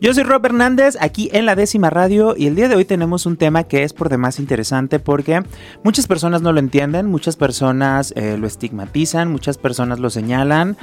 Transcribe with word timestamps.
Yo 0.00 0.14
soy 0.14 0.22
Rob 0.22 0.46
Hernández, 0.46 0.96
aquí 0.98 1.28
en 1.34 1.44
la 1.44 1.54
décima 1.54 1.90
radio, 1.90 2.34
y 2.34 2.46
el 2.46 2.54
día 2.54 2.70
de 2.70 2.74
hoy 2.74 2.86
tenemos 2.86 3.26
un 3.26 3.36
tema 3.36 3.64
que 3.64 3.82
es 3.82 3.92
por 3.92 4.08
demás 4.08 4.38
interesante 4.38 4.98
porque 4.98 5.42
muchas 5.84 6.06
personas 6.06 6.40
no 6.40 6.54
lo 6.54 6.58
entienden, 6.58 7.04
muchas 7.04 7.36
personas 7.36 8.14
eh, 8.16 8.38
lo 8.38 8.46
estigmatizan, 8.46 9.30
muchas 9.30 9.58
personas 9.58 10.00
lo 10.00 10.08
señalan, 10.08 10.78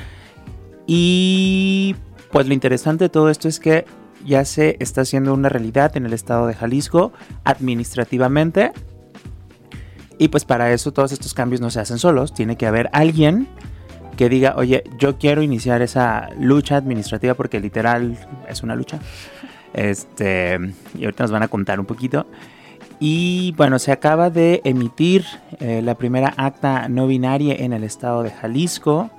y 0.86 1.96
pues 2.32 2.46
lo 2.48 2.54
interesante 2.54 3.06
de 3.06 3.10
todo 3.10 3.32
esto 3.32 3.48
es 3.48 3.60
que 3.60 3.86
ya 4.24 4.46
se 4.46 4.78
está 4.80 5.02
haciendo 5.02 5.34
una 5.34 5.50
realidad 5.50 5.98
en 5.98 6.06
el 6.06 6.14
estado 6.14 6.46
de 6.46 6.54
Jalisco 6.54 7.12
administrativamente, 7.44 8.72
y 10.20 10.28
pues 10.28 10.46
para 10.46 10.72
eso 10.74 10.94
todos 10.94 11.12
estos 11.12 11.34
cambios 11.34 11.60
no 11.60 11.72
se 11.72 11.80
hacen 11.80 11.98
solos, 11.98 12.36
tiene 12.36 12.56
que 12.56 12.68
haber 12.68 12.88
alguien 12.94 13.48
que 14.18 14.28
diga, 14.28 14.56
oye, 14.58 14.84
yo 14.98 15.18
quiero 15.18 15.42
iniciar 15.42 15.82
esa 15.82 16.30
lucha 16.38 16.76
administrativa 16.76 17.36
porque 17.36 17.62
literal 17.62 18.18
es 18.50 18.64
una 18.64 18.76
lucha. 18.76 19.00
Este, 19.74 20.58
y 20.98 21.06
ahorita 21.06 21.24
nos 21.24 21.32
van 21.32 21.44
a 21.44 21.48
contar 21.48 21.80
un 21.80 21.86
poquito. 21.86 22.26
Y 23.00 23.54
bueno, 23.58 23.78
se 23.80 23.92
acaba 23.92 24.30
de 24.30 24.62
emitir 24.64 25.24
eh, 25.60 25.82
la 25.84 25.96
primera 25.96 26.34
acta 26.36 26.90
no 26.90 27.08
binaria 27.08 27.56
en 27.56 27.74
el 27.74 27.84
estado 27.84 28.24
de 28.24 28.32
Jalisco. 28.32 29.12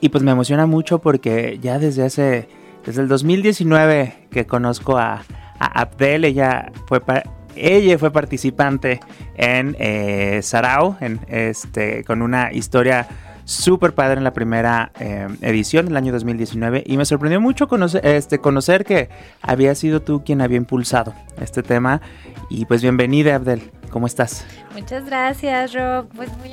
Y 0.00 0.08
pues 0.08 0.24
me 0.24 0.32
emociona 0.32 0.66
mucho 0.66 0.98
porque 0.98 1.58
ya 1.62 1.78
desde 1.78 2.04
hace, 2.04 2.48
desde 2.84 3.02
el 3.02 3.08
2019 3.08 4.28
que 4.30 4.46
conozco 4.46 4.98
a, 4.98 5.22
Abdel, 5.58 6.24
ella 6.24 6.72
fue 6.86 7.00
ella 7.56 7.98
fue 7.98 8.10
participante 8.10 9.00
en 9.36 9.76
eh, 9.78 10.40
Sarao, 10.42 10.96
este, 11.28 12.04
con 12.04 12.22
una 12.22 12.52
historia 12.52 13.08
súper 13.50 13.94
padre 13.94 14.18
en 14.18 14.24
la 14.24 14.32
primera 14.32 14.92
eh, 15.00 15.26
edición 15.42 15.86
del 15.86 15.96
año 15.96 16.12
2019 16.12 16.84
y 16.86 16.96
me 16.96 17.04
sorprendió 17.04 17.40
mucho 17.40 17.66
conocer, 17.66 18.06
este, 18.06 18.38
conocer 18.38 18.84
que 18.84 19.08
había 19.42 19.74
sido 19.74 20.00
tú 20.02 20.22
quien 20.24 20.40
había 20.40 20.56
impulsado 20.56 21.14
este 21.40 21.64
tema. 21.64 22.00
Y 22.48 22.64
pues 22.66 22.80
bienvenida 22.80 23.34
Abdel, 23.34 23.72
¿cómo 23.90 24.06
estás? 24.06 24.44
Muchas 24.72 25.04
gracias 25.04 25.72
Rob, 25.72 26.06
pues 26.14 26.30
muy, 26.38 26.50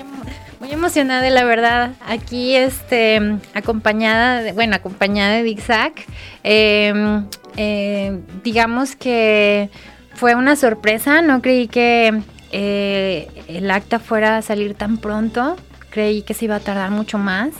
muy 0.59 0.71
emocionada 0.71 1.29
la 1.29 1.43
verdad, 1.43 1.91
aquí 2.07 2.55
este, 2.55 3.37
acompañada, 3.53 4.41
de, 4.41 4.53
bueno, 4.53 4.75
acompañada 4.75 5.35
de 5.35 5.43
Dixac, 5.43 6.03
em, 6.43 7.25
eh, 7.57 8.19
digamos 8.43 8.95
que 8.95 9.69
fue 10.17 10.33
una 10.33 10.55
sorpresa, 10.55 11.21
no 11.21 11.41
creí 11.43 11.67
que 11.67 12.21
eh, 12.51 13.27
el 13.47 13.69
acta 13.69 13.99
fuera 13.99 14.37
a 14.37 14.41
salir 14.41 14.73
tan 14.73 14.97
pronto, 14.97 15.55
creí 15.91 16.23
que 16.23 16.33
se 16.33 16.45
iba 16.45 16.55
a 16.55 16.59
tardar 16.59 16.89
mucho 16.89 17.19
más 17.19 17.51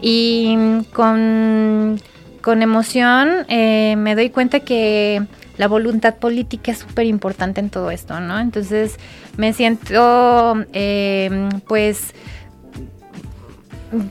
y 0.00 0.84
con, 0.92 1.98
emoción 2.44 3.46
eh, 3.48 3.96
me 3.96 4.14
doy 4.14 4.28
cuenta 4.30 4.60
que 4.60 5.26
la 5.56 5.68
voluntad 5.68 6.16
política 6.16 6.70
es 6.70 6.78
súper 6.78 7.06
importante 7.06 7.60
en 7.60 7.70
todo 7.70 7.90
esto, 7.90 8.20
¿no? 8.20 8.38
Entonces 8.38 8.98
me 9.38 9.54
siento 9.54 10.54
eh, 10.74 11.48
pues 11.66 12.14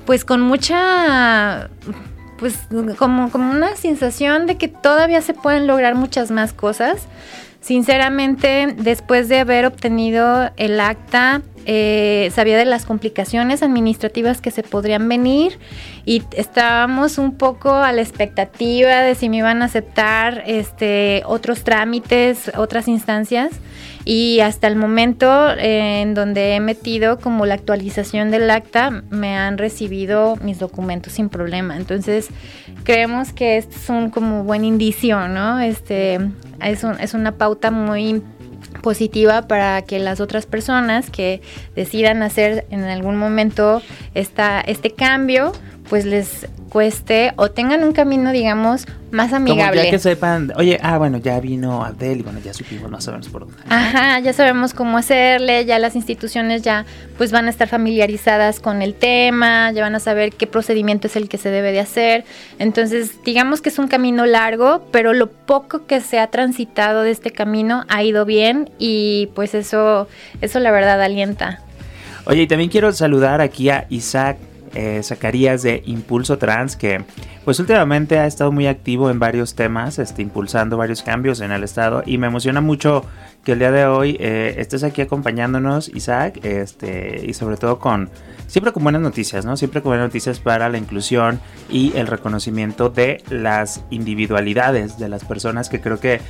pues 0.06 0.26
con 0.26 0.42
mucha 0.42 1.70
pues 2.40 2.58
como, 2.98 3.30
como 3.30 3.52
una 3.52 3.76
sensación 3.76 4.48
de 4.48 4.58
que 4.58 4.68
todavía 4.68 5.22
se 5.22 5.34
pueden 5.34 5.68
lograr 5.68 5.96
muchas 5.96 6.32
más 6.32 6.52
cosas 6.52 7.08
Sinceramente, 7.66 8.76
después 8.78 9.28
de 9.28 9.40
haber 9.40 9.66
obtenido 9.66 10.52
el 10.56 10.80
acta, 10.80 11.42
eh, 11.66 12.32
sabía 12.34 12.58
de 12.58 12.66
las 12.66 12.86
complicaciones 12.86 13.64
administrativas 13.64 14.42
que 14.42 14.52
se 14.52 14.64
podrían 14.64 15.10
venir 15.10 15.60
y 16.06 16.22
estábamos 16.38 17.18
un 17.18 17.36
poco 17.36 17.74
a 17.74 17.92
la 17.92 18.02
expectativa 18.02 19.02
de 19.02 19.16
si 19.16 19.30
me 19.30 19.38
iban 19.38 19.62
a 19.62 19.66
aceptar 19.66 20.44
este, 20.46 21.24
otros 21.26 21.64
trámites, 21.64 22.52
otras 22.56 22.88
instancias 22.88 23.52
y 24.06 24.40
hasta 24.42 24.68
el 24.68 24.76
momento 24.76 25.50
eh, 25.52 26.02
en 26.02 26.14
donde 26.14 26.56
he 26.56 26.60
metido 26.60 27.20
como 27.20 27.48
la 27.48 27.56
actualización 27.56 28.30
del 28.30 28.52
acta 28.52 29.04
me 29.10 29.36
han 29.36 29.58
recibido 29.58 30.36
mis 30.38 30.60
documentos 30.60 31.14
sin 31.14 31.30
problema. 31.30 31.76
Entonces 31.76 32.30
creemos 32.84 33.34
que 33.34 33.58
esto 33.58 33.76
es 33.76 33.90
un 33.90 34.12
como 34.12 34.44
buen 34.44 34.64
indicio, 34.64 35.28
¿no? 35.28 35.60
Este 35.60 36.20
es, 36.62 36.84
es 36.84 37.14
una 37.16 37.32
pauta 37.32 37.72
muy 37.72 38.22
positiva 38.86 39.48
para 39.48 39.82
que 39.82 39.98
las 39.98 40.20
otras 40.20 40.46
personas 40.46 41.10
que 41.10 41.42
decidan 41.76 42.22
hacer 42.22 42.68
en 42.70 42.84
algún 42.84 43.18
momento 43.18 43.82
esta, 44.14 44.62
este 44.62 44.92
cambio, 44.92 45.54
pues 45.90 46.06
les 46.06 46.48
cueste 46.70 47.32
o 47.38 47.50
tengan 47.52 47.84
un 47.84 47.94
camino, 47.94 48.32
digamos, 48.32 48.86
más 49.12 49.32
amigable. 49.32 49.80
Como 49.80 49.86
ya 49.86 49.92
que 49.92 50.00
sepan, 50.00 50.52
oye, 50.58 50.78
ah, 50.84 50.98
bueno, 50.98 51.20
ya 51.20 51.40
vino 51.40 51.86
Abdel 51.86 52.20
y 52.20 52.22
bueno, 52.24 52.40
ya 52.44 52.54
supimos, 52.54 52.92
no 52.92 53.00
sabemos 53.00 53.30
por 53.30 53.46
dónde. 53.46 53.64
Ajá, 53.70 54.20
ya 54.20 54.34
sabemos 54.34 54.74
cómo 54.74 54.98
hacerle, 54.98 55.64
ya 55.64 55.80
las 55.80 55.96
instituciones 55.96 56.64
ya 56.64 56.86
pues 57.18 57.32
van 57.32 57.46
a 57.46 57.50
estar 57.50 57.70
familiarizadas 57.70 58.60
con 58.60 58.82
el 58.82 58.94
tema, 58.94 59.72
ya 59.72 59.84
van 59.84 59.96
a 59.96 60.00
saber 60.00 60.34
qué 60.34 60.48
procedimiento 60.48 61.08
es 61.08 61.16
el 61.16 61.30
que 61.30 61.38
se 61.38 61.50
debe 61.50 61.72
de 61.72 61.80
hacer. 61.80 62.26
Entonces, 62.60 63.24
digamos 63.24 63.62
que 63.62 63.70
es 63.70 63.80
un 63.80 63.88
camino 63.88 64.26
largo, 64.26 64.86
pero 64.92 65.14
lo 65.14 65.30
poco 65.32 65.86
que 65.86 66.02
se 66.02 66.20
ha 66.20 66.28
transitado 66.28 67.04
de 67.04 67.12
este 67.12 67.32
camino 67.32 67.86
ha 67.88 68.04
ido 68.04 68.26
bien 68.26 68.70
y 68.80 69.30
pues 69.34 69.56
eso, 69.56 70.10
eso 70.42 70.60
la 70.60 70.72
verdad 70.72 71.02
alienta. 71.02 71.62
Oye, 72.26 72.42
y 72.42 72.48
también 72.48 72.70
quiero 72.70 72.92
saludar 72.92 73.40
aquí 73.40 73.70
a 73.70 73.86
Isaac 73.90 74.38
eh, 74.76 75.02
Zacarías 75.04 75.64
de 75.64 75.82
Impulso 75.86 76.38
Trans, 76.38 76.76
que 76.76 77.04
pues 77.44 77.60
últimamente 77.60 78.20
ha 78.20 78.28
estado 78.28 78.52
muy 78.52 78.68
activo 78.68 79.10
en 79.10 79.20
varios 79.20 79.56
temas, 79.56 80.00
este, 80.00 80.22
impulsando 80.22 80.78
varios 80.78 81.02
cambios 81.02 81.42
en 81.42 81.52
el 81.52 81.64
estado 81.64 82.04
y 82.06 82.18
me 82.18 82.28
emociona 82.28 82.62
mucho 82.62 83.04
que 83.44 83.54
el 83.54 83.60
día 83.60 83.72
de 83.72 83.86
hoy 83.86 84.18
eh, 84.20 84.56
estés 84.58 84.84
aquí 84.84 85.02
acompañándonos, 85.02 85.90
Isaac, 85.90 86.40
este, 86.44 87.24
y 87.26 87.34
sobre 87.34 87.58
todo 87.58 87.80
con, 87.80 88.10
siempre 88.48 88.74
con 88.74 88.84
buenas 88.84 89.02
noticias, 89.02 89.46
¿no? 89.46 89.56
Siempre 89.56 89.82
con 89.82 89.92
buenas 89.92 90.08
noticias 90.08 90.40
para 90.40 90.68
la 90.70 90.78
inclusión 90.78 91.40
y 91.70 91.96
el 91.96 92.08
reconocimiento 92.08 92.90
de 92.90 93.24
las 93.30 93.84
individualidades 93.92 94.98
de 94.98 95.10
las 95.10 95.24
personas, 95.24 95.70
que 95.70 95.80
creo 95.80 96.00
que 96.00 96.22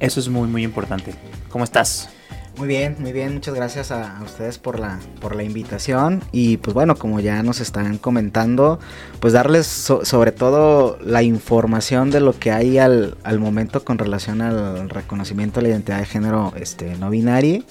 eso 0.00 0.20
es 0.20 0.28
muy, 0.28 0.48
muy 0.48 0.64
importante. 0.64 1.14
¿Cómo 1.50 1.64
estás? 1.64 2.08
Muy 2.56 2.68
bien, 2.68 2.94
muy 3.00 3.12
bien, 3.12 3.34
muchas 3.34 3.52
gracias 3.52 3.90
a, 3.90 4.20
ustedes 4.24 4.58
por 4.58 4.78
la, 4.78 5.00
por 5.20 5.34
la 5.34 5.42
invitación. 5.42 6.22
Y 6.30 6.58
pues 6.58 6.72
bueno, 6.72 6.94
como 6.94 7.18
ya 7.18 7.42
nos 7.42 7.60
están 7.60 7.98
comentando, 7.98 8.78
pues 9.18 9.32
darles 9.32 9.66
sobre 9.66 10.30
todo 10.30 10.96
la 11.02 11.24
información 11.24 12.12
de 12.12 12.20
lo 12.20 12.38
que 12.38 12.52
hay 12.52 12.78
al, 12.78 13.16
al, 13.24 13.40
momento 13.40 13.84
con 13.84 13.98
relación 13.98 14.40
al 14.40 14.88
reconocimiento 14.88 15.58
de 15.58 15.62
la 15.64 15.68
identidad 15.70 15.98
de 15.98 16.06
género 16.06 16.52
este, 16.56 16.96
no 16.96 17.10
binario, 17.10 17.64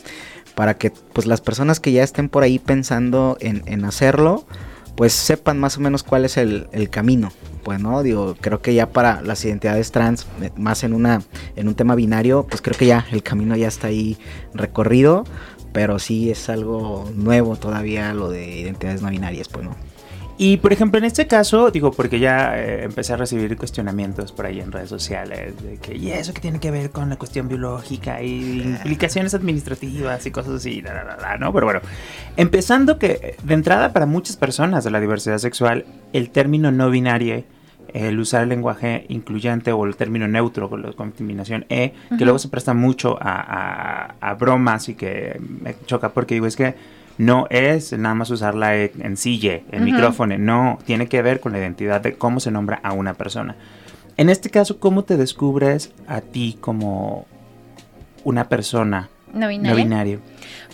para 0.53 0.77
que 0.77 0.91
pues 1.13 1.27
las 1.27 1.39
personas 1.39 1.79
que 1.79 1.93
ya 1.93 2.03
estén 2.03 2.27
por 2.27 2.43
ahí 2.43 2.59
pensando 2.59 3.38
en, 3.39 3.63
en 3.67 3.85
hacerlo, 3.85 4.45
pues 4.97 5.13
sepan 5.13 5.59
más 5.59 5.77
o 5.77 5.81
menos 5.81 6.03
cuál 6.03 6.25
es 6.25 6.35
el, 6.35 6.67
el 6.73 6.89
camino, 6.89 7.31
pues 7.63 7.79
no 7.79 8.03
digo 8.03 8.35
creo 8.40 8.62
que 8.62 8.74
ya 8.74 8.90
para 8.90 9.22
las 9.22 9.44
identidades 9.46 9.91
trans 9.91 10.28
eh, 10.41 10.51
más 10.56 10.84
en 10.84 10.94
una 10.94 11.22
en 11.56 11.68
un 11.68 11.75
tema 11.75 11.96
binario 11.96 12.46
pues 12.50 12.62
creo 12.62 12.78
que 12.78 12.85
ya 12.85 13.06
el 13.12 13.24
camino 13.24 13.56
ya 13.56 13.68
está 13.68 13.88
ahí 13.88 14.18
recorrido 14.53 15.24
pero 15.72 16.00
sí 16.00 16.29
es 16.29 16.50
algo 16.50 17.09
nuevo 17.16 17.56
todavía 17.56 18.13
lo 18.13 18.29
de 18.29 18.59
identidades 18.59 19.02
no 19.02 19.09
binarias 19.09 19.47
pues 19.47 19.66
no 19.66 19.75
y 20.37 20.58
por 20.58 20.73
ejemplo, 20.73 20.97
en 20.97 21.05
este 21.05 21.28
caso, 21.28 21.70
digo, 21.70 21.91
porque 21.91 22.20
ya 22.20 22.58
eh, 22.58 22.84
empecé 22.84 23.14
a 23.14 23.17
recibir 23.17 23.55
cuestionamientos 23.55 24.32
por 24.32 24.47
ahí 24.47 24.59
en 24.59 24.72
redes 24.72 24.90
sociales 24.90 25.53
de 25.61 25.78
que, 25.78 25.96
¿y 25.96 26.11
eso 26.11 26.34
qué 26.34 26.41
tiene 26.41 26.59
que 26.59 26.72
ver 26.72 26.90
con 26.90 27.09
la 27.09 27.17
cuestión 27.17 27.47
biológica 27.47 28.22
y 28.22 28.61
implicaciones 28.61 29.35
administrativas 29.35 30.26
y 30.26 30.32
cosas 30.32 30.55
así, 30.55 30.84
¿no? 31.40 31.53
Pero 31.53 31.66
bueno, 31.66 31.82
empezando 32.35 32.97
que 32.97 33.37
de 33.43 33.53
entrada 33.53 33.93
para 33.93 34.08
muchas 34.08 34.35
personas 34.35 34.84
de 34.84 34.91
la 34.91 34.99
diversidad 34.99 35.37
sexual, 35.37 35.85
el 36.14 36.32
término 36.32 36.72
no 36.72 36.90
binario 36.90 37.43
el 37.93 38.19
usar 38.19 38.43
el 38.43 38.49
lenguaje 38.49 39.05
incluyente 39.09 39.72
o 39.72 39.85
el 39.85 39.95
término 39.95 40.28
neutro 40.28 40.69
con 40.69 40.81
la 40.81 40.93
combinación 40.93 41.66
E, 41.69 41.93
que 42.17 42.25
luego 42.25 42.40
se 42.40 42.49
presta 42.49 42.73
mucho 42.73 43.17
a, 43.22 44.16
a, 44.19 44.34
bromas 44.34 44.90
y 44.90 44.95
que 44.95 45.40
me 45.40 45.75
choca 45.85 46.09
porque 46.09 46.34
digo, 46.34 46.47
es 46.47 46.55
que 46.55 46.75
no 47.19 47.45
es 47.51 47.93
nada 47.93 48.16
más 48.16 48.31
usar 48.31 48.55
la 48.55 48.75
E 48.75 48.91
en 48.99 49.16
sille, 49.16 49.63
en 49.72 49.84
micrófono, 49.84 50.37
no, 50.37 50.79
tiene 50.85 51.07
que 51.07 51.22
ver 51.22 51.40
con 51.40 51.51
la 51.51 51.59
identidad 51.59 52.01
de 52.01 52.13
cómo 52.13 52.40
se 52.40 52.49
nombra 52.49 52.79
a 52.84 52.93
una 52.93 53.13
persona. 53.13 53.55
En 54.17 54.29
este 54.29 54.49
caso, 54.49 54.79
¿cómo 54.79 55.03
te 55.03 55.17
descubres 55.17 55.91
a 56.07 56.22
ti 56.22 56.57
como 56.59 57.25
una 58.23 58.49
persona 58.49 59.09
no 59.34 59.47
binario? 59.47 60.19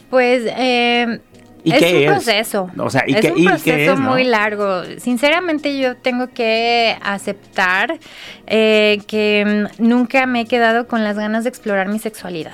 Pues 0.09 0.43
eh, 0.57 1.19
¿Y 1.63 1.73
es 1.73 1.79
qué 1.79 1.91
un 1.93 1.97
es? 2.03 2.11
proceso. 2.11 2.69
O 2.77 2.89
sea, 2.89 3.03
¿y 3.07 3.13
es 3.15 3.21
qué- 3.21 3.31
un 3.31 3.39
y 3.39 3.43
qué 3.43 3.49
proceso 3.49 3.93
es, 3.93 3.99
no? 3.99 4.09
muy 4.11 4.23
largo. 4.23 4.81
Sinceramente, 4.97 5.77
yo 5.77 5.95
tengo 5.97 6.27
que 6.29 6.97
aceptar 7.01 7.99
eh, 8.47 8.99
que 9.07 9.67
mm, 9.79 9.83
nunca 9.87 10.25
me 10.25 10.41
he 10.41 10.45
quedado 10.45 10.87
con 10.87 11.03
las 11.03 11.17
ganas 11.17 11.43
de 11.43 11.49
explorar 11.49 11.87
mi 11.89 11.99
sexualidad. 11.99 12.53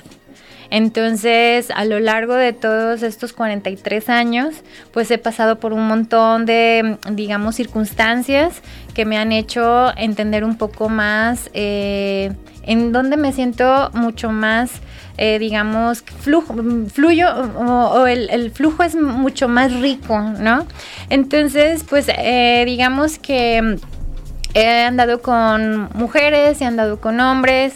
Entonces, 0.72 1.70
a 1.74 1.86
lo 1.86 2.00
largo 2.00 2.34
de 2.34 2.52
todos 2.52 3.04
estos 3.04 3.34
43 3.34 4.10
años, 4.10 4.56
pues 4.92 5.10
he 5.12 5.18
pasado 5.18 5.60
por 5.60 5.72
un 5.74 5.88
montón 5.88 6.46
de, 6.46 6.98
mm, 7.08 7.16
digamos, 7.16 7.56
circunstancias 7.56 8.62
que 8.94 9.06
me 9.06 9.18
han 9.18 9.32
hecho 9.32 9.96
entender 9.98 10.44
un 10.44 10.58
poco 10.58 10.90
más 10.90 11.50
eh, 11.54 12.32
en 12.64 12.92
donde 12.92 13.16
me 13.16 13.32
siento 13.32 13.92
mucho 13.94 14.32
más, 14.32 14.72
eh, 15.18 15.40
digamos, 15.40 16.04
flujo, 16.20 16.56
fluyo 16.92 17.30
o, 17.30 18.06
el, 18.06 18.52
flujo 18.52 18.84
es 18.84 18.96
mucho 18.96 19.48
más 19.48 19.74
rico, 19.74 20.20
¿no? 20.20 20.66
Entonces, 21.10 21.86
pues 21.88 22.08
eh, 22.10 22.64
digamos 22.66 23.18
que 23.20 23.62
mm, 23.62 23.76
he 24.56 24.84
andado 24.84 25.22
con 25.22 25.90
mujeres, 25.94 26.62
he 26.62 26.66
andado 26.66 27.00
con 27.00 27.20
hombres. 27.20 27.76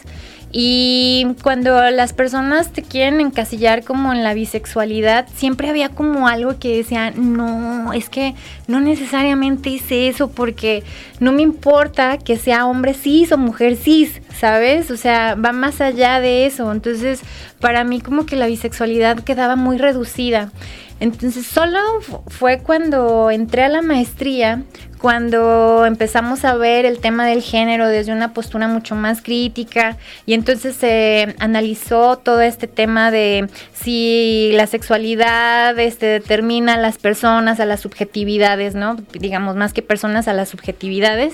Y 0.51 1.27
cuando 1.43 1.91
las 1.91 2.13
personas 2.13 2.71
te 2.73 2.81
quieren 2.81 3.21
encasillar 3.21 3.83
como 3.83 4.11
en 4.13 4.23
la 4.23 4.33
bisexualidad, 4.33 5.27
siempre 5.35 5.69
había 5.69 5.89
como 5.89 6.27
algo 6.27 6.57
que 6.57 6.77
decía, 6.77 7.11
no, 7.11 7.93
es 7.93 8.09
que 8.09 8.33
no 8.67 8.79
necesariamente 8.81 9.69
hice 9.69 10.07
eso 10.07 10.29
porque 10.31 10.83
no 11.19 11.31
me 11.33 11.43
importa 11.43 12.17
que 12.17 12.35
sea 12.37 12.65
hombre 12.65 12.95
cis 12.95 13.31
o 13.31 13.37
mujer 13.37 13.75
cis, 13.75 14.21
¿sabes? 14.39 14.89
O 14.89 14.97
sea, 14.97 15.35
va 15.35 15.51
más 15.51 15.81
allá 15.81 16.19
de 16.19 16.47
eso. 16.47 16.71
Entonces, 16.71 17.21
para 17.59 17.83
mí 17.83 18.01
como 18.01 18.25
que 18.25 18.35
la 18.35 18.47
bisexualidad 18.47 19.19
quedaba 19.19 19.55
muy 19.55 19.77
reducida. 19.77 20.51
Entonces, 20.99 21.45
solo 21.45 21.79
fu- 22.01 22.23
fue 22.27 22.59
cuando 22.59 23.29
entré 23.31 23.63
a 23.63 23.69
la 23.69 23.81
maestría, 23.81 24.63
cuando 24.99 25.85
empezamos 25.85 26.43
a 26.45 26.55
ver 26.55 26.85
el 26.85 26.99
tema 26.99 27.25
del 27.25 27.41
género 27.41 27.87
desde 27.87 28.11
una 28.11 28.33
postura 28.33 28.67
mucho 28.67 28.95
más 28.95 29.21
crítica 29.21 29.97
y 30.25 30.33
entonces 30.33 30.75
se 30.75 31.35
analizó 31.39 32.17
todo 32.17 32.41
este 32.41 32.67
tema 32.67 33.09
de 33.09 33.49
si 33.73 34.51
la 34.53 34.67
sexualidad 34.67 35.77
este, 35.79 36.05
determina 36.05 36.73
a 36.73 36.77
las 36.77 36.97
personas, 36.97 37.59
a 37.59 37.65
las 37.65 37.79
subjetividades, 37.79 38.75
¿no? 38.75 38.97
Digamos, 39.13 39.55
más 39.55 39.73
que 39.73 39.81
personas, 39.81 40.27
a 40.27 40.33
las 40.33 40.49
subjetividades 40.49 41.33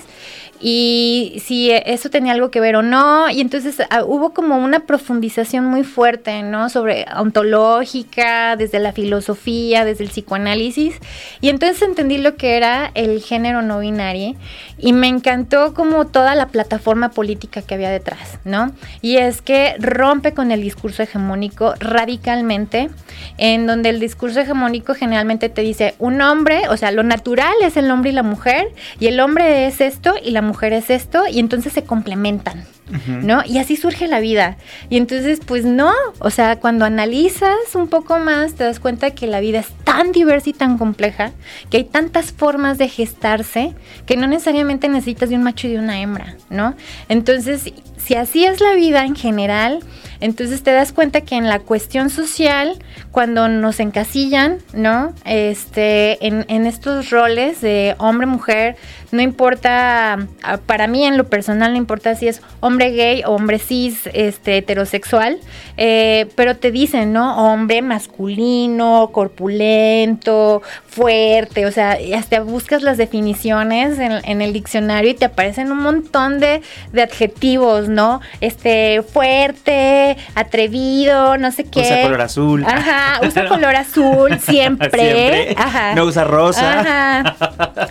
y 0.60 1.42
si 1.44 1.70
eso 1.70 2.08
tenía 2.08 2.32
algo 2.32 2.50
que 2.50 2.60
ver 2.60 2.76
o 2.76 2.82
no. 2.82 3.28
Y 3.30 3.40
entonces 3.40 3.82
ah, 3.90 4.04
hubo 4.04 4.32
como 4.32 4.56
una 4.56 4.80
profundización 4.80 5.64
muy 5.66 5.84
fuerte, 5.84 6.42
¿no? 6.42 6.68
Sobre 6.68 7.06
ontológica, 7.16 8.56
desde 8.56 8.78
la 8.78 8.92
filosofía, 8.92 9.84
desde 9.84 10.04
el 10.04 10.10
psicoanálisis. 10.10 10.98
Y 11.40 11.48
entonces 11.48 11.82
entendí 11.82 12.18
lo 12.18 12.36
que 12.36 12.56
era 12.56 12.90
el 12.94 13.20
género 13.20 13.55
no 13.62 13.80
binario 13.80 14.34
y 14.78 14.92
me 14.92 15.08
encantó 15.08 15.74
como 15.74 16.06
toda 16.06 16.34
la 16.34 16.48
plataforma 16.48 17.10
política 17.10 17.62
que 17.62 17.74
había 17.74 17.90
detrás, 17.90 18.38
¿no? 18.44 18.72
Y 19.02 19.16
es 19.16 19.42
que 19.42 19.74
rompe 19.78 20.32
con 20.32 20.50
el 20.52 20.62
discurso 20.62 21.02
hegemónico 21.02 21.74
radicalmente, 21.78 22.90
en 23.38 23.66
donde 23.66 23.90
el 23.90 24.00
discurso 24.00 24.40
hegemónico 24.40 24.94
generalmente 24.94 25.48
te 25.48 25.62
dice 25.62 25.94
un 25.98 26.20
hombre, 26.20 26.68
o 26.68 26.76
sea, 26.76 26.90
lo 26.90 27.02
natural 27.02 27.54
es 27.62 27.76
el 27.76 27.90
hombre 27.90 28.10
y 28.10 28.14
la 28.14 28.22
mujer, 28.22 28.68
y 29.00 29.06
el 29.06 29.20
hombre 29.20 29.66
es 29.66 29.80
esto 29.80 30.14
y 30.22 30.30
la 30.30 30.42
mujer 30.42 30.72
es 30.72 30.90
esto, 30.90 31.24
y 31.30 31.38
entonces 31.38 31.72
se 31.72 31.84
complementan. 31.84 32.64
¿No? 33.08 33.42
Y 33.44 33.58
así 33.58 33.76
surge 33.76 34.06
la 34.06 34.20
vida. 34.20 34.56
Y 34.90 34.96
entonces, 34.96 35.40
pues 35.44 35.64
no, 35.64 35.92
o 36.20 36.30
sea, 36.30 36.60
cuando 36.60 36.84
analizas 36.84 37.74
un 37.74 37.88
poco 37.88 38.18
más, 38.18 38.54
te 38.54 38.64
das 38.64 38.78
cuenta 38.78 39.10
que 39.10 39.26
la 39.26 39.40
vida 39.40 39.58
es 39.58 39.68
tan 39.82 40.12
diversa 40.12 40.50
y 40.50 40.52
tan 40.52 40.78
compleja, 40.78 41.32
que 41.68 41.78
hay 41.78 41.84
tantas 41.84 42.32
formas 42.32 42.78
de 42.78 42.88
gestarse, 42.88 43.74
que 44.06 44.16
no 44.16 44.26
necesariamente 44.28 44.88
necesitas 44.88 45.30
de 45.30 45.36
un 45.36 45.42
macho 45.42 45.66
y 45.66 45.72
de 45.72 45.78
una 45.78 46.00
hembra, 46.00 46.36
¿no? 46.48 46.74
Entonces, 47.08 47.72
si 47.96 48.14
así 48.14 48.44
es 48.44 48.60
la 48.60 48.74
vida 48.74 49.04
en 49.04 49.16
general, 49.16 49.80
entonces 50.20 50.62
te 50.62 50.72
das 50.72 50.92
cuenta 50.92 51.20
que 51.20 51.36
en 51.36 51.48
la 51.48 51.60
cuestión 51.60 52.10
social, 52.10 52.78
cuando 53.10 53.48
nos 53.48 53.80
encasillan, 53.80 54.58
¿no? 54.72 55.12
Este, 55.24 56.24
en, 56.26 56.66
estos 56.66 57.10
roles 57.10 57.60
de 57.60 57.94
hombre-mujer, 57.98 58.76
no 59.12 59.22
importa, 59.22 60.26
ah, 60.42 60.58
para 60.66 60.86
mí 60.86 61.04
en 61.04 61.16
lo 61.16 61.28
personal 61.28 61.72
no 61.72 61.78
importa 61.78 62.14
si 62.14 62.28
es 62.28 62.42
hombre 62.60 62.90
gay 62.90 63.22
o 63.24 63.32
hombre 63.32 63.58
cis, 63.58 64.08
este, 64.12 64.58
heterosexual, 64.58 65.38
eh, 65.76 66.28
pero 66.34 66.56
te 66.56 66.70
dicen, 66.70 67.12
¿no? 67.12 67.52
Hombre 67.52 67.82
masculino, 67.82 69.10
corpulento, 69.12 70.62
fuerte, 70.88 71.66
o 71.66 71.72
sea, 71.72 71.98
hasta 72.16 72.40
buscas 72.40 72.82
las 72.82 72.96
definiciones 72.96 73.98
en, 73.98 74.12
en 74.24 74.42
el 74.42 74.52
diccionario 74.52 75.10
y 75.10 75.14
te 75.14 75.26
aparecen 75.26 75.70
un 75.70 75.78
montón 75.78 76.40
de, 76.40 76.62
de 76.92 77.02
adjetivos, 77.02 77.88
¿no? 77.88 78.20
Este, 78.40 79.02
fuerte, 79.02 80.05
atrevido, 80.34 81.38
no 81.38 81.50
sé 81.50 81.64
qué. 81.64 81.80
Usa 81.80 82.02
color 82.02 82.20
azul. 82.20 82.64
Ajá, 82.66 83.20
usa 83.26 83.48
color 83.48 83.76
azul 83.76 84.38
siempre. 84.38 84.90
Siempre. 84.90 85.54
Ajá. 85.56 85.94
No 85.94 86.04
usa 86.04 86.24
rosa. 86.24 86.80
Ajá. 86.80 87.36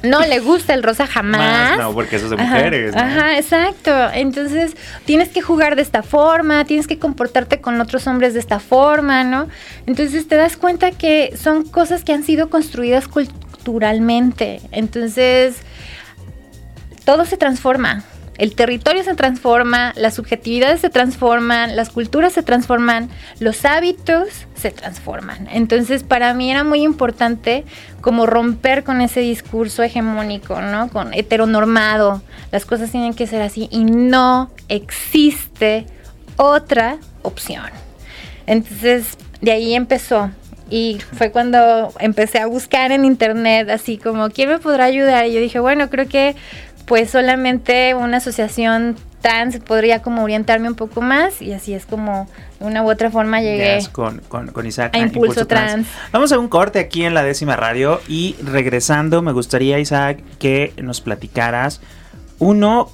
No 0.04 0.22
le 0.22 0.40
gusta 0.40 0.74
el 0.74 0.84
rosa 0.84 1.08
jamás. 1.08 1.72
Más, 1.72 1.78
no, 1.80 1.94
porque 1.94 2.18
eso 2.18 2.26
es 2.26 2.32
de 2.32 2.38
Ajá, 2.38 2.56
mujeres. 2.56 2.96
¿no? 2.96 3.02
Ajá, 3.02 3.38
exacto. 3.38 3.92
Entonces, 4.14 4.76
tienes 5.06 5.30
que 5.30 5.42
jugar 5.42 5.76
de 5.76 5.82
esta 5.82 6.04
forma, 6.04 6.66
tienes 6.66 6.88
que 6.88 7.00
comportarte 7.00 7.62
con 7.62 7.80
otros 7.82 8.08
hombres 8.08 8.34
de 8.34 8.40
esta 8.40 8.60
forma, 8.60 9.24
¿no? 9.24 9.48
Entonces 9.88 10.28
te 10.28 10.36
das 10.36 10.58
cuenta 10.58 10.92
que 10.92 11.36
son 11.42 11.64
cosas 11.64 12.04
que 12.04 12.14
han 12.14 12.24
sido 12.24 12.50
construidas 12.50 13.08
culturalmente. 13.08 14.62
Entonces, 14.72 15.58
todo 17.06 17.26
se 17.26 17.38
transforma. 17.38 18.04
El 18.38 18.56
territorio 18.56 19.04
se 19.04 19.16
transforma, 19.16 19.94
las 19.96 20.16
subjetividades 20.16 20.82
se 20.82 20.90
transforman, 20.90 21.76
las 21.76 21.90
culturas 21.90 22.34
se 22.34 22.44
transforman, 22.44 23.10
los 23.40 23.64
hábitos 23.66 24.28
se 24.56 24.72
transforman. 24.72 25.48
Entonces, 25.52 26.04
para 26.04 26.34
mí 26.34 26.52
era 26.52 26.64
muy 26.64 26.82
importante 26.82 27.64
como 28.02 28.26
romper 28.26 28.84
con 28.84 29.02
ese 29.02 29.22
discurso 29.22 29.84
hegemónico, 29.84 30.62
¿no? 30.62 30.90
Con 30.90 31.14
heteronormado. 31.14 32.22
Las 32.52 32.66
cosas 32.66 32.92
tienen 32.92 33.14
que 33.14 33.26
ser 33.28 33.42
así 33.42 33.68
y 33.72 33.86
no 33.86 34.52
existe 34.68 35.86
otra 36.36 36.98
opción. 37.22 37.70
Entonces, 38.48 39.18
de 39.42 39.52
ahí 39.52 39.76
empezó. 39.76 40.30
Y 40.70 41.00
fue 41.14 41.32
cuando 41.32 41.94
empecé 42.00 42.40
a 42.40 42.48
buscar 42.48 42.92
en 42.92 43.06
internet, 43.06 43.70
así 43.70 43.98
como, 43.98 44.30
¿quién 44.32 44.50
me 44.50 44.58
podrá 44.58 44.86
ayudar? 44.86 45.28
Y 45.28 45.34
yo 45.34 45.40
dije, 45.40 45.60
bueno, 45.60 45.90
creo 45.92 46.08
que 46.08 46.36
pues 46.86 47.10
solamente 47.10 47.94
una 47.96 48.18
asociación 48.18 48.96
trans 49.22 49.58
podría 49.58 50.04
como 50.04 50.24
orientarme 50.24 50.68
un 50.68 50.76
poco 50.76 51.02
más 51.02 51.42
y 51.42 51.52
así 51.54 51.74
es 51.74 51.88
como 51.88 52.30
de 52.60 52.66
una 52.68 52.84
u 52.84 52.90
otra 52.92 53.10
forma 53.10 53.42
llegué 53.42 53.76
Yes, 53.78 53.90
con, 53.90 54.20
con, 54.28 54.48
con 54.52 54.68
Isaac. 54.68 54.94
a 54.96 55.00
Impulso, 55.00 55.48
Trans. 55.48 55.88
Vamos 56.12 56.32
a 56.32 56.38
un 56.38 56.48
corte 56.48 56.78
aquí 56.78 57.04
en 57.06 57.16
la 57.16 57.24
décima 57.24 57.56
radio 57.56 58.00
y 58.08 58.36
regresando 58.44 59.24
me 59.24 59.32
gustaría, 59.32 59.80
Isaac, 59.80 60.20
que 60.38 60.74
nos 60.78 61.02
platicaras, 61.02 61.82
uno, 62.38 62.92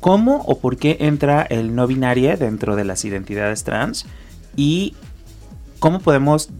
cómo 0.00 0.42
o 0.46 0.58
por 0.58 0.76
qué 0.76 0.98
entra 1.00 1.46
el 1.48 1.74
no 1.74 1.86
binario 1.86 2.36
dentro 2.36 2.76
de 2.76 2.84
las 2.84 3.04
identidades 3.06 3.64
trans 3.64 4.04
y 4.56 4.94
cómo 5.78 6.00
podemos 6.00 6.50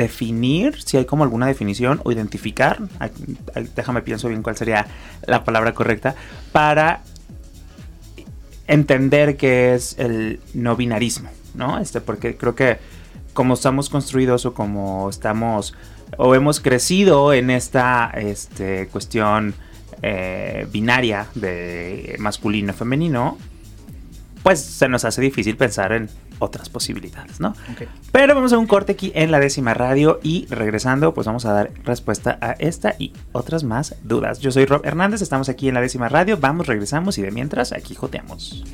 definir, 0.00 0.80
si 0.82 0.96
hay 0.96 1.04
como 1.04 1.24
alguna 1.24 1.46
definición 1.46 2.00
o 2.04 2.10
identificar, 2.10 2.78
déjame 3.76 4.00
pienso 4.00 4.28
bien 4.28 4.42
cuál 4.42 4.56
sería 4.56 4.86
la 5.26 5.44
palabra 5.44 5.74
correcta, 5.74 6.14
para 6.52 7.02
entender 8.66 9.36
qué 9.36 9.74
es 9.74 9.98
el 9.98 10.40
no 10.54 10.74
binarismo, 10.74 11.28
¿no? 11.54 11.78
Este, 11.78 12.00
porque 12.00 12.36
creo 12.36 12.54
que 12.54 12.78
como 13.34 13.54
estamos 13.54 13.90
construidos 13.90 14.46
o 14.46 14.54
como 14.54 15.10
estamos 15.10 15.74
o 16.16 16.34
hemos 16.34 16.60
crecido 16.60 17.32
en 17.34 17.50
esta 17.50 18.10
este, 18.14 18.88
cuestión 18.88 19.54
eh, 20.02 20.66
binaria 20.72 21.26
de 21.34 22.16
masculino 22.18 22.72
femenino, 22.72 23.36
pues 24.42 24.60
se 24.60 24.88
nos 24.88 25.04
hace 25.04 25.20
difícil 25.20 25.56
pensar 25.56 25.92
en 25.92 26.08
otras 26.38 26.68
posibilidades, 26.68 27.40
¿no? 27.40 27.54
Pero 28.12 28.34
vamos 28.34 28.52
a 28.52 28.58
un 28.58 28.66
corte 28.66 28.92
aquí 28.92 29.12
en 29.14 29.30
la 29.30 29.38
décima 29.38 29.74
radio 29.74 30.20
y 30.22 30.46
regresando, 30.46 31.12
pues 31.14 31.26
vamos 31.26 31.44
a 31.44 31.52
dar 31.52 31.70
respuesta 31.84 32.38
a 32.40 32.52
esta 32.52 32.94
y 32.98 33.12
otras 33.32 33.64
más 33.64 33.94
dudas. 34.02 34.40
Yo 34.40 34.50
soy 34.50 34.64
Rob 34.64 34.84
Hernández, 34.84 35.22
estamos 35.22 35.48
aquí 35.48 35.68
en 35.68 35.74
la 35.74 35.80
décima 35.80 36.08
radio, 36.08 36.38
vamos, 36.38 36.66
regresamos 36.66 37.18
y 37.18 37.22
de 37.22 37.30
mientras 37.30 37.72
aquí 37.72 37.94
joteamos. 37.94 38.64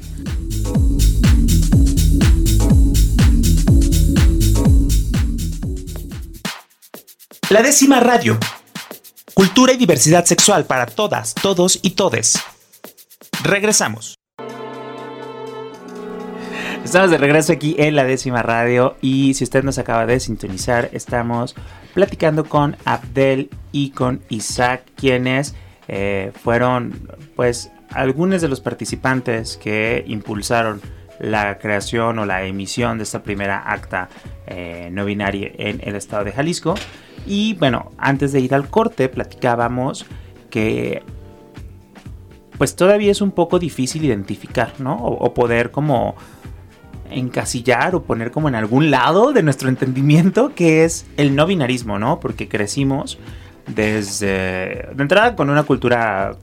La 7.51 7.63
décima 7.63 8.01
radio. 8.01 8.39
Cultura 9.35 9.73
y 9.73 9.77
diversidad 9.77 10.25
sexual 10.25 10.65
para 10.65 10.87
todas, 10.87 11.35
todos 11.35 11.79
y 11.83 11.91
todes. 11.91 12.41
Regresamos. 13.45 14.16
Estamos 16.87 17.11
de 17.11 17.19
regreso 17.19 17.53
aquí 17.53 17.75
en 17.81 17.97
la 17.97 18.05
décima 18.05 18.43
radio 18.45 18.95
y 19.03 19.35
si 19.35 19.43
usted 19.43 19.65
nos 19.65 19.77
acaba 19.77 20.07
de 20.07 20.21
sintonizar, 20.21 20.89
estamos 20.93 21.57
platicando 21.95 22.45
con 22.45 22.77
Abdel 22.85 23.51
y 23.73 23.91
con 23.91 24.23
Isaac, 24.29 24.85
quienes 24.95 25.57
eh, 25.89 26.31
fueron 26.45 27.11
pues 27.35 27.73
algunos 27.91 28.41
de 28.41 28.47
los 28.47 28.61
participantes 28.61 29.57
que 29.57 30.05
impulsaron 30.07 30.81
la 31.19 31.59
creación 31.59 32.21
o 32.21 32.25
la 32.25 32.45
emisión 32.45 32.99
de 32.99 33.03
esta 33.03 33.25
primera 33.25 33.69
acta 33.69 34.09
eh, 34.47 34.89
no 34.93 35.05
binaria 35.05 35.51
en 35.59 35.81
el 35.83 35.97
estado 35.97 36.23
de 36.23 36.31
Jalisco. 36.31 36.77
Y 37.27 37.55
bueno, 37.55 37.91
antes 37.99 38.31
de 38.31 38.39
ir 38.39 38.55
al 38.55 38.71
corte 38.71 39.09
platicábamos 39.09 40.07
que 40.51 41.03
pues 42.59 42.77
todavía 42.77 43.11
es 43.11 43.21
un 43.21 43.33
poco 43.33 43.59
difícil 43.59 44.05
identificar, 44.05 44.75
¿no? 44.79 44.97
o 44.97 45.35
poder 45.35 45.73
como 45.73 46.15
encasillar 47.11 47.95
o 47.95 48.03
poner 48.03 48.31
como 48.31 48.49
en 48.49 48.55
algún 48.55 48.91
lado 48.91 49.33
de 49.33 49.43
nuestro 49.43 49.69
entendimiento 49.69 50.55
que 50.55 50.85
es 50.85 51.07
el 51.17 51.35
no 51.35 51.47
binarismo, 51.47 51.99
¿no? 51.99 52.21
Porque 52.21 52.49
crecimos 52.49 53.19
desde 53.67 54.89
de 54.95 55.03
entrada 55.03 55.35
con 55.37 55.51
una 55.51 55.65
cultura 55.65 56.37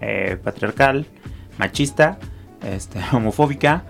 eh, 0.00 0.36
patriarcal, 0.42 1.06
machista, 1.58 2.18
este, 2.64 3.00
homofóbica, 3.12 3.84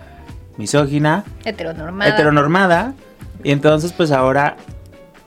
misógina, 0.57 1.23
heteronormada. 1.45 2.11
heteronormada. 2.11 2.93
Y 3.43 3.51
entonces 3.51 3.93
pues 3.93 4.11
ahora 4.11 4.57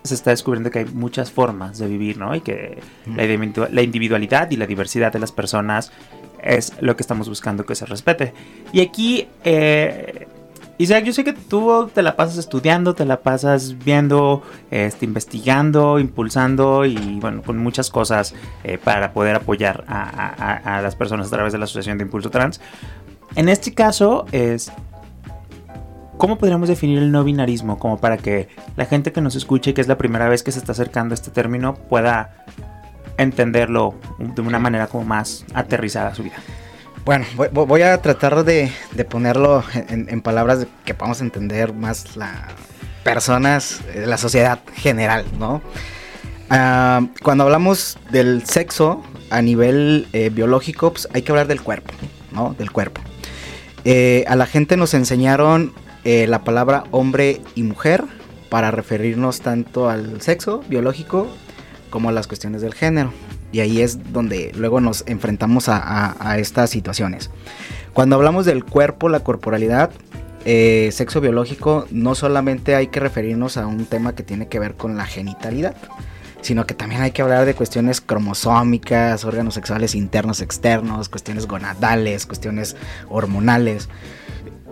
se 0.02 0.14
está 0.14 0.30
descubriendo 0.30 0.71
que 0.71 0.80
hay 0.80 0.85
muchas 0.87 1.30
formas 1.30 1.78
de 1.78 1.87
vivir, 1.87 2.16
¿no? 2.16 2.35
Y 2.35 2.40
que 2.40 2.80
la 3.07 3.83
individualidad 3.83 4.50
y 4.50 4.57
la 4.57 4.66
diversidad 4.66 5.12
de 5.12 5.19
las 5.19 5.30
personas 5.30 5.92
es 6.42 6.73
lo 6.80 6.97
que 6.97 7.02
estamos 7.02 7.28
buscando 7.28 7.66
que 7.66 7.75
se 7.75 7.87
respete. 7.87 8.33
Y 8.73 8.80
aquí 8.80 9.28
eh, 9.45 10.26
Isaac, 10.81 11.05
yo 11.05 11.13
sé 11.13 11.25
que 11.25 11.35
tú 11.35 11.91
te 11.95 12.01
la 12.01 12.17
pasas 12.17 12.39
estudiando, 12.39 12.95
te 12.95 13.05
la 13.05 13.21
pasas 13.21 13.77
viendo, 13.85 14.43
este, 14.71 15.05
investigando, 15.05 15.99
impulsando 15.99 16.87
y 16.87 17.21
bueno, 17.21 17.43
con 17.43 17.59
muchas 17.59 17.91
cosas 17.91 18.35
eh, 18.65 18.79
para 18.79 19.13
poder 19.13 19.37
apoyar 19.37 19.85
a, 19.87 20.81
las 20.83 20.97
personas 20.97 21.27
a 21.27 21.31
través 21.33 21.53
de 21.53 21.59
la 21.59 21.65
Asociación 21.65 21.99
de 21.99 22.05
Impulso 22.05 22.31
Trans. 22.31 22.63
En 23.37 23.51
este 23.51 23.75
caso 23.75 24.25
es... 24.33 24.73
¿Cómo 26.17 26.39
podríamos 26.39 26.71
definir 26.71 26.99
el 26.99 27.13
no 27.13 27.25
binarismo? 27.25 27.79
Como 27.79 27.99
para 27.99 28.17
que 28.17 28.49
la 28.77 28.87
gente 28.87 29.13
que 29.13 29.21
nos 29.21 29.37
escuche, 29.37 29.75
que 29.75 29.83
es 29.83 29.89
la 29.89 29.99
primera 29.99 30.31
vez 30.31 30.43
que 30.43 30.51
se 30.51 30.61
está 30.61 30.73
acercando 30.73 31.13
a 31.13 31.17
este 31.17 31.31
término, 31.31 31.75
pueda 31.75 32.47
entenderlo 33.19 33.97
de 34.19 34.41
una 34.41 34.59
manera 34.59 34.87
como 34.87 35.05
más 35.05 35.45
aterrizada 35.53 36.09
a 36.09 36.15
su 36.15 36.23
vida. 36.23 36.37
Bueno, 37.04 37.25
voy, 37.52 37.83
a 37.83 38.00
tratar 38.02 38.45
de, 38.45 38.71
ponerlo 39.09 39.64
en, 39.75 40.21
palabras 40.21 40.66
que 40.85 40.92
podamos 40.92 41.23
entender 41.23 41.73
más 41.73 42.16
las 42.16 42.52
personas, 43.02 43.80
eh, 43.95 44.04
la 44.07 44.19
sociedad 44.19 44.61
general, 44.75 45.25
¿no? 45.38 45.62
Ah, 46.50 47.07
cuando 47.23 47.45
hablamos 47.45 47.99
del 48.11 48.45
sexo 48.45 49.02
a 49.30 49.40
nivel 49.40 50.09
eh, 50.12 50.28
biológico, 50.28 50.92
pues 50.92 51.09
hay 51.14 51.23
que 51.23 51.33
hablar 51.33 51.47
del 51.47 51.62
cuerpo, 51.62 51.95
¿no? 52.33 52.54
Del 52.59 52.71
cuerpo. 52.71 53.00
Eh, 53.85 54.25
a 54.28 54.37
la 54.37 54.45
gente 54.47 54.76
nos 54.76 54.95
enseñaron 54.95 55.73
la 56.02 56.45
palabra 56.45 56.85
hombre 56.92 57.42
y 57.54 57.62
mujer 57.62 58.04
para 58.49 58.71
referirnos 58.71 59.42
tanto 59.42 59.90
al 59.90 60.23
sexo 60.23 60.64
biológico 60.66 61.28
como 61.90 62.09
a 62.09 62.12
las 62.12 62.26
cuestiones 62.26 62.62
del 62.62 62.73
género. 62.73 63.12
Y 63.52 63.61
ahí 63.61 63.80
es 63.80 64.12
donde 64.12 64.52
luego 64.57 64.80
nos 64.80 65.04
enfrentamos 65.07 65.69
a, 65.69 66.37
estas 66.38 66.71
situaciones. 66.71 67.30
Cuando 67.92 68.16
hablamos 68.16 68.47
del 68.47 68.64
cuerpo, 68.64 69.09
la 69.09 69.21
corporalidad, 69.21 69.90
eh, 70.45 70.90
sexo 70.92 71.21
biológico, 71.21 71.87
no 71.90 72.14
solamente 72.14 72.75
hay 72.75 72.87
que 72.87 73.00
referirnos 73.00 73.57
a 73.57 73.66
un 73.66 73.87
tema 73.87 74.14
que 74.14 74.23
tiene 74.23 74.47
que 74.47 74.59
ver 74.59 74.75
con 74.75 74.97
la 74.97 75.04
genitalidad, 75.04 75.75
sino 76.40 76.66
que 76.66 76.75
también 76.75 77.02
hay 77.02 77.11
que 77.11 77.23
hablar 77.23 77.45
de 77.45 77.54
cuestiones 77.54 78.00
cromosómicas, 78.00 79.25
órganos 79.25 79.54
sexuales 79.54 79.95
internos, 79.95 80.40
externos, 80.40 81.09
cuestiones 81.09 81.47
gonadales, 81.47 82.26
cuestiones 82.26 82.76
hormonales, 83.09 83.88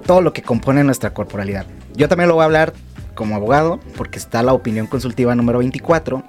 todo 0.06 0.22
lo 0.22 0.32
que 0.32 0.42
compone 0.42 0.84
nuestra 0.84 1.12
corporalidad. 1.12 1.66
Yo 1.94 2.08
también 2.08 2.28
lo 2.28 2.34
voy 2.36 2.42
a 2.42 2.46
hablar 2.46 2.72
como 3.14 3.34
abogado, 3.34 3.80
porque 3.96 4.18
está 4.18 4.44
la 4.44 4.52
opinión 4.52 4.86
consultiva 4.86 5.34
número 5.34 5.58
24, 5.58 6.22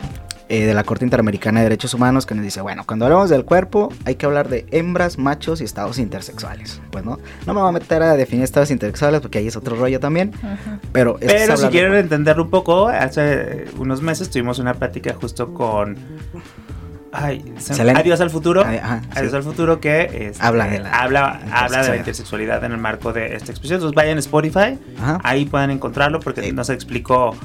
eh, 0.50 0.66
de 0.66 0.74
la 0.74 0.84
Corte 0.84 1.06
Interamericana 1.06 1.60
de 1.60 1.66
Derechos 1.66 1.94
Humanos 1.94 2.26
que 2.26 2.34
nos 2.34 2.44
dice, 2.44 2.60
bueno, 2.62 2.84
cuando 2.84 3.06
hablamos 3.06 3.30
del 3.30 3.46
cuerpo 3.46 3.94
hay 4.06 4.16
que 4.16 4.26
hablar 4.26 4.50
de 4.50 4.66
hembras, 4.72 5.20
machos 5.20 5.62
y 5.62 5.64
estados 5.64 6.00
intersexuales. 6.00 6.82
Pues 6.90 7.06
no, 7.06 7.20
no 7.46 7.54
me 7.54 7.62
voy 7.62 7.70
a 7.70 7.72
meter 7.72 8.02
a 8.02 8.18
definir 8.18 8.46
estados 8.46 8.72
intersexuales 8.72 9.22
porque 9.22 9.38
ahí 9.38 9.48
es 9.48 9.56
otro 9.56 9.76
rollo 9.76 10.00
también. 10.00 10.32
Pero, 10.92 11.18
pero 11.20 11.56
si 11.56 11.68
quieren 11.68 11.94
entenderlo 11.94 12.46
un 12.46 12.50
poco, 12.50 12.88
hace 12.88 13.66
unos 13.78 14.02
meses 14.02 14.32
tuvimos 14.32 14.58
una 14.58 14.74
plática 14.74 15.14
justo 15.14 15.54
con... 15.54 15.98
Ay, 17.12 17.54
adiós 17.96 18.20
al 18.20 18.32
futuro. 18.32 18.64
adiós 18.64 19.34
al 19.36 19.44
futuro 19.44 19.80
que 19.80 20.30
este, 20.30 20.44
habla 20.44 20.66
de 20.68 20.80
la 20.80 20.92
habla, 20.92 21.42
habla 21.52 21.84
de 21.84 21.90
la 21.90 21.98
intersexualidad 21.98 22.64
en 22.64 22.72
el 22.72 22.78
marco 22.80 23.14
de 23.14 23.36
esta 23.36 23.52
expresión. 23.52 23.78
Entonces 23.78 23.96
vayan 23.96 24.18
a 24.18 24.20
Spotify, 24.20 24.80
ahí 25.24 25.46
pueden 25.46 25.70
encontrarlo 25.70 26.20
porque 26.20 26.52
nos 26.54 26.70
explicó 26.72 27.36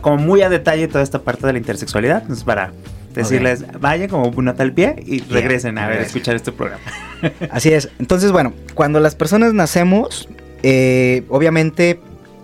como 0.00 0.16
muy 0.16 0.42
a 0.42 0.48
detalle 0.48 0.88
toda 0.88 1.02
esta 1.02 1.20
parte 1.20 1.46
de 1.46 1.52
la 1.52 1.58
intersexualidad. 1.58 2.22
Entonces, 2.22 2.44
para 2.44 2.72
decirles, 3.14 3.64
vayan 3.80 4.08
como 4.08 4.28
una 4.28 4.54
tal 4.54 4.72
pie 4.72 4.96
y 5.06 5.20
regresen 5.20 5.78
a 5.78 5.88
ver, 5.88 6.00
escuchar 6.00 6.34
este 6.34 6.52
programa. 6.52 6.82
Así 7.50 7.72
es. 7.72 7.90
Entonces, 7.98 8.32
bueno, 8.32 8.52
cuando 8.74 9.00
las 9.00 9.14
personas 9.14 9.52
nacemos, 9.52 10.28
eh, 10.62 11.24
obviamente 11.28 12.00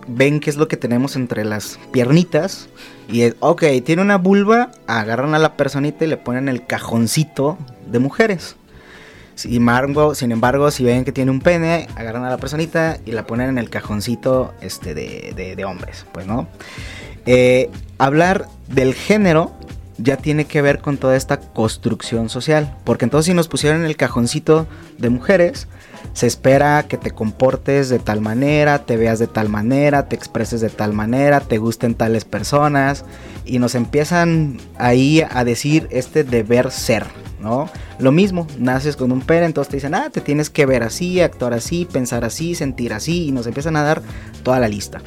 ven 0.07 0.39
qué 0.39 0.49
es 0.49 0.57
lo 0.57 0.67
que 0.67 0.77
tenemos 0.77 1.15
entre 1.15 1.45
las 1.45 1.79
piernitas. 1.91 2.69
Y 3.07 3.21
es, 3.21 3.35
ok, 3.39 3.63
tiene 3.83 4.01
una 4.01 4.17
vulva, 4.17 4.71
agarran 4.87 5.33
a 5.33 5.39
la 5.39 5.57
personita 5.57 6.05
y 6.05 6.07
le 6.07 6.17
ponen 6.17 6.47
el 6.47 6.65
cajoncito 6.65 7.57
de 7.91 7.99
mujeres. 7.99 8.55
Sin 9.35 9.55
embargo, 9.55 10.15
sin 10.15 10.31
embargo, 10.31 10.69
si 10.69 10.83
ven 10.83 11.05
que 11.05 11.13
tiene 11.13 11.31
un 11.31 11.39
pene, 11.39 11.87
agarran 11.95 12.25
a 12.25 12.29
la 12.29 12.37
personita 12.37 12.97
y 13.05 13.13
la 13.13 13.25
ponen 13.25 13.49
en 13.49 13.57
el 13.57 13.69
cajoncito 13.69 14.53
este, 14.59 14.93
de, 14.93 15.33
de, 15.35 15.55
de 15.55 15.65
hombres, 15.65 16.05
pues, 16.11 16.27
¿no? 16.27 16.47
Eh, 17.31 17.69
hablar 17.99 18.47
del 18.69 18.95
género 18.95 19.51
ya 19.99 20.17
tiene 20.17 20.45
que 20.45 20.63
ver 20.63 20.79
con 20.79 20.97
toda 20.97 21.15
esta 21.15 21.39
construcción 21.39 22.27
social. 22.27 22.75
Porque 22.83 23.05
entonces 23.05 23.27
si 23.27 23.35
nos 23.35 23.47
pusieron 23.47 23.81
en 23.81 23.85
el 23.85 23.97
cajoncito 23.97 24.65
de 24.97 25.09
mujeres, 25.09 25.67
se 26.13 26.25
espera 26.25 26.87
que 26.87 26.97
te 26.97 27.11
comportes 27.11 27.89
de 27.89 27.99
tal 27.99 28.19
manera, 28.19 28.83
te 28.83 28.97
veas 28.97 29.19
de 29.19 29.27
tal 29.27 29.47
manera, 29.47 30.09
te 30.09 30.15
expreses 30.15 30.59
de 30.59 30.71
tal 30.71 30.93
manera, 30.93 31.39
te 31.39 31.59
gusten 31.59 31.93
tales 31.93 32.25
personas. 32.25 33.05
Y 33.45 33.59
nos 33.59 33.75
empiezan 33.75 34.57
ahí 34.79 35.23
a 35.29 35.43
decir 35.43 35.87
este 35.91 36.23
deber 36.23 36.71
ser, 36.71 37.05
¿no? 37.39 37.69
Lo 37.99 38.11
mismo, 38.11 38.47
naces 38.57 38.95
con 38.95 39.11
un 39.11 39.21
pene, 39.21 39.45
entonces 39.45 39.69
te 39.69 39.77
dicen, 39.77 39.93
ah, 39.93 40.09
te 40.09 40.21
tienes 40.21 40.49
que 40.49 40.65
ver 40.65 40.81
así, 40.81 41.21
actuar 41.21 41.53
así, 41.53 41.85
pensar 41.85 42.25
así, 42.25 42.55
sentir 42.55 42.91
así. 42.91 43.27
Y 43.27 43.31
nos 43.31 43.45
empiezan 43.45 43.75
a 43.75 43.83
dar 43.83 44.01
toda 44.41 44.59
la 44.59 44.67
lista. 44.67 44.99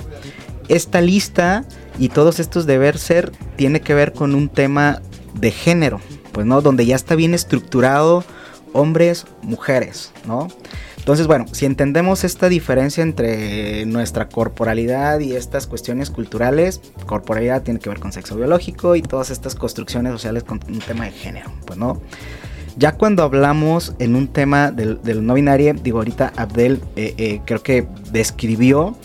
Esta 0.68 1.00
lista 1.00 1.64
y 1.98 2.08
todos 2.08 2.40
estos 2.40 2.66
deber 2.66 2.98
ser 2.98 3.32
tiene 3.56 3.80
que 3.80 3.94
ver 3.94 4.12
con 4.12 4.34
un 4.34 4.48
tema 4.48 5.00
de 5.34 5.50
género, 5.50 6.00
pues 6.32 6.46
no, 6.46 6.60
donde 6.60 6.86
ya 6.86 6.96
está 6.96 7.14
bien 7.14 7.34
estructurado 7.34 8.24
hombres, 8.72 9.26
mujeres, 9.42 10.12
¿no? 10.26 10.48
Entonces, 11.02 11.26
bueno, 11.26 11.46
si 11.50 11.66
entendemos 11.66 12.22
esta 12.22 12.48
diferencia 12.48 13.02
entre 13.02 13.84
nuestra 13.86 14.28
corporalidad 14.28 15.18
y 15.18 15.32
estas 15.32 15.66
cuestiones 15.66 16.10
culturales, 16.10 16.80
corporalidad 17.06 17.62
tiene 17.62 17.80
que 17.80 17.88
ver 17.88 17.98
con 17.98 18.12
sexo 18.12 18.36
biológico 18.36 18.94
y 18.94 19.02
todas 19.02 19.30
estas 19.30 19.56
construcciones 19.56 20.12
sociales 20.12 20.44
con 20.44 20.60
un 20.68 20.78
tema 20.78 21.06
de 21.06 21.10
género, 21.10 21.50
pues 21.66 21.76
no. 21.76 22.00
Ya 22.76 22.92
cuando 22.92 23.24
hablamos 23.24 23.94
en 23.98 24.14
un 24.14 24.28
tema 24.28 24.70
del, 24.70 25.00
no 25.26 25.34
binario, 25.34 25.74
digo 25.74 25.98
ahorita 25.98 26.32
Abdel 26.36 26.80
eh, 26.94 27.14
eh, 27.18 27.40
creo 27.44 27.62
que 27.64 27.86
describió 28.12 28.96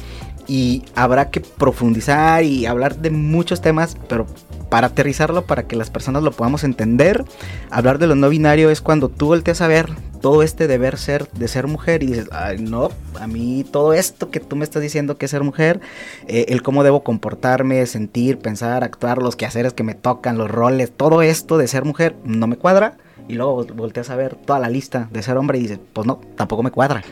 y 0.47 0.83
habrá 0.95 1.29
que 1.29 1.41
profundizar 1.41 2.43
y 2.43 2.65
hablar 2.65 2.97
de 2.97 3.09
muchos 3.09 3.61
temas, 3.61 3.97
pero 4.07 4.25
para 4.69 4.87
aterrizarlo, 4.87 5.45
para 5.45 5.63
que 5.63 5.75
las 5.75 5.89
personas 5.89 6.23
lo 6.23 6.31
podamos 6.31 6.63
entender, 6.63 7.23
hablar 7.69 7.99
de 7.99 8.07
lo 8.07 8.15
no 8.15 8.29
binario 8.29 8.69
es 8.69 8.81
cuando 8.81 9.09
tú 9.09 9.27
volteas 9.27 9.61
a 9.61 9.67
ver 9.67 9.89
todo 10.21 10.43
este 10.43 10.67
deber 10.67 10.97
ser 10.97 11.29
de 11.31 11.47
ser 11.47 11.67
mujer 11.67 12.03
y 12.03 12.07
dices, 12.07 12.27
Ay, 12.31 12.59
no, 12.59 12.89
a 13.19 13.27
mí 13.27 13.65
todo 13.71 13.93
esto 13.93 14.31
que 14.31 14.39
tú 14.39 14.55
me 14.55 14.63
estás 14.63 14.81
diciendo 14.81 15.17
que 15.17 15.25
es 15.25 15.31
ser 15.31 15.43
mujer, 15.43 15.79
eh, 16.27 16.45
el 16.49 16.63
cómo 16.63 16.83
debo 16.83 17.03
comportarme, 17.03 17.85
sentir, 17.85 18.39
pensar, 18.39 18.83
actuar, 18.83 19.19
los 19.19 19.35
quehaceres 19.35 19.73
que 19.73 19.83
me 19.83 19.95
tocan, 19.95 20.37
los 20.37 20.49
roles, 20.49 20.91
todo 20.91 21.21
esto 21.21 21.57
de 21.57 21.67
ser 21.67 21.85
mujer 21.85 22.15
no 22.23 22.47
me 22.47 22.57
cuadra. 22.57 22.97
Y 23.29 23.33
luego 23.33 23.65
volteas 23.75 24.09
a 24.09 24.15
ver 24.15 24.35
toda 24.35 24.57
la 24.57 24.69
lista 24.69 25.09
de 25.11 25.21
ser 25.21 25.35
hombre 25.35 25.57
y 25.57 25.63
dices, 25.63 25.79
pues 25.91 26.07
no, 26.07 26.21
tampoco 26.37 26.63
me 26.63 26.71
cuadra. 26.71 27.03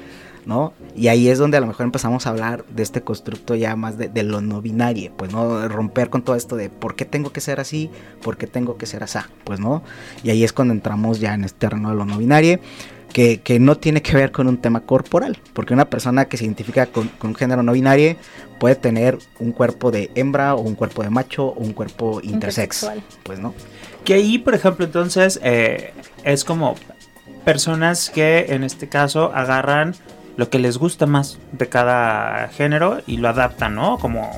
¿No? 0.45 0.73
Y 0.95 1.07
ahí 1.07 1.27
es 1.27 1.37
donde 1.37 1.57
a 1.57 1.59
lo 1.59 1.67
mejor 1.67 1.85
empezamos 1.85 2.25
a 2.25 2.29
hablar 2.29 2.65
de 2.65 2.83
este 2.83 3.01
constructo 3.01 3.55
ya 3.55 3.75
más 3.75 3.97
de, 3.97 4.23
lo 4.23 4.41
no 4.41 4.61
binario, 4.61 5.11
pues, 5.15 5.31
¿no? 5.31 5.67
Romper 5.67 6.09
con 6.09 6.23
todo 6.23 6.35
esto 6.35 6.55
de 6.55 6.69
por 6.69 6.95
qué 6.95 7.05
tengo 7.05 7.31
que 7.31 7.41
ser 7.41 7.59
así, 7.59 7.89
por 8.21 8.37
qué 8.37 8.47
tengo 8.47 8.77
que 8.77 8.85
ser 8.85 9.03
así, 9.03 9.19
pues, 9.43 9.59
¿no? 9.59 9.83
Y 10.23 10.29
ahí 10.29 10.43
es 10.43 10.53
cuando 10.53 10.73
entramos 10.73 11.19
ya 11.19 11.33
en 11.33 11.43
este 11.43 11.59
terreno 11.59 11.89
de 11.89 11.95
lo 11.95 12.05
no 12.05 12.17
binario. 12.17 12.59
que, 13.13 13.39
que, 13.39 13.61
no 13.61 13.77
tiene 13.77 14.01
que 14.01 14.13
ver 14.13 14.33
con 14.33 14.47
un 14.47 14.57
tema 14.57 14.81
corporal, 14.81 15.37
porque 15.53 15.73
una 15.73 15.85
persona 15.85 16.25
que 16.25 16.35
se 16.35 16.43
identifica 16.43 16.87
con, 16.87 17.07
con, 17.07 17.29
un 17.29 17.35
género 17.35 17.63
no 17.63 17.71
binario 17.71 18.17
puede 18.59 18.75
tener 18.75 19.17
un 19.39 19.53
cuerpo 19.53 19.89
de 19.89 20.11
hembra 20.15 20.53
o 20.53 20.59
un 20.59 20.75
cuerpo 20.75 21.01
de 21.01 21.09
macho 21.09 21.45
o 21.45 21.59
un 21.59 21.71
cuerpo 21.71 22.19
intersex, 22.21 22.89
pues 23.23 23.39
no. 23.39 23.53
Que 24.03 24.15
ahí, 24.15 24.37
por 24.37 24.53
ejemplo, 24.53 24.85
entonces 24.85 25.39
eh, 25.43 25.93
es 26.25 26.43
como 26.43 26.75
personas 27.45 28.09
que 28.09 28.47
en 28.49 28.63
este 28.63 28.89
caso 28.89 29.31
agarran 29.33 29.95
lo 30.37 30.49
que 30.49 30.59
les 30.59 30.77
gusta 30.77 31.05
más 31.05 31.39
de 31.51 31.67
cada 31.67 32.47
género 32.49 33.01
y 33.07 33.17
lo 33.17 33.29
adaptan, 33.29 33.75
¿no? 33.75 33.97
Como 33.97 34.29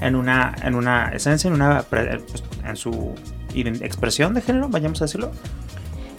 en 0.00 0.14
una, 0.14 0.54
en 0.62 0.74
una 0.74 1.10
esencia, 1.10 1.48
en 1.48 1.54
una 1.54 1.82
pues, 1.82 2.08
en 2.64 2.76
su 2.76 3.14
expresión 3.54 4.34
de 4.34 4.40
género, 4.40 4.68
vayamos 4.68 5.00
a 5.02 5.06
decirlo. 5.06 5.32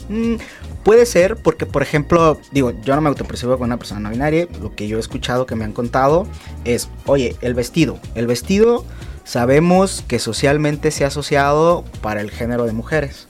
Mm, 0.09 0.35
puede 0.83 1.05
ser 1.05 1.37
porque, 1.37 1.65
por 1.65 1.83
ejemplo, 1.83 2.39
digo, 2.51 2.71
yo 2.81 2.95
no 2.95 3.01
me 3.01 3.09
autopercibo 3.09 3.57
con 3.57 3.65
una 3.65 3.77
persona 3.77 4.01
no 4.01 4.09
binaria. 4.09 4.47
Lo 4.61 4.75
que 4.75 4.87
yo 4.87 4.97
he 4.97 4.99
escuchado 4.99 5.45
que 5.45 5.55
me 5.55 5.63
han 5.63 5.73
contado 5.73 6.27
es, 6.65 6.89
oye, 7.05 7.35
el 7.41 7.53
vestido. 7.53 7.99
El 8.15 8.27
vestido 8.27 8.85
sabemos 9.23 10.03
que 10.07 10.19
socialmente 10.19 10.91
se 10.91 11.03
ha 11.03 11.07
asociado 11.07 11.85
para 12.01 12.21
el 12.21 12.31
género 12.31 12.65
de 12.65 12.73
mujeres. 12.73 13.27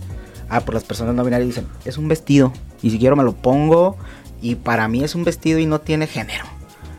Ah, 0.48 0.62
por 0.62 0.74
las 0.74 0.84
personas 0.84 1.14
no 1.14 1.24
binarias 1.24 1.48
dicen, 1.48 1.68
es 1.86 1.98
un 1.98 2.08
vestido. 2.08 2.54
Y 2.82 2.90
si 2.92 2.98
quiero 2.98 3.16
me 3.16 3.24
lo 3.24 3.34
pongo. 3.34 3.98
Y 4.42 4.56
para 4.56 4.88
mí 4.88 5.04
es 5.04 5.16
un 5.16 5.24
vestido 5.24 5.60
y 5.60 5.66
no 5.66 5.80
tiene 5.82 6.08
género. 6.08 6.46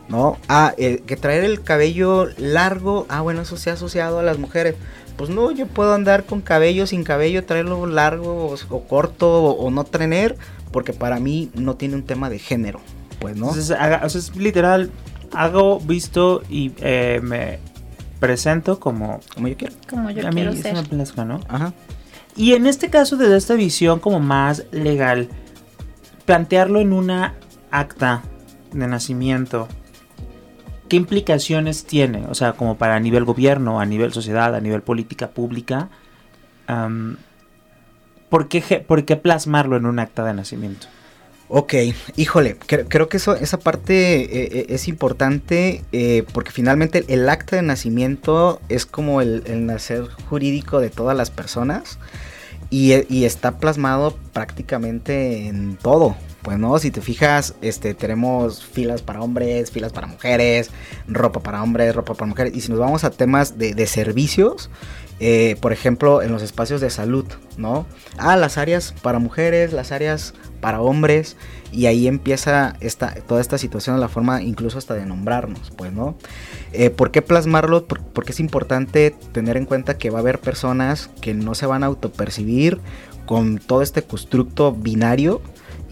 ¿No? 0.09 0.39
Ah, 0.49 0.75
eh, 0.77 1.05
que 1.07 1.17
traer 1.17 1.45
el 1.45 1.63
cabello 1.63 2.27
largo. 2.37 3.07
Ah, 3.09 3.21
bueno, 3.21 3.43
eso 3.43 3.57
se 3.57 3.71
ha 3.71 3.75
asociado 3.75 4.19
a 4.19 4.25
las 4.25 4.39
mujeres 4.39 4.75
pues 5.21 5.29
no, 5.29 5.51
yo 5.51 5.67
puedo 5.67 5.93
andar 5.93 6.25
con 6.25 6.41
cabello, 6.41 6.87
sin 6.87 7.05
cabello, 7.05 7.45
traerlo 7.45 7.85
largo 7.87 8.57
o, 8.71 8.81
corto 8.85 9.45
o, 9.45 9.71
no 9.71 9.85
tener, 9.85 10.39
porque 10.73 10.95
para 10.95 11.21
mí 11.21 11.51
no 11.53 11.77
tiene 11.77 11.97
un 11.97 12.05
tema 12.05 12.31
de 12.31 12.39
género, 12.39 12.81
pues, 13.19 13.37
¿no? 13.37 13.49
Entonces, 13.49 13.65
o 13.71 13.77
sea, 13.77 14.07
es 14.07 14.35
literal, 14.35 14.91
hago, 15.35 15.79
visto 15.79 16.43
y 16.49 16.73
eh, 16.79 17.21
me 17.23 17.59
presento 18.19 18.81
como... 18.81 19.21
Como 19.35 19.49
yo 19.49 19.59
quiero. 19.59 19.75
Como 19.91 20.11
yo 20.11 20.27
quiero 20.31 20.57
ser. 20.57 20.75
¿no? 21.27 21.41
Ajá. 21.49 21.75
Y 22.35 22.55
en 22.55 22.65
este 22.65 22.89
caso, 22.89 23.19
desde 23.19 23.37
esta 23.37 23.57
visión 23.57 24.01
como 24.01 24.21
más 24.21 24.65
legal, 24.71 25.29
plantearlo 26.31 26.81
en 26.81 26.93
una 26.93 27.35
acta 27.73 28.23
de 28.71 28.87
nacimiento, 28.87 29.67
¿qué 30.89 30.95
implicaciones 30.95 31.87
tiene? 31.87 32.25
O 32.29 32.37
sea, 32.37 32.53
como 32.53 32.77
para 32.77 33.01
nivel 33.01 33.25
gobierno, 33.25 33.81
a 33.81 33.85
nivel 33.85 34.13
sociedad, 34.13 34.55
a 34.55 34.61
nivel 34.61 34.81
política 34.81 35.31
pública. 35.31 35.89
¿por, 38.29 38.47
qué, 38.47 38.61
¿Por 38.87 39.05
qué 39.05 39.17
plasmarlo 39.17 39.77
en 39.77 39.87
un 39.87 39.99
acta 39.99 40.25
de 40.25 40.35
nacimiento? 40.35 40.87
Ok, 41.49 41.75
híjole, 42.15 42.57
creo, 42.65 43.09
que 43.09 43.17
eso, 43.17 43.35
esa 43.35 43.59
parte 43.59 44.21
eh, 44.21 44.49
eh, 44.53 44.67
es 44.69 44.87
importante 44.87 45.83
eh, 45.91 46.23
porque 46.33 46.53
finalmente 46.53 47.05
el 47.09 47.29
acta 47.29 47.57
de 47.57 47.63
nacimiento 47.63 48.61
es 48.69 48.87
como 48.87 49.21
el, 49.21 49.67
nacer 49.67 50.05
jurídico 50.29 50.79
de 50.79 50.91
todas 50.91 51.17
las 51.17 51.33
personas 51.33 51.99
y, 52.71 52.95
y, 53.13 53.25
está 53.25 53.59
plasmado 53.59 54.17
prácticamente 54.33 55.49
en 55.49 55.77
todo, 55.77 56.17
pues 56.43 56.59
no, 56.59 56.79
si 56.79 56.91
te 56.91 57.03
fijas, 57.03 57.55
este, 57.61 57.93
tenemos 57.95 58.65
filas 58.65 59.03
para 59.03 59.21
hombres, 59.21 59.71
filas 59.71 59.93
para 59.93 60.07
mujeres, 60.07 60.71
ropa 61.07 61.41
para 61.41 61.63
hombres, 61.63 61.95
ropa 61.95 62.15
para 62.15 62.27
mujeres. 62.27 62.55
Y 62.57 62.63
si 62.63 62.71
nos 62.71 62.79
vamos 62.79 63.05
a 63.05 63.11
temas 63.11 63.59
de, 63.59 63.87
servicios, 63.87 64.71
eh, 65.21 65.57
por 65.61 65.73
ejemplo, 65.73 66.23
en 66.23 66.33
los 66.33 66.43
espacios 66.43 66.81
de 66.81 66.89
salud, 66.89 67.27
¿no? 67.59 67.87
Ah, 68.17 68.37
las 68.37 68.59
áreas 68.59 68.95
para 69.03 69.19
mujeres, 69.19 69.73
las 69.73 69.93
áreas 69.93 70.35
para 70.61 70.81
hombres, 70.81 71.37
y 71.73 71.87
ahí 71.87 72.09
empieza 72.09 72.75
esta, 72.81 73.15
toda 73.29 73.41
esta 73.41 73.59
situación, 73.59 74.01
la 74.01 74.09
forma 74.09 74.43
incluso 74.43 74.79
hasta 74.79 74.95
de 74.95 75.05
nombrarnos, 75.05 75.71
pues, 75.77 75.93
¿no? 75.93 76.17
Eh, 76.73 76.91
¿Por 76.91 77.11
qué 77.11 77.23
plasmarlo? 77.23 77.87
porque 77.87 78.33
es 78.33 78.41
importante 78.41 79.15
tener 79.33 79.57
en 79.57 79.67
cuenta 79.67 79.99
que 79.99 80.11
va 80.11 80.19
a 80.19 80.23
haber 80.23 80.41
personas 80.41 81.11
que 81.21 81.35
no 81.35 81.55
se 81.55 81.67
van 81.67 81.83
a 81.85 81.87
autopercibir 81.87 82.81
con 83.27 83.59
todo 83.59 83.83
este 83.83 84.03
constructo 84.03 84.73
binario, 84.73 85.43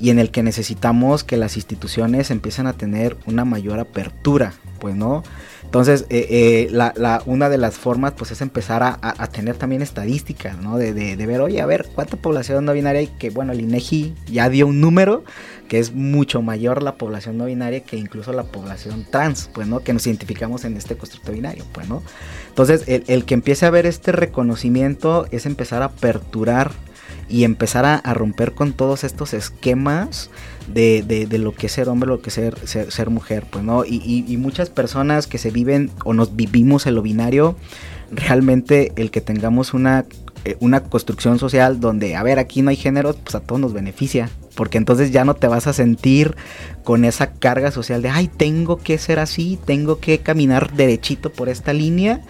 y 0.01 0.11
en 0.11 0.19
el 0.19 0.31
que 0.31 0.43
necesitamos 0.43 1.25
que 1.25 1.37
las 1.37 1.57
instituciones 1.57 2.31
empiecen 2.31 2.67
a 2.67 2.73
tener 2.73 3.17
una 3.27 3.45
mayor 3.45 3.81
apertura, 3.81 4.55
pues 4.79 4.95
no. 4.95 5.23
Entonces, 5.69 6.07
eh, 6.09 6.27
eh, 6.31 6.69
la, 6.71 7.23
una 7.27 7.51
de 7.51 7.59
las 7.59 7.77
formas 7.77 8.15
pues 8.17 8.31
es 8.31 8.41
empezar 8.41 8.83
a, 8.83 9.27
tener 9.27 9.57
también 9.57 9.83
estadísticas, 9.83 10.57
¿no? 10.57 10.79
De, 10.79 10.95
de, 10.95 11.27
ver, 11.27 11.43
oye, 11.43 11.61
a 11.61 11.67
ver, 11.67 11.87
¿cuánta 11.95 12.17
población 12.17 12.65
no 12.65 12.73
binaria 12.73 13.01
hay? 13.01 13.09
Que 13.09 13.29
bueno, 13.29 13.53
el 13.53 13.61
INEGI 13.61 14.15
ya 14.27 14.49
dio 14.49 14.67
un 14.67 14.81
número 14.81 15.25
que 15.69 15.79
es 15.79 15.93
mucho 15.93 16.41
mayor 16.41 16.83
la 16.83 16.95
población 16.95 17.37
no 17.37 17.45
binaria 17.45 17.81
que 17.81 17.99
incluso 17.99 18.33
la 18.33 18.45
población 18.45 19.07
trans, 19.11 19.51
pues, 19.53 19.69
¿no? 19.69 19.81
Que 19.81 19.93
nos 19.93 20.07
identificamos 20.07 20.65
en 20.65 20.75
este 20.79 20.97
constructo 20.97 21.33
binario, 21.33 21.67
pues, 21.73 21.87
¿no? 21.87 22.03
Entonces, 22.49 22.85
el, 22.87 23.05
el 23.07 23.27
que 23.27 23.35
empiece 23.35 23.67
a 23.67 23.71
ver 23.71 23.85
este 23.85 24.11
reconocimiento 24.11 25.27
es 25.31 25.45
empezar 25.45 25.83
a 25.83 25.87
aperturar 25.87 26.73
y 27.29 27.45
empezar 27.45 27.85
a, 27.85 28.15
romper 28.15 28.53
con 28.53 28.73
todos 28.73 29.05
estos 29.05 29.35
esquemas 29.35 30.31
de, 30.73 31.03
de, 31.29 31.39
lo 31.39 31.53
que 31.53 31.67
es 31.67 31.73
ser 31.73 31.89
hombre, 31.89 32.09
lo 32.09 32.21
que 32.21 32.29
es 32.29 32.35
ser, 32.35 32.57
ser, 32.67 33.11
mujer, 33.11 33.45
pues, 33.51 33.65
¿no? 33.65 33.85
Y, 33.85 34.25
y, 34.27 34.37
muchas 34.37 34.71
personas 34.71 35.27
que 35.27 35.39
se 35.39 35.51
viven 35.51 35.91
o 36.05 36.15
nos 36.15 36.37
vivimos 36.37 36.87
en 36.87 36.95
lo 36.95 37.03
binario, 37.03 37.57
realmente 38.11 38.93
el 38.97 39.11
que 39.11 39.21
tengamos 39.21 39.75
una, 39.75 40.05
eh, 40.45 40.57
una 40.61 40.85
construcción 40.85 41.39
social 41.39 41.81
donde, 41.81 42.17
a 42.17 42.23
ver, 42.23 42.39
aquí 42.39 42.63
no 42.63 42.71
hay 42.71 42.77
género, 42.77 43.15
pues 43.15 43.35
a 43.35 43.41
todos 43.41 43.61
nos 43.61 43.73
beneficia. 43.73 44.31
Porque 44.55 44.79
entonces 44.79 45.13
ya 45.13 45.25
no 45.25 45.35
te 45.35 45.47
vas 45.47 45.67
a 45.67 45.73
sentir 45.73 46.37
con 46.83 47.05
esa 47.05 47.31
carga 47.33 47.71
social 47.71 48.03
de, 48.03 48.09
ay, 48.09 48.29
tengo 48.29 48.79
que 48.79 48.99
ser 48.99 49.21
así, 49.21 49.59
tengo 49.65 50.01
que 50.01 50.19
caminar 50.19 50.73
derechito 50.73 51.31
por 51.31 51.49
esta 51.49 51.73
línea. 51.73 52.23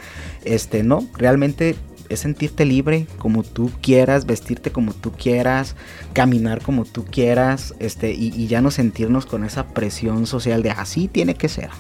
Este, 0.45 0.83
no, 0.83 1.07
realmente 1.17 1.75
es 2.09 2.21
sentirte 2.21 2.65
libre 2.65 3.07
como 3.19 3.43
tú 3.43 3.71
quieras, 3.83 4.27
vestirte 4.27 4.71
como 4.71 4.93
tú 4.93 5.13
quieras, 5.13 5.77
caminar 6.13 6.63
como 6.63 6.85
tú 6.85 7.05
quieras, 7.05 7.75
este, 7.79 8.13
y, 8.13 8.47
ya 8.47 8.61
no 8.61 8.71
sentirnos 8.71 9.27
con 9.27 9.45
esa 9.45 9.69
presión 9.69 10.27
social 10.27 10.63
de 10.63 10.71
así 10.71 11.09
tiene 11.09 11.35
que 11.35 11.49
ser. 11.49 11.71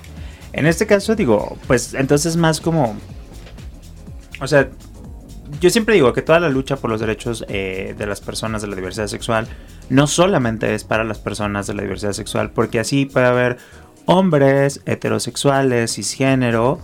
En 0.52 0.66
este 0.66 0.86
caso 0.86 1.14
digo, 1.14 1.56
pues 1.66 1.94
entonces 1.94 2.36
más 2.36 2.60
como, 2.60 2.96
o 4.40 4.46
sea, 4.46 4.68
yo 5.60 5.70
siempre 5.70 5.94
digo 5.94 6.12
que 6.12 6.22
toda 6.22 6.40
la 6.40 6.48
lucha 6.48 6.76
por 6.76 6.90
los 6.90 7.00
derechos 7.00 7.44
eh, 7.48 7.94
de 7.96 8.06
las 8.06 8.20
personas 8.20 8.62
de 8.62 8.68
la 8.68 8.76
diversidad 8.76 9.06
sexual 9.06 9.48
no 9.88 10.06
solamente 10.06 10.74
es 10.74 10.84
para 10.84 11.04
las 11.04 11.18
personas 11.18 11.66
de 11.66 11.74
la 11.74 11.82
diversidad 11.82 12.12
sexual, 12.12 12.50
porque 12.50 12.78
así 12.78 13.06
puede 13.06 13.26
haber 13.26 13.58
hombres 14.04 14.80
heterosexuales, 14.86 15.94
cisgénero, 15.94 16.80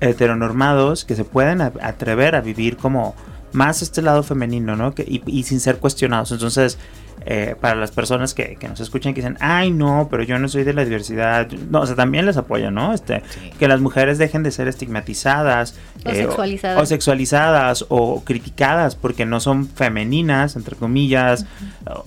heteronormados 0.00 1.04
que 1.04 1.14
se 1.14 1.24
pueden 1.24 1.60
atrever 1.60 2.34
a 2.34 2.40
vivir 2.40 2.76
como 2.76 3.14
más 3.52 3.82
este 3.82 4.02
lado 4.02 4.22
femenino, 4.22 4.76
¿no? 4.76 4.94
Que, 4.94 5.04
y, 5.26 5.42
sin 5.42 5.60
ser 5.60 5.78
cuestionados. 5.78 6.32
Entonces, 6.32 6.78
eh, 7.26 7.54
para 7.60 7.74
las 7.74 7.90
personas 7.90 8.32
que, 8.32 8.56
que, 8.56 8.68
nos 8.68 8.80
escuchan 8.80 9.12
que 9.12 9.20
dicen, 9.20 9.36
ay, 9.40 9.70
no, 9.70 10.08
pero 10.10 10.22
yo 10.22 10.38
no 10.38 10.48
soy 10.48 10.64
de 10.64 10.72
la 10.72 10.84
diversidad, 10.84 11.50
no, 11.50 11.80
o 11.80 11.86
sea, 11.86 11.96
también 11.96 12.26
les 12.26 12.36
apoyo, 12.36 12.70
¿no? 12.70 12.94
Este, 12.94 13.22
Que 13.58 13.68
las 13.68 13.80
mujeres 13.80 14.18
dejen 14.18 14.42
de 14.42 14.50
ser 14.50 14.68
estigmatizadas 14.68 15.74
o, 16.04 16.10
eh, 16.10 16.14
sexualizadas. 16.14 16.82
O, 16.82 16.86
sexualizadas 16.86 17.86
o 17.88 18.22
criticadas 18.24 18.94
porque 18.94 19.26
no 19.26 19.40
son 19.40 19.68
femeninas, 19.68 20.56
entre 20.56 20.76
comillas, 20.76 21.44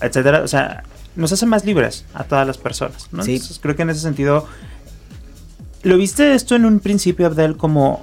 etcétera. 0.01 0.41
O 0.41 0.47
sea, 0.47 0.83
nos 1.15 1.31
hace 1.31 1.45
más 1.45 1.63
libres 1.65 2.05
a 2.13 2.23
todas 2.23 2.47
las 2.47 2.57
personas, 2.57 3.07
¿no? 3.11 3.23
Entonces, 3.23 3.59
creo 3.61 3.75
que 3.75 3.83
en 3.83 3.91
ese 3.91 3.99
sentido 3.99 4.47
¿Lo 5.83 5.97
viste 5.97 6.33
esto 6.33 6.55
en 6.55 6.65
un 6.65 6.79
principio, 6.79 7.27
Abdel, 7.27 7.57
como 7.57 8.01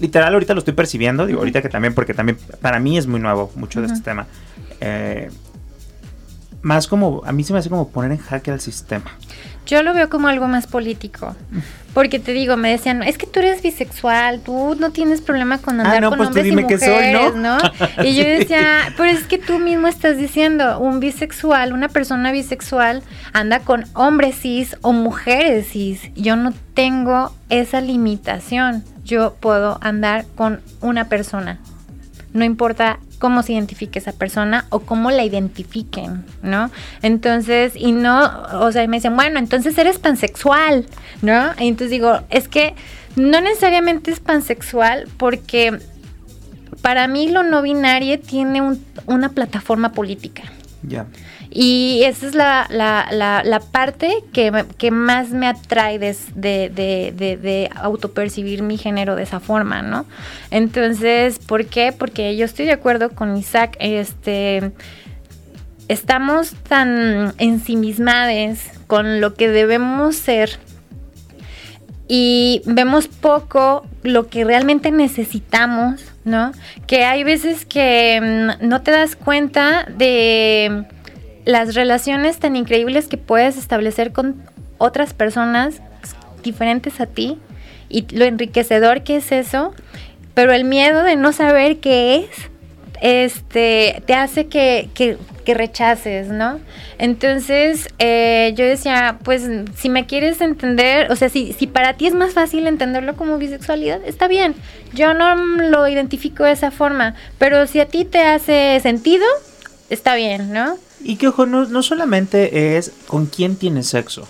literal 0.00 0.32
ahorita 0.32 0.54
lo 0.54 0.60
estoy 0.60 0.74
percibiendo, 0.74 1.26
digo 1.26 1.40
ahorita 1.40 1.62
que 1.62 1.68
también, 1.68 1.94
porque 1.94 2.14
también 2.14 2.38
para 2.60 2.78
mí 2.78 2.98
es 2.98 3.06
muy 3.06 3.20
nuevo 3.20 3.50
mucho 3.54 3.80
de 3.80 3.86
este 3.88 4.00
tema. 4.00 4.26
Eh, 4.80 5.30
más 6.62 6.86
como, 6.86 7.22
a 7.24 7.32
mí 7.32 7.44
se 7.44 7.52
me 7.52 7.58
hace 7.58 7.70
como 7.70 7.88
poner 7.88 8.12
en 8.12 8.18
jaque 8.18 8.50
al 8.50 8.60
sistema. 8.60 9.10
Yo 9.66 9.82
lo 9.82 9.94
veo 9.94 10.08
como 10.08 10.28
algo 10.28 10.48
más 10.48 10.66
político. 10.66 11.36
Porque 11.94 12.20
te 12.20 12.32
digo, 12.32 12.56
me 12.56 12.70
decían, 12.70 13.02
es 13.02 13.18
que 13.18 13.26
tú 13.26 13.40
eres 13.40 13.62
bisexual, 13.62 14.40
tú 14.40 14.76
no 14.78 14.90
tienes 14.90 15.20
problema 15.20 15.58
con 15.58 15.80
ah, 15.80 15.84
andar 15.84 16.08
con 16.08 16.18
pues 16.18 16.28
hombres 16.28 16.46
y 16.46 16.52
mujeres, 16.52 17.34
¿no? 17.34 17.58
Y 18.04 18.14
yo 18.14 18.24
decía, 18.24 18.92
pero 18.96 19.10
es 19.10 19.24
que 19.24 19.38
tú 19.38 19.58
mismo 19.58 19.88
estás 19.88 20.16
diciendo, 20.16 20.78
un 20.78 21.00
bisexual, 21.00 21.72
una 21.72 21.88
persona 21.88 22.30
bisexual 22.30 23.02
anda 23.32 23.60
con 23.60 23.86
hombres 23.94 24.36
cis 24.40 24.76
o 24.82 24.92
mujeres 24.92 25.68
cis. 25.70 26.12
Yo 26.14 26.36
no 26.36 26.52
tengo 26.74 27.32
esa 27.48 27.80
limitación. 27.80 28.84
Yo 29.04 29.34
puedo 29.40 29.78
andar 29.80 30.26
con 30.36 30.60
una 30.80 31.08
persona. 31.08 31.58
No 32.32 32.44
importa 32.44 33.00
cómo 33.18 33.42
se 33.42 33.52
identifique 33.52 33.98
esa 33.98 34.12
persona 34.12 34.66
o 34.70 34.80
cómo 34.80 35.10
la 35.10 35.24
identifiquen, 35.24 36.24
¿no? 36.42 36.70
Entonces, 37.02 37.74
y 37.76 37.92
no, 37.92 38.30
o 38.54 38.72
sea, 38.72 38.86
me 38.88 38.96
dicen, 38.96 39.14
bueno, 39.14 39.38
entonces 39.38 39.76
eres 39.78 39.98
pansexual, 39.98 40.86
¿no? 41.22 41.50
Y 41.58 41.68
entonces 41.68 41.90
digo, 41.90 42.20
es 42.30 42.48
que 42.48 42.74
no 43.16 43.40
necesariamente 43.40 44.10
es 44.10 44.20
pansexual 44.20 45.08
porque 45.16 45.78
para 46.82 47.08
mí 47.08 47.28
lo 47.28 47.42
no 47.42 47.62
binario 47.62 48.18
tiene 48.18 48.62
una 49.06 49.28
plataforma 49.30 49.92
política. 49.92 50.44
Ya. 50.82 51.06
Y 51.52 52.02
esa 52.04 52.28
es 52.28 52.34
la, 52.36 52.66
la, 52.70 53.42
la, 53.44 53.60
parte 53.60 54.22
que, 54.32 54.64
que 54.78 54.92
más 54.92 55.30
me 55.30 55.48
atrae 55.48 55.98
de, 55.98 56.16
de, 56.36 57.10
de 57.12 57.70
autopercibir 57.74 58.62
mi 58.62 58.78
género 58.78 59.16
de 59.16 59.24
esa 59.24 59.40
forma, 59.40 59.82
¿no? 59.82 60.06
Entonces, 60.52 61.40
¿por 61.40 61.66
qué? 61.66 61.92
Porque 61.92 62.36
yo 62.36 62.44
estoy 62.44 62.66
de 62.66 62.72
acuerdo 62.72 63.10
con 63.10 63.36
Isaac, 63.36 63.76
este... 63.80 64.72
Estamos 65.88 66.54
tan 66.68 67.34
ensimismades 67.38 68.70
con 68.86 69.20
lo 69.20 69.34
que 69.34 69.48
debemos 69.48 70.14
ser 70.14 70.60
y 72.06 72.62
vemos 72.64 73.06
poco 73.06 73.86
lo 74.02 74.28
que 74.28 74.44
realmente 74.44 74.90
necesitamos, 74.90 76.00
¿no? 76.24 76.50
Que 76.86 77.04
hay 77.04 77.22
veces 77.22 77.64
que 77.64 78.20
mm, 78.60 78.68
no 78.68 78.82
te 78.82 78.90
das 78.90 79.14
cuenta 79.16 79.84
de 79.84 80.86
las 81.44 81.74
relaciones 81.74 82.38
tan 82.38 82.56
increíbles 82.56 83.06
que 83.08 83.16
puedes 83.16 83.56
establecer 83.56 84.12
con 84.12 84.42
otras 84.78 85.14
personas 85.14 85.80
diferentes 86.42 87.00
a 87.00 87.06
ti 87.06 87.38
y 87.88 88.06
lo 88.16 88.24
enriquecedor 88.24 89.02
que 89.02 89.16
es 89.16 89.32
eso, 89.32 89.74
pero 90.34 90.52
el 90.52 90.64
miedo 90.64 91.02
de 91.02 91.16
no 91.16 91.32
saber 91.32 91.78
qué 91.78 92.16
es, 92.16 92.30
este, 93.02 94.02
te 94.06 94.14
hace 94.14 94.46
que, 94.46 94.88
que- 94.94 95.16
que 95.44 95.54
rechaces, 95.54 96.28
¿no? 96.28 96.60
Entonces, 96.98 97.88
eh, 97.98 98.52
yo 98.56 98.64
decía, 98.66 99.18
pues, 99.24 99.48
si 99.74 99.88
me 99.88 100.04
quieres 100.06 100.40
entender, 100.42 101.10
o 101.10 101.16
sea, 101.16 101.30
si, 101.30 101.54
si 101.54 101.66
para 101.66 101.94
ti 101.94 102.06
es 102.06 102.14
más 102.14 102.34
fácil 102.34 102.66
entenderlo 102.66 103.16
como 103.16 103.38
bisexualidad, 103.38 104.00
está 104.04 104.28
bien. 104.28 104.54
Yo 104.92 105.14
no 105.14 105.34
lo 105.34 105.88
identifico 105.88 106.44
de 106.44 106.52
esa 106.52 106.70
forma, 106.70 107.14
pero 107.38 107.66
si 107.66 107.80
a 107.80 107.86
ti 107.86 108.04
te 108.04 108.20
hace 108.22 108.78
sentido, 108.82 109.24
está 109.88 110.14
bien, 110.14 110.52
¿no? 110.52 110.76
Y 111.02 111.16
que 111.16 111.28
ojo, 111.28 111.46
no, 111.46 111.64
no 111.66 111.82
solamente 111.82 112.76
es 112.76 112.92
con 113.06 113.26
quién 113.26 113.56
tienes 113.56 113.88
sexo, 113.88 114.28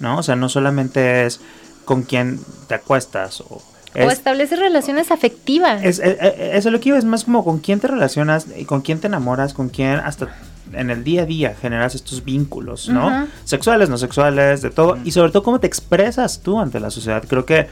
¿no? 0.00 0.18
O 0.18 0.22
sea, 0.22 0.36
no 0.36 0.48
solamente 0.48 1.26
es 1.26 1.40
con 1.84 2.02
quién 2.02 2.38
te 2.68 2.74
acuestas 2.74 3.40
o... 3.40 3.44
o 3.54 3.62
Es, 3.94 4.12
establecer 4.12 4.58
relaciones 4.58 5.10
afectivas. 5.10 5.82
es, 5.82 5.98
es- 5.98 6.16
es- 6.20 6.34
eso 6.38 6.68
es 6.68 6.72
lo 6.72 6.80
que 6.80 6.90
iba, 6.90 6.98
es 6.98 7.04
más 7.04 7.24
como 7.24 7.44
con 7.44 7.58
quién 7.58 7.80
te 7.80 7.88
relacionas 7.88 8.46
y 8.56 8.64
con 8.64 8.82
quién 8.82 9.00
te 9.00 9.06
enamoras, 9.08 9.54
con 9.54 9.68
quién 9.68 9.94
hasta 10.00 10.28
en 10.72 10.90
el 10.90 11.04
día 11.04 11.22
a 11.22 11.26
día 11.26 11.54
generas 11.60 11.94
estos 11.94 12.24
vínculos, 12.24 12.88
¿no? 12.88 13.26
Sexuales, 13.44 13.88
no 13.90 13.98
sexuales, 13.98 14.62
de 14.62 14.70
todo. 14.70 14.96
Y 15.04 15.10
sobre 15.12 15.30
todo 15.32 15.42
cómo 15.42 15.60
te 15.60 15.66
expresas 15.66 16.40
tú 16.40 16.60
ante 16.60 16.78
la 16.80 16.90
sociedad. 16.90 17.22
Creo 17.28 17.44
que 17.44 17.66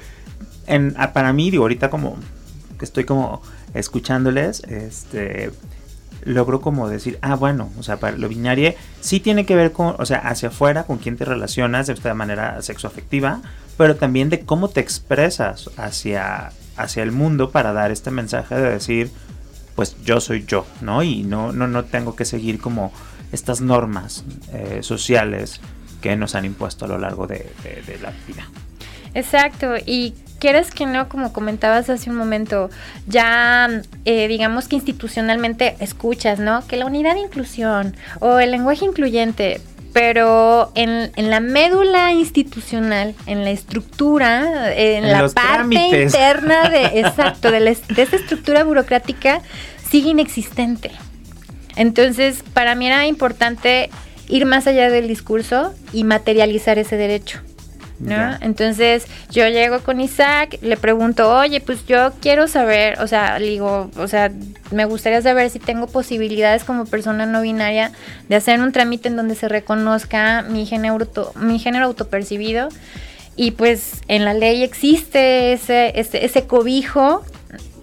en, 0.66 0.94
a- 0.98 1.12
para 1.12 1.33
mí, 1.33 1.50
digo, 1.50 1.62
ahorita 1.64 1.88
como 1.88 2.16
que 2.79 2.85
estoy 2.85 3.05
como 3.05 3.40
escuchándoles, 3.74 4.61
este 4.64 5.50
logro 6.24 6.61
como 6.61 6.88
decir, 6.88 7.18
ah, 7.22 7.35
bueno, 7.37 7.70
o 7.78 7.83
sea, 7.83 7.98
para 7.98 8.16
lo 8.16 8.28
binario 8.28 8.74
sí 9.00 9.20
tiene 9.20 9.46
que 9.46 9.54
ver 9.56 9.72
con, 9.72 9.94
o 9.98 10.06
sea, 10.06 10.18
hacia 10.18 10.48
afuera, 10.50 10.85
con 10.85 10.98
quién 10.98 11.16
te 11.16 11.24
relacionas 11.24 11.87
de 11.87 11.94
esta 11.94 12.14
manera 12.14 12.61
sexoafectiva, 12.62 13.40
pero 13.76 13.96
también 13.96 14.28
de 14.30 14.40
cómo 14.40 14.68
te 14.68 14.80
expresas 14.80 15.70
hacia, 15.76 16.52
hacia 16.76 17.02
el 17.02 17.12
mundo 17.12 17.50
para 17.50 17.72
dar 17.72 17.90
este 17.90 18.11
mensaje 18.11 18.54
de 18.54 18.70
decir, 18.70 19.11
pues 19.76 19.96
yo 20.04 20.20
soy 20.20 20.44
yo, 20.46 20.66
¿no? 20.80 21.02
Y 21.02 21.22
no, 21.22 21.52
no, 21.52 21.66
no 21.66 21.85
tengo 21.85 22.14
que 22.16 22.24
seguir 22.24 22.59
como 22.61 22.92
estas 23.33 23.61
normas 23.61 24.24
eh, 24.52 24.80
sociales 24.83 25.61
que 26.02 26.16
nos 26.16 26.35
han 26.35 26.44
impuesto 26.44 26.85
a 26.85 26.88
lo 26.88 26.98
largo 26.98 27.26
de, 27.26 27.50
de- 27.62 27.83
de 27.87 27.98
la 28.00 28.12
vida. 28.26 28.46
Exacto, 29.14 29.74
y 29.87 30.14
quieres 30.40 30.72
que 30.72 30.87
no, 30.87 31.09
como 31.09 31.33
comentabas 31.33 31.88
hace 31.88 32.11
un 32.11 32.16
momento, 32.16 32.70
ya 33.07 33.68
eh, 34.05 34.26
digamos 34.26 34.66
que 34.66 34.74
institucionalmente 34.76 35.76
escuchas, 35.79 36.40
¿no? 36.40 36.66
Que 36.66 36.76
la 36.76 36.87
unidad 36.87 37.14
de 37.14 37.20
inclusión 37.20 37.94
o 38.18 38.40
el 38.40 38.50
lenguaje 38.50 38.85
incluyente, 38.85 39.61
pero 39.92 40.72
en, 40.74 41.12
en 41.14 41.31
la 41.31 41.38
médula 41.40 42.12
institucional, 42.12 43.14
en 43.26 43.44
la 43.44 43.50
estructura, 43.50 44.72
en, 44.74 45.05
En 45.05 45.12
la 45.12 45.29
parte 45.29 45.40
trámites. 45.40 46.14
interna 46.14 46.68
de, 46.70 46.85
exacto, 47.00 47.50
de, 47.53 47.61
la 47.61 47.70
de 47.70 48.03
esa 48.03 48.16
estructura 48.16 48.64
burocrática, 48.64 49.42
sigue 49.88 50.11
inexistente. 50.11 50.90
Entonces, 51.76 52.42
para 52.53 52.74
mí 52.74 52.87
era 52.87 53.07
importante 53.07 53.90
ir 54.29 54.46
más 54.46 54.66
allá 54.66 54.90
del 54.90 55.09
discurso 55.09 55.74
y 55.92 56.05
materializar 56.05 56.79
ese 56.79 56.96
derecho. 56.96 57.40
¿No? 58.00 58.36
Entonces 58.40 59.06
yo 59.30 59.46
llego 59.48 59.80
con 59.80 60.00
Isaac, 60.00 60.58
le 60.62 60.76
pregunto, 60.76 61.30
oye, 61.34 61.60
pues 61.60 61.86
yo 61.86 62.12
quiero 62.20 62.48
saber, 62.48 62.98
o 63.00 63.06
sea, 63.06 63.38
le 63.38 63.46
digo, 63.46 63.90
o 63.96 64.08
sea, 64.08 64.30
me 64.70 64.84
gustaría 64.86 65.20
saber 65.22 65.50
si 65.50 65.58
tengo 65.58 65.86
posibilidades 65.86 66.64
como 66.64 66.86
persona 66.86 67.26
no 67.26 67.42
binaria 67.42 67.92
de 68.28 68.36
hacer 68.36 68.60
un 68.60 68.72
trámite 68.72 69.08
en 69.08 69.16
donde 69.16 69.34
se 69.34 69.48
reconozca 69.48 70.42
mi 70.42 70.66
género, 70.66 70.94
auto- 70.94 71.32
mi 71.36 71.58
género 71.58 71.84
autopercibido. 71.86 72.68
Y 73.36 73.52
pues 73.52 74.00
en 74.08 74.24
la 74.24 74.34
ley 74.34 74.62
existe 74.62 75.52
ese, 75.52 75.98
ese, 75.98 76.24
ese 76.24 76.46
cobijo, 76.46 77.24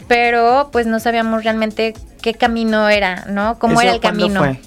pero 0.07 0.69
pues 0.71 0.85
no 0.87 0.99
sabíamos 0.99 1.43
realmente 1.43 1.93
qué 2.21 2.33
camino 2.33 2.89
era, 2.89 3.25
¿no? 3.29 3.57
¿Cómo 3.59 3.73
¿Eso 3.73 3.81
era 3.83 3.93
el 3.93 3.99
camino? 4.01 4.39
fue? 4.39 4.59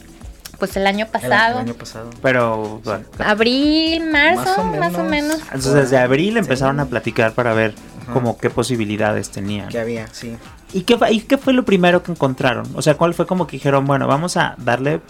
Pues 0.60 0.76
el 0.76 0.86
año 0.86 1.06
pasado. 1.10 1.54
el 1.58 1.66
año 1.66 1.74
pasado. 1.74 2.10
Pero, 2.22 2.80
bueno, 2.84 3.04
Abril, 3.18 4.08
marzo, 4.12 4.62
Más 4.64 4.78
más 4.78 4.94
o 4.94 5.02
menos. 5.02 5.38
entonces 5.46 5.74
desde 5.74 5.98
abril 5.98 6.36
empezaron 6.36 6.76
Sí. 6.76 6.82
a 6.82 6.84
platicar 6.84 7.32
para 7.32 7.52
ver 7.54 7.74
Ajá. 8.04 8.12
como 8.12 8.38
qué 8.38 8.48
posibilidades 8.50 9.30
tenían. 9.30 9.68
Que 9.70 9.80
había, 9.80 10.06
sí. 10.12 10.36
¿Y 10.72 10.82
qué, 10.82 10.96
fue- 10.96 11.12
¿Y 11.12 11.20
qué 11.22 11.36
fue 11.38 11.52
lo 11.52 11.64
primero 11.64 12.02
que 12.04 12.12
encontraron? 12.12 12.68
O 12.74 12.82
sea, 12.82 12.94
¿cuál 12.96 13.12
fue 13.14 13.26
como 13.26 13.46
que 13.48 13.56
dijeron, 13.56 13.86
bueno, 13.86 14.06
vamos 14.06 14.36
a 14.36 14.54
darle 14.58 15.00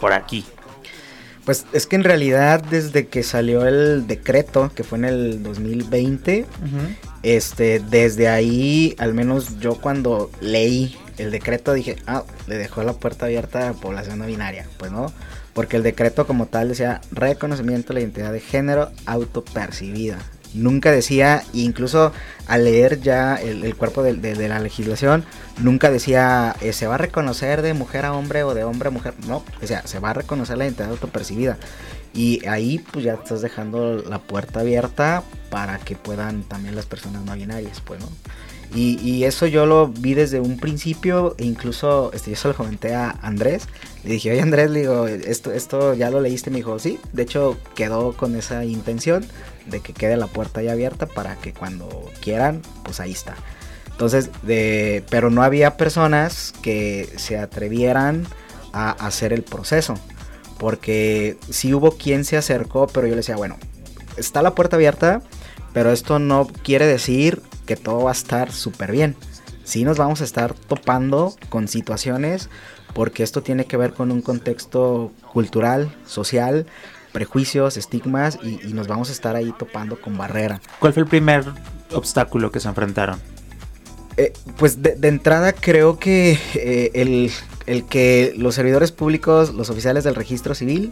por 0.00 0.12
aquí? 0.12 0.44
Pues 1.46 1.64
es 1.72 1.86
que 1.86 1.96
en 1.96 2.04
realidad 2.04 2.62
desde 2.62 3.06
que 3.06 3.22
salió 3.22 3.66
el 3.66 4.06
decreto, 4.06 4.70
que 4.74 4.84
fue 4.84 4.98
en 4.98 5.04
el 5.06 5.42
2020, 5.42 6.44
este, 7.22 7.80
desde 7.80 8.28
ahí, 8.28 8.94
al 8.98 9.14
menos 9.14 9.58
yo 9.58 9.76
cuando 9.76 10.30
leí 10.42 10.94
el 11.18 11.30
decreto 11.30 11.72
dije, 11.72 11.96
ah, 12.06 12.24
le 12.46 12.56
dejó 12.56 12.82
la 12.82 12.94
puerta 12.94 13.26
abierta 13.26 13.60
a 13.60 13.72
la 13.72 13.72
población 13.74 14.18
no 14.18 14.26
binaria, 14.26 14.66
pues 14.78 14.92
no, 14.92 15.12
porque 15.52 15.76
el 15.76 15.82
decreto 15.82 16.26
como 16.26 16.46
tal 16.46 16.68
decía 16.68 17.00
reconocimiento 17.10 17.88
de 17.88 17.94
la 17.94 18.00
identidad 18.00 18.32
de 18.32 18.40
género 18.40 18.90
autopercibida. 19.06 20.18
Nunca 20.54 20.90
decía, 20.90 21.42
incluso 21.52 22.12
al 22.46 22.64
leer 22.64 23.00
ya 23.00 23.34
el, 23.36 23.76
cuerpo 23.76 24.02
de 24.02 24.48
la 24.48 24.60
legislación, 24.60 25.24
nunca 25.58 25.90
decía 25.90 26.56
eh, 26.62 26.72
se 26.72 26.86
va 26.86 26.94
a 26.94 26.98
reconocer 26.98 27.60
de 27.60 27.74
mujer 27.74 28.06
a 28.06 28.14
hombre 28.14 28.44
o 28.44 28.54
de 28.54 28.64
hombre 28.64 28.88
a 28.88 28.90
mujer. 28.90 29.14
No, 29.26 29.44
o 29.62 29.66
sea, 29.66 29.86
se 29.86 29.98
va 29.98 30.10
a 30.10 30.14
reconocer 30.14 30.56
la 30.56 30.64
identidad 30.64 30.90
autopercibida. 30.90 31.58
Y 32.14 32.46
ahí 32.46 32.78
pues 32.78 33.04
ya 33.04 33.14
estás 33.14 33.42
dejando 33.42 33.96
la 33.96 34.18
puerta 34.20 34.60
abierta 34.60 35.22
para 35.50 35.78
que 35.78 35.96
puedan 35.96 36.42
también 36.42 36.74
las 36.74 36.86
personas 36.86 37.22
no 37.24 37.34
binarias, 37.34 37.80
pues, 37.82 38.00
¿no? 38.00 38.08
Y, 38.74 39.24
eso 39.24 39.46
yo 39.46 39.66
lo 39.66 39.88
vi 39.88 40.14
desde 40.14 40.40
un 40.40 40.58
principio 40.58 41.34
e 41.38 41.44
incluso 41.44 42.10
este, 42.12 42.30
yo 42.30 42.36
se 42.36 42.48
lo 42.48 42.54
comenté 42.54 42.94
a 42.94 43.10
Andrés. 43.22 43.66
Le 44.04 44.12
dije, 44.12 44.30
oye 44.30 44.40
Andrés, 44.40 44.70
le 44.70 44.80
digo, 44.80 45.06
esto, 45.06 45.52
esto 45.52 45.94
ya 45.94 46.10
lo 46.10 46.20
leíste. 46.20 46.50
Me 46.50 46.58
dijo, 46.58 46.78
sí, 46.78 47.00
de 47.12 47.22
hecho 47.22 47.56
quedó 47.74 48.12
con 48.12 48.36
esa 48.36 48.64
intención 48.64 49.26
de 49.66 49.80
que 49.80 49.92
quede 49.92 50.16
la 50.16 50.26
puerta 50.26 50.62
ya 50.62 50.72
abierta 50.72 51.06
para 51.06 51.36
que 51.36 51.52
cuando 51.52 52.10
quieran, 52.20 52.62
pues 52.84 53.00
ahí 53.00 53.12
está. 53.12 53.36
Entonces, 53.90 54.30
de, 54.42 55.02
pero 55.10 55.30
no 55.30 55.42
había 55.42 55.76
personas 55.76 56.52
que 56.62 57.08
se 57.16 57.38
atrevieran 57.38 58.26
a 58.72 58.90
hacer 58.90 59.32
el 59.32 59.42
proceso. 59.42 59.94
Porque 60.58 61.36
sí 61.50 61.72
hubo 61.72 61.92
quien 61.92 62.24
se 62.24 62.36
acercó, 62.36 62.86
pero 62.86 63.06
yo 63.06 63.12
le 63.12 63.18
decía, 63.18 63.36
bueno, 63.36 63.56
está 64.16 64.42
la 64.42 64.54
puerta 64.54 64.76
abierta, 64.76 65.22
pero 65.72 65.92
esto 65.92 66.18
no 66.18 66.46
quiere 66.46 66.86
decir 66.86 67.42
que 67.66 67.76
todo 67.76 68.04
va 68.04 68.10
a 68.10 68.12
estar 68.12 68.52
súper 68.52 68.92
bien. 68.92 69.16
Sí 69.64 69.84
nos 69.84 69.98
vamos 69.98 70.20
a 70.20 70.24
estar 70.24 70.54
topando 70.54 71.34
con 71.50 71.68
situaciones 71.68 72.48
porque 72.94 73.22
esto 73.22 73.42
tiene 73.42 73.66
que 73.66 73.76
ver 73.76 73.92
con 73.92 74.10
un 74.10 74.22
contexto 74.22 75.12
cultural, 75.32 75.94
social, 76.06 76.66
prejuicios, 77.12 77.76
estigmas 77.76 78.38
y, 78.42 78.66
y 78.66 78.72
nos 78.72 78.88
vamos 78.88 79.10
a 79.10 79.12
estar 79.12 79.36
ahí 79.36 79.52
topando 79.58 80.00
con 80.00 80.16
barrera. 80.16 80.60
¿Cuál 80.78 80.94
fue 80.94 81.02
el 81.02 81.08
primer 81.08 81.44
obstáculo 81.92 82.50
que 82.50 82.60
se 82.60 82.68
enfrentaron? 82.68 83.20
Eh, 84.16 84.32
pues 84.56 84.82
de, 84.82 84.96
de 84.96 85.08
entrada 85.08 85.52
creo 85.52 85.98
que 85.98 86.38
eh, 86.54 86.90
el, 86.94 87.30
el 87.66 87.86
que 87.86 88.34
los 88.36 88.56
servidores 88.56 88.90
públicos, 88.90 89.54
los 89.54 89.70
oficiales 89.70 90.02
del 90.02 90.16
registro 90.16 90.54
civil, 90.54 90.90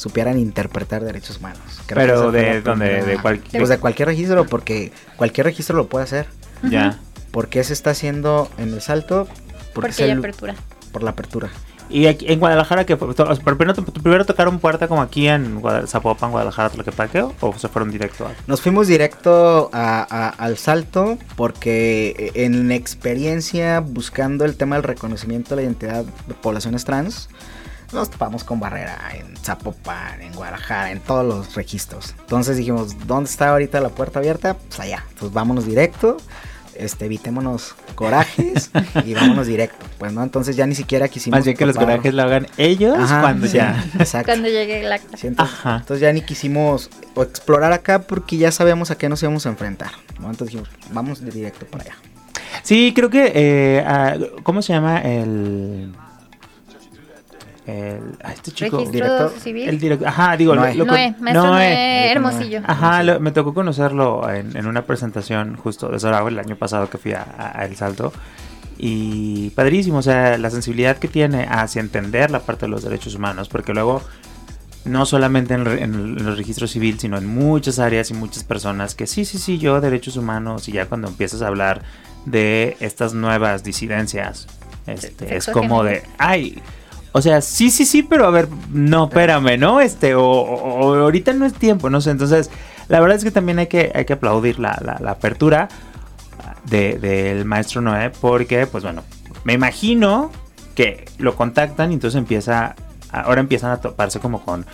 supieran 0.00 0.38
interpretar 0.38 1.04
derechos 1.04 1.36
humanos. 1.38 1.60
Creo 1.86 2.00
Pero 2.00 2.32
de 2.32 2.62
donde, 2.62 3.02
de 3.02 3.18
cualquier... 3.18 3.60
Pues 3.60 3.68
de 3.68 3.78
cualquier 3.78 4.08
registro, 4.08 4.46
porque 4.46 4.92
cualquier 5.16 5.44
registro 5.46 5.76
lo 5.76 5.88
puede 5.88 6.04
hacer. 6.04 6.26
Ya. 6.62 6.98
¿Por 7.30 7.48
qué 7.48 7.62
se 7.62 7.72
está 7.74 7.90
haciendo 7.90 8.50
en 8.58 8.72
el 8.72 8.80
salto? 8.80 9.28
Porque, 9.74 10.02
hay 10.04 10.10
el- 10.10 10.18
apertura. 10.18 10.54
por 10.90 11.02
la 11.02 11.10
apertura. 11.10 11.50
Y 11.92 12.06
aquí 12.06 12.26
en 12.28 12.38
Guadalajara, 12.38 12.86
que 12.86 12.96
primero, 12.96 13.74
primero 13.74 14.24
tocaron 14.24 14.60
puerta 14.60 14.86
como 14.86 15.02
aquí 15.02 15.26
en 15.26 15.60
Zapopan, 15.88 16.30
Guadalajara, 16.30 16.70
Tlaquepaque, 16.70 17.20
o 17.40 17.58
se 17.58 17.66
fueron 17.68 17.90
directo 17.90 18.26
a... 18.26 18.30
Nos 18.46 18.60
fuimos 18.60 18.86
directo 18.86 19.70
a- 19.72 20.06
a- 20.08 20.28
al 20.28 20.56
salto 20.56 21.18
porque 21.34 22.14
eh, 22.16 22.44
en 22.44 22.70
experiencia 22.70 23.80
buscando 23.80 24.44
el 24.44 24.56
tema 24.56 24.76
del 24.76 24.84
reconocimiento 24.84 25.50
de 25.50 25.56
la 25.56 25.66
identidad 25.66 26.04
de 26.04 26.34
poblaciones 26.34 26.84
trans, 26.84 27.28
nos 27.92 28.10
topamos 28.10 28.44
con 28.44 28.60
barrera 28.60 28.98
en 29.14 29.36
Zapopan, 29.36 30.22
en 30.22 30.32
Guadalajara, 30.34 30.90
en 30.90 31.00
todos 31.00 31.24
los 31.24 31.54
registros. 31.54 32.14
Entonces 32.20 32.56
dijimos, 32.56 33.06
¿dónde 33.06 33.30
está 33.30 33.50
ahorita 33.50 33.80
la 33.80 33.90
puerta 33.90 34.18
abierta? 34.18 34.54
Pues 34.54 34.80
allá. 34.80 35.04
Entonces 35.08 35.32
vámonos 35.32 35.66
directo 35.66 36.16
este, 36.80 37.04
evitémonos 37.04 37.74
corajes 37.94 38.70
y 39.04 39.14
vámonos 39.14 39.46
directo. 39.46 39.84
Pues 39.98 40.12
no, 40.12 40.22
entonces 40.22 40.56
ya 40.56 40.66
ni 40.66 40.74
siquiera 40.74 41.08
quisimos. 41.08 41.38
Más 41.38 41.44
bien 41.44 41.56
que 41.56 41.66
los 41.66 41.76
corajes 41.76 42.14
lo 42.14 42.22
hagan 42.22 42.46
ellos 42.56 42.96
cuando 42.96 43.46
ya. 43.46 43.84
Exacto. 43.98 44.26
Cuando 44.26 44.48
llegue 44.48 44.80
el 44.80 44.92
acta. 44.92 45.16
entonces, 45.22 46.00
ya 46.00 46.12
ni 46.12 46.22
quisimos 46.22 46.90
explorar 47.16 47.72
acá 47.72 48.02
porque 48.02 48.36
ya 48.36 48.50
sabíamos 48.50 48.90
a 48.90 48.96
qué 48.96 49.08
nos 49.08 49.22
íbamos 49.22 49.46
a 49.46 49.50
enfrentar. 49.50 49.90
Entonces 50.16 50.48
dijimos, 50.48 50.68
vamos 50.92 51.20
de 51.20 51.30
directo 51.30 51.66
para 51.66 51.84
allá. 51.84 51.94
Sí, 52.62 52.92
creo 52.94 53.10
que. 53.10 53.32
Eh, 53.34 54.30
¿Cómo 54.42 54.62
se 54.62 54.72
llama 54.72 55.00
el.? 55.00 55.92
El 57.70 58.16
este 58.32 58.52
chico 58.52 58.78
director 58.78 59.30
civil. 59.38 59.68
el 59.68 59.78
director 59.78 60.08
ajá 60.08 60.36
digo 60.36 60.54
Noé, 60.54 60.74
lo, 60.74 60.84
Noé, 60.84 61.14
Noé, 61.20 62.12
Hermosillo. 62.12 62.60
Ajá 62.66 63.02
me 63.18 63.30
tocó 63.32 63.54
conocerlo 63.54 64.28
en, 64.30 64.56
en, 64.56 64.66
una 64.66 64.82
presentación 64.82 65.56
justo 65.56 65.88
de 65.88 65.98
Sorabo 65.98 66.28
el 66.28 66.38
año 66.38 66.56
pasado 66.56 66.88
que 66.90 66.98
fui 66.98 67.12
a, 67.12 67.58
El 67.62 67.76
Salto. 67.76 68.12
Y 68.78 69.50
padrísimo 69.50 69.98
o 69.98 70.02
sea 70.02 70.38
la 70.38 70.50
sensibilidad 70.50 70.96
que 70.96 71.08
tiene 71.08 71.46
hacia 71.50 71.80
entender 71.80 72.30
la 72.30 72.40
parte 72.40 72.66
de 72.66 72.70
los 72.70 72.82
derechos 72.82 73.14
humanos 73.14 73.48
porque 73.48 73.74
luego 73.74 74.02
no 74.84 75.04
solamente 75.04 75.54
en, 75.54 75.66
en, 75.66 76.24
los 76.24 76.38
registros 76.38 76.70
civil, 76.70 76.98
sino 76.98 77.18
en 77.18 77.26
muchas 77.26 77.78
áreas 77.78 78.10
y 78.10 78.14
muchas 78.14 78.44
personas 78.44 78.94
que 78.94 79.06
sí, 79.06 79.24
sí, 79.24 79.38
sí, 79.38 79.58
yo 79.58 79.80
derechos 79.80 80.16
humanos 80.16 80.68
y 80.68 80.72
ya 80.72 80.86
cuando 80.86 81.08
empiezas 81.08 81.42
a 81.42 81.48
hablar 81.48 81.82
de 82.24 82.76
estas 82.80 83.14
nuevas 83.14 83.62
disidencias, 83.62 84.46
este, 84.86 85.36
es 85.36 85.46
como 85.46 85.84
de, 85.84 86.02
ay, 86.18 86.60
o 87.12 87.22
sea, 87.22 87.40
sí, 87.40 87.70
sí, 87.70 87.84
sí, 87.84 88.02
pero 88.02 88.26
a 88.26 88.30
ver, 88.30 88.48
no, 88.70 89.04
espérame, 89.04 89.58
¿no? 89.58 89.80
Este, 89.80 90.14
o, 90.14 90.22
ahorita 90.22 91.32
no 91.32 91.44
es 91.44 91.54
tiempo, 91.54 91.90
no 91.90 92.00
sé. 92.00 92.10
Entonces, 92.10 92.50
la 92.88 93.00
verdad 93.00 93.16
es 93.16 93.24
que 93.24 93.30
también 93.30 93.58
hay 93.58 93.66
que, 93.66 93.90
hay 93.94 94.04
que 94.04 94.12
aplaudir 94.12 94.58
la, 94.58 94.72
apertura 95.08 95.68
del 96.66 97.44
maestro 97.44 97.80
Noé, 97.80 98.10
porque, 98.10 98.66
pues 98.66 98.84
bueno, 98.84 99.02
me 99.44 99.54
imagino 99.54 100.30
que 100.74 101.06
lo 101.18 101.34
contactan 101.34 101.90
y 101.90 101.94
entonces 101.94 102.18
empieza, 102.18 102.76
ahora 103.10 103.40
empiezan 103.40 103.72
a 103.72 103.80
toparse 103.80 104.20
como 104.20 104.44
con 104.44 104.64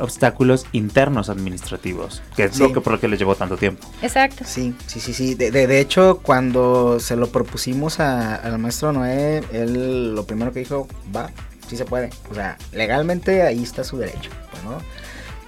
obstáculos 0.00 0.66
internos 0.72 1.28
administrativos, 1.28 2.22
que 2.36 2.44
es 2.44 2.58
lo 2.58 2.72
que 2.72 2.80
por 2.80 2.94
lo 2.94 3.00
que 3.00 3.08
les 3.08 3.18
llevó 3.18 3.34
tanto 3.34 3.56
tiempo. 3.56 3.88
Exacto. 4.02 4.44
Sí, 4.46 4.74
sí, 4.86 5.00
sí, 5.00 5.12
sí. 5.12 5.34
De, 5.34 5.50
de, 5.50 5.80
hecho, 5.80 6.20
cuando 6.22 7.00
se 7.00 7.16
lo 7.16 7.28
propusimos 7.28 8.00
al 8.00 8.58
maestro 8.58 8.92
Noé, 8.92 9.42
él 9.52 10.14
lo 10.14 10.26
primero 10.26 10.52
que 10.52 10.60
dijo, 10.60 10.88
va, 11.14 11.30
sí 11.68 11.76
se 11.76 11.84
puede. 11.84 12.10
O 12.30 12.34
sea, 12.34 12.56
legalmente 12.72 13.42
ahí 13.42 13.62
está 13.62 13.84
su 13.84 13.98
derecho, 13.98 14.30
¿no? 14.64 14.78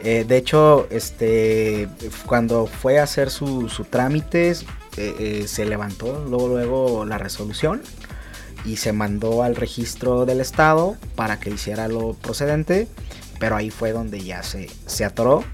Eh, 0.00 0.24
de 0.26 0.36
hecho, 0.36 0.86
este, 0.90 1.88
cuando 2.26 2.66
fue 2.66 3.00
a 3.00 3.02
hacer 3.02 3.30
su, 3.30 3.68
su 3.68 3.84
trámite, 3.84 4.50
eh, 4.50 4.56
eh, 4.96 5.44
se 5.46 5.64
levantó 5.64 6.24
luego, 6.28 6.48
luego 6.48 7.04
la 7.04 7.18
resolución 7.18 7.82
y 8.64 8.76
se 8.76 8.92
mandó 8.92 9.42
al 9.42 9.56
registro 9.56 10.26
del 10.26 10.40
estado 10.40 10.96
para 11.14 11.38
que 11.40 11.50
hiciera 11.50 11.88
lo 11.88 12.14
procedente, 12.14 12.88
pero 13.38 13.56
ahí 13.56 13.70
fue 13.70 13.92
donde 13.92 14.20
ya 14.20 14.42
se, 14.42 14.68
se 14.86 15.04
atoró 15.04 15.44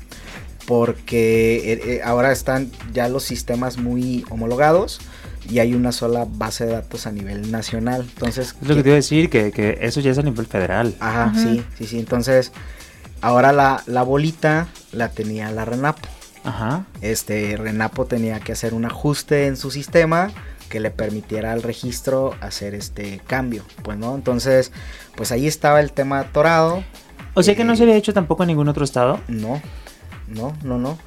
porque 0.67 2.01
ahora 2.05 2.33
están 2.33 2.71
ya 2.93 3.09
los 3.09 3.23
sistemas 3.23 3.77
muy 3.77 4.25
homologados 4.31 5.01
y 5.49 5.59
hay 5.59 5.75
una 5.75 5.93
sola 5.93 6.27
base 6.29 6.67
de 6.67 6.73
datos 6.73 7.07
a 7.07 7.13
nivel 7.13 7.51
nacional. 7.51 8.07
Entonces, 8.15 8.55
es 8.61 8.69
lo 8.69 8.75
que 8.75 8.83
te 8.83 8.89
iba 8.89 8.95
a 8.95 8.97
decir, 8.97 9.29
que, 9.29 9.79
eso 9.81 10.01
ya 10.01 10.11
es 10.11 10.19
a 10.19 10.23
nivel 10.23 10.47
federal. 10.47 10.95
Ajá, 11.01 11.33
sí, 11.37 11.63
sí, 11.77 11.87
sí. 11.87 11.99
Entonces, 11.99 12.53
ahora 13.21 13.53
la, 13.53 13.83
la 13.87 14.03
bolita 14.03 14.69
la 14.93 15.11
tenía 15.11 15.51
la 15.51 15.65
Renapo. 15.65 16.09
Ajá. 16.45 16.87
Este, 17.01 17.57
Renapo 17.57 18.07
tenía 18.07 18.41
que 18.41 18.53
hacer 18.53 18.75
un 18.75 18.85
ajuste 18.85 19.47
en 19.47 19.57
su 19.57 19.71
sistema 19.71 20.31
que 20.69 20.81
le 20.81 20.91
permitiera 20.91 21.53
al 21.53 21.63
registro 21.63 22.35
hacer 22.41 22.75
este 22.75 23.21
cambio, 23.27 23.65
pues 23.83 23.97
no, 23.97 24.15
entonces, 24.15 24.73
pues 25.15 25.31
ahí 25.31 25.47
estaba 25.47 25.81
el 25.81 25.93
tema 25.93 26.21
atorado. 26.21 26.83
O 27.35 27.43
sea 27.43 27.55
que 27.55 27.65
no 27.65 27.77
se 27.77 27.83
había 27.83 27.97
hecho 27.97 28.15
tampoco 28.15 28.45
en 28.45 28.49
ningún 28.49 28.69
otro 28.69 28.85
estado. 28.85 29.21
No, 29.29 29.61
no, 30.29 30.57
no, 30.63 30.79
no. 30.79 30.99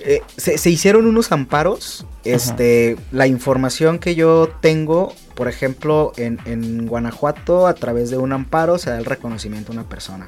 Eh, 0.00 0.22
se, 0.36 0.70
hicieron 0.70 1.06
unos 1.06 1.30
amparos. 1.32 2.06
Este, 2.24 2.96
la 3.12 3.26
información 3.26 3.98
que 3.98 4.14
yo 4.14 4.50
tengo, 4.60 5.14
por 5.34 5.48
ejemplo, 5.48 6.12
en, 6.16 6.86
Guanajuato, 6.86 7.66
a 7.66 7.74
través 7.74 8.10
de 8.10 8.18
un 8.18 8.32
amparo 8.32 8.78
se 8.78 8.90
da 8.90 8.98
el 8.98 9.04
reconocimiento 9.04 9.72
a 9.72 9.74
una 9.74 9.88
persona. 9.88 10.26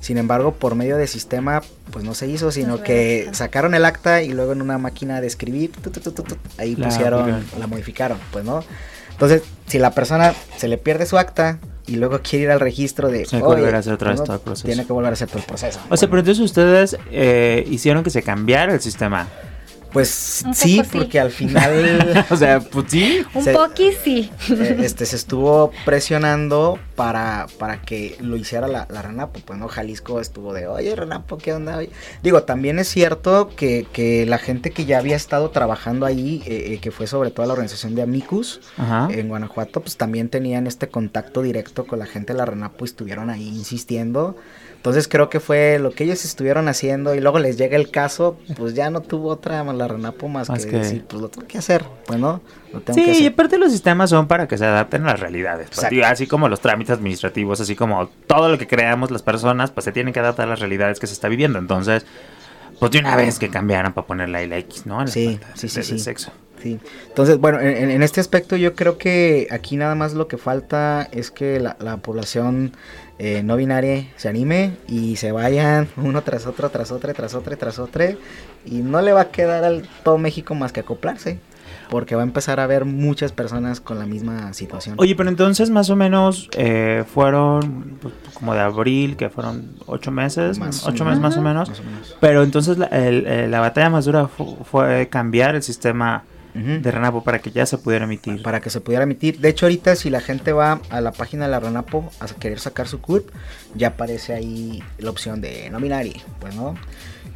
Sin 0.00 0.18
embargo, 0.18 0.54
por 0.54 0.74
medio 0.74 0.96
de 0.96 1.06
sistema, 1.06 1.62
pues 1.90 2.04
no 2.04 2.14
se 2.14 2.26
hizo, 2.28 2.50
sino 2.50 2.82
que 2.82 3.28
sacaron 3.32 3.74
el 3.74 3.84
acta 3.84 4.22
y 4.22 4.32
luego 4.32 4.52
en 4.52 4.60
una 4.60 4.76
máquina 4.76 5.20
de 5.20 5.26
escribir, 5.26 5.72
ahí 6.58 6.76
pusieron, 6.76 7.44
la 7.58 7.66
modificaron, 7.66 8.18
pues 8.30 8.44
no. 8.44 8.62
Entonces, 9.12 9.42
si 9.66 9.78
la 9.78 9.92
persona 9.92 10.34
se 10.56 10.68
le 10.68 10.76
pierde 10.76 11.06
su 11.06 11.16
acta, 11.16 11.58
y 11.86 11.96
luego 11.96 12.20
quiere 12.22 12.44
ir 12.44 12.50
al 12.50 12.60
registro 12.60 13.08
de... 13.08 13.24
Tiene 13.24 13.42
que 13.42 13.46
volver 13.46 13.74
a 13.74 13.78
hacer 13.78 13.96
todo 13.96 14.10
el 14.10 14.40
proceso. 14.40 14.66
Tiene 14.66 14.86
que 14.86 14.92
volver 14.92 15.10
a 15.10 15.12
hacer 15.12 15.28
todo 15.28 15.38
el 15.38 15.44
proceso. 15.44 15.80
O 15.88 15.96
sea, 15.96 16.08
pero 16.08 16.20
entonces 16.20 16.42
ustedes 16.42 16.96
eh, 17.10 17.66
hicieron 17.70 18.02
que 18.02 18.10
se 18.10 18.22
cambiara 18.22 18.72
el 18.72 18.80
sistema. 18.80 19.28
Pues 19.94 20.42
sí, 20.54 20.82
porque 20.92 21.20
al 21.20 21.30
final. 21.30 22.24
o 22.30 22.36
sea, 22.36 22.58
pues 22.58 22.86
sí. 22.88 23.24
Un 23.32 23.44
poqui 23.44 23.92
sí. 23.92 24.28
Eh, 24.50 24.78
este 24.80 25.06
se 25.06 25.14
estuvo 25.14 25.70
presionando 25.84 26.80
para, 26.94 27.46
para 27.58 27.80
que 27.80 28.16
lo 28.20 28.36
hiciera 28.36 28.68
la, 28.68 28.86
la, 28.90 29.02
Renapo. 29.02 29.40
Pues 29.44 29.58
no, 29.58 29.68
Jalisco 29.68 30.20
estuvo 30.20 30.52
de, 30.52 30.66
oye, 30.66 30.94
Renapo, 30.94 31.38
¿qué 31.38 31.52
onda? 31.52 31.80
Digo, 32.22 32.42
también 32.44 32.78
es 32.78 32.88
cierto 32.88 33.50
que, 33.56 33.86
que, 33.92 34.26
la 34.26 34.38
gente 34.38 34.70
que 34.70 34.84
ya 34.84 34.98
había 34.98 35.16
estado 35.16 35.50
trabajando 35.50 36.06
ahí, 36.06 36.42
eh, 36.46 36.74
eh, 36.74 36.78
que 36.78 36.90
fue 36.90 37.06
sobre 37.06 37.30
todo 37.30 37.46
la 37.46 37.52
organización 37.52 37.94
de 37.94 38.02
Amicus 38.02 38.60
en 39.10 39.28
Guanajuato, 39.28 39.80
pues 39.80 39.96
también 39.96 40.28
tenían 40.28 40.66
este 40.66 40.88
contacto 40.88 41.42
directo 41.42 41.86
con 41.86 41.98
la 41.98 42.06
gente 42.06 42.32
de 42.32 42.38
la 42.38 42.46
Renapo 42.46 42.84
y 42.84 42.88
estuvieron 42.88 43.30
ahí 43.30 43.48
insistiendo. 43.48 44.36
Entonces 44.84 45.08
creo 45.08 45.30
que 45.30 45.40
fue 45.40 45.78
lo 45.78 45.92
que 45.92 46.04
ellos 46.04 46.26
estuvieron 46.26 46.68
haciendo 46.68 47.14
y 47.14 47.20
luego 47.20 47.38
les 47.38 47.56
llega 47.56 47.74
el 47.74 47.90
caso, 47.90 48.36
pues 48.54 48.74
ya 48.74 48.90
no 48.90 49.00
tuvo 49.00 49.30
otra 49.30 49.64
la 49.64 49.88
Renapo 49.88 50.28
más, 50.28 50.50
que, 50.50 50.76
decir, 50.76 51.06
pues 51.08 51.22
lo 51.22 51.30
tengo 51.30 51.48
que 51.48 51.56
hacer, 51.56 51.86
pues 52.06 52.20
no, 52.20 52.42
lo 52.70 52.80
tengo 52.82 52.98
sí, 52.98 53.02
que 53.06 53.12
hacer. 53.12 53.22
y 53.22 53.26
aparte 53.28 53.56
los 53.56 53.72
sistemas 53.72 54.10
son 54.10 54.28
para 54.28 54.46
que 54.46 54.58
se 54.58 54.66
adapten 54.66 55.04
a 55.04 55.12
las 55.12 55.20
realidades, 55.20 55.70
pues, 55.74 56.04
así 56.04 56.26
como 56.26 56.50
los 56.50 56.60
trámites 56.60 56.83
administrativos, 56.92 57.60
así 57.60 57.74
como 57.74 58.08
todo 58.26 58.48
lo 58.48 58.58
que 58.58 58.66
creamos 58.66 59.10
las 59.10 59.22
personas, 59.22 59.70
pues 59.70 59.84
se 59.84 59.92
tienen 59.92 60.12
que 60.12 60.20
adaptar 60.20 60.46
a 60.46 60.50
las 60.50 60.60
realidades 60.60 61.00
que 61.00 61.06
se 61.06 61.12
está 61.12 61.28
viviendo, 61.28 61.58
entonces, 61.58 62.06
pues 62.78 62.92
de 62.92 62.98
una 62.98 63.16
vez 63.16 63.38
que 63.38 63.48
cambiaran 63.48 63.92
para 63.92 64.06
poner 64.06 64.28
la 64.28 64.42
X, 64.42 64.86
¿no? 64.86 65.06
sí, 65.06 65.38
sí, 65.54 65.68
sí, 65.68 65.82
sí. 65.82 65.98
Sexo. 65.98 66.32
Sí. 66.62 66.78
Entonces, 67.08 67.38
bueno, 67.38 67.60
en, 67.60 68.02
este 68.02 68.20
aspecto 68.20 68.56
yo 68.56 68.74
creo 68.74 68.96
que 68.96 69.48
aquí 69.50 69.76
nada 69.76 69.94
más 69.94 70.14
lo 70.14 70.28
que 70.28 70.38
falta 70.38 71.06
es 71.12 71.30
que 71.30 71.60
la, 71.60 71.76
la 71.78 71.98
población 71.98 72.72
eh, 73.18 73.42
no 73.44 73.56
binaria 73.56 74.08
se 74.16 74.28
anime 74.28 74.72
y 74.88 75.16
se 75.16 75.30
vayan 75.30 75.88
uno 75.96 76.22
tras 76.22 76.46
otro, 76.46 76.70
tras 76.70 76.90
otro, 76.90 77.12
tras 77.14 77.34
otro, 77.34 77.56
tras 77.56 77.78
otro. 77.78 78.04
Y 78.64 78.76
no 78.76 79.02
le 79.02 79.12
va 79.12 79.22
a 79.22 79.30
quedar 79.30 79.64
al 79.64 79.88
todo 80.02 80.18
México 80.18 80.54
más 80.54 80.72
que 80.72 80.80
acoplarse. 80.80 81.38
Porque 81.90 82.14
va 82.14 82.22
a 82.22 82.24
empezar 82.24 82.60
a 82.60 82.64
haber 82.64 82.84
muchas 82.84 83.32
personas 83.32 83.80
con 83.80 83.98
la 83.98 84.06
misma 84.06 84.52
situación. 84.52 84.96
Oye, 84.98 85.14
pero 85.14 85.28
entonces 85.28 85.70
más 85.70 85.90
o 85.90 85.96
menos 85.96 86.48
eh, 86.56 87.04
fueron 87.12 87.98
pues, 88.00 88.14
como 88.34 88.54
de 88.54 88.60
abril, 88.60 89.16
que 89.16 89.30
fueron 89.30 89.76
ocho 89.86 90.10
meses, 90.10 90.58
ocho 90.86 91.04
meses 91.04 91.20
más 91.20 91.36
o, 91.36 91.42
menos. 91.42 91.70
Pero 92.20 92.42
entonces 92.42 92.78
la, 92.78 92.88
eh, 92.90 93.46
la 93.48 93.60
batalla 93.60 93.90
más 93.90 94.04
dura 94.04 94.28
fue 94.28 95.08
cambiar 95.08 95.54
el 95.54 95.62
sistema 95.62 96.24
de 96.54 96.90
Renapo 96.90 97.24
para 97.24 97.40
que 97.40 97.50
ya 97.50 97.66
se 97.66 97.78
pudiera 97.78 98.04
emitir. 98.04 98.42
Para 98.42 98.60
que 98.60 98.70
se 98.70 98.80
pudiera 98.80 99.02
emitir. 99.02 99.40
De 99.40 99.48
hecho, 99.48 99.66
ahorita 99.66 99.96
si 99.96 100.08
la 100.08 100.20
gente 100.20 100.52
va 100.52 100.80
a 100.88 101.00
la 101.00 101.10
página 101.10 101.46
de 101.46 101.50
la 101.50 101.58
Renapo 101.58 102.10
a 102.20 102.26
querer 102.26 102.60
sacar 102.60 102.86
su 102.86 103.00
CURP, 103.00 103.28
ya 103.74 103.88
aparece 103.88 104.34
ahí 104.34 104.82
la 104.98 105.10
opción 105.10 105.40
de 105.40 105.68
nominar 105.70 106.06
y 106.06 106.22
pues 106.38 106.54
no. 106.54 106.76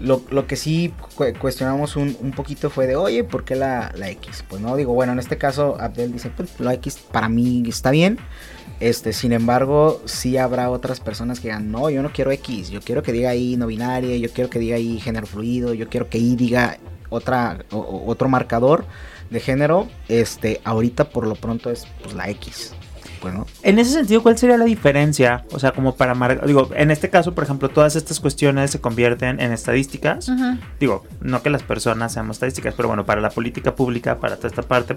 Lo, 0.00 0.22
lo 0.30 0.46
que 0.46 0.56
sí 0.56 0.92
cuestionamos 1.40 1.96
un, 1.96 2.16
un, 2.20 2.30
poquito 2.30 2.70
fue 2.70 2.86
de, 2.86 2.94
oye, 2.94 3.24
¿por 3.24 3.44
qué 3.44 3.56
la, 3.56 3.92
la, 3.96 4.10
X? 4.10 4.44
Pues 4.48 4.62
no, 4.62 4.76
digo, 4.76 4.94
bueno, 4.94 5.12
en 5.12 5.18
este 5.18 5.38
caso 5.38 5.76
Abdel 5.80 6.12
dice, 6.12 6.30
pues 6.30 6.60
la 6.60 6.74
X 6.74 6.98
para 7.10 7.28
mí 7.28 7.64
está 7.66 7.90
bien. 7.90 8.18
Este, 8.80 9.12
sin 9.12 9.32
embargo, 9.32 10.00
sí 10.04 10.36
habrá 10.36 10.70
otras 10.70 11.00
personas 11.00 11.40
que 11.40 11.48
digan, 11.48 11.72
no, 11.72 11.90
yo 11.90 12.00
no 12.02 12.12
quiero 12.12 12.30
X, 12.30 12.70
yo 12.70 12.80
quiero 12.80 13.02
que 13.02 13.10
diga 13.10 13.30
ahí 13.30 13.56
no 13.56 13.66
binaria, 13.66 14.16
yo 14.16 14.30
quiero 14.30 14.48
que 14.50 14.60
diga 14.60 14.76
ahí 14.76 15.00
género 15.00 15.26
fluido, 15.26 15.74
yo 15.74 15.88
quiero 15.88 16.08
que 16.08 16.18
Y 16.18 16.36
diga 16.36 16.78
otra, 17.08 17.64
otro 17.70 18.28
marcador 18.28 18.84
de 19.30 19.40
género, 19.40 19.88
este, 20.08 20.60
ahorita 20.64 21.10
por 21.10 21.26
lo 21.26 21.34
pronto 21.34 21.70
es 21.70 21.86
pues, 22.02 22.14
la 22.14 22.28
X. 22.30 22.74
Bueno. 23.20 23.46
En 23.62 23.78
ese 23.78 23.92
sentido, 23.92 24.22
¿cuál 24.22 24.38
sería 24.38 24.56
la 24.56 24.64
diferencia? 24.64 25.44
O 25.52 25.58
sea, 25.58 25.72
como 25.72 25.94
para 25.96 26.14
marcar, 26.14 26.46
digo, 26.46 26.70
en 26.74 26.90
este 26.90 27.10
caso, 27.10 27.34
por 27.34 27.44
ejemplo, 27.44 27.68
todas 27.68 27.96
estas 27.96 28.20
cuestiones 28.20 28.70
se 28.70 28.80
convierten 28.80 29.40
en 29.40 29.52
estadísticas. 29.52 30.30
Digo, 30.78 31.04
no 31.20 31.42
que 31.42 31.50
las 31.50 31.62
personas 31.62 32.12
seamos 32.12 32.36
estadísticas, 32.36 32.74
pero 32.74 32.88
bueno, 32.88 33.04
para 33.04 33.20
la 33.20 33.30
política 33.30 33.74
pública, 33.74 34.18
para 34.18 34.36
toda 34.36 34.48
esta 34.48 34.62
parte, 34.62 34.96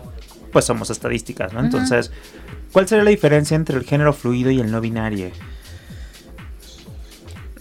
pues 0.51 0.65
somos 0.65 0.89
estadísticas, 0.89 1.53
¿no? 1.53 1.61
Entonces, 1.61 2.11
¿cuál 2.71 2.87
sería 2.87 3.03
la 3.03 3.09
diferencia 3.09 3.55
entre 3.55 3.77
el 3.77 3.83
género 3.83 4.13
fluido 4.13 4.51
y 4.51 4.59
el 4.59 4.71
no 4.71 4.81
binario? 4.81 5.31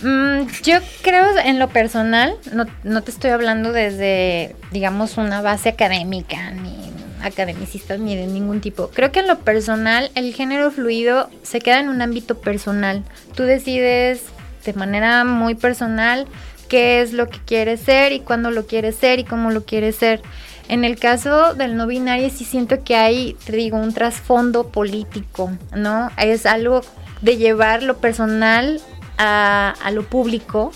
Mm, 0.03 0.46
yo 0.62 0.79
creo 1.03 1.27
en 1.44 1.59
lo 1.59 1.68
personal, 1.68 2.35
no, 2.53 2.64
no 2.85 3.03
te 3.03 3.11
estoy 3.11 3.31
hablando 3.31 3.73
desde, 3.73 4.57
digamos, 4.70 5.18
una 5.18 5.42
base 5.42 5.68
académica, 5.68 6.51
ni 6.53 6.80
academicista, 7.22 7.96
ni 7.96 8.16
de 8.16 8.26
ningún 8.26 8.61
tipo. 8.61 8.88
Creo 8.88 9.12
que 9.12 9.20
en 9.20 9.28
lo 9.28 9.38
personal, 9.38 10.11
el 10.14 10.35
género 10.35 10.70
fluido 10.70 11.28
se 11.42 11.61
queda 11.61 11.80
en 11.80 11.88
un 11.88 12.02
ámbito 12.02 12.38
personal. 12.38 13.02
Tú 13.35 13.44
decides 13.44 14.22
de 14.64 14.72
manera 14.74 15.24
muy 15.24 15.54
personal 15.54 16.26
qué 16.68 17.00
es 17.00 17.12
lo 17.12 17.28
que 17.28 17.38
quieres 17.44 17.80
ser 17.80 18.12
y 18.12 18.20
cuándo 18.20 18.50
lo 18.50 18.66
quieres 18.66 18.96
ser 18.96 19.18
y 19.18 19.24
cómo 19.24 19.50
lo 19.50 19.64
quieres 19.64 19.96
ser. 19.96 20.22
En 20.68 20.85
el 20.85 20.98
caso 20.98 21.54
del 21.54 21.76
no 21.76 21.88
binario 21.88 22.30
sí 22.30 22.44
siento 22.44 22.85
que 22.85 22.94
hay, 22.94 23.37
te 23.44 23.56
digo, 23.56 23.76
un 23.76 23.92
trasfondo 23.92 24.68
político, 24.68 25.50
¿no? 25.74 26.11
Es 26.16 26.46
algo 26.46 26.83
de 27.22 27.37
llevar 27.37 27.83
lo 27.83 27.96
personal 27.98 28.80
a, 29.20 29.90
lo 29.92 30.02
público. 30.04 30.72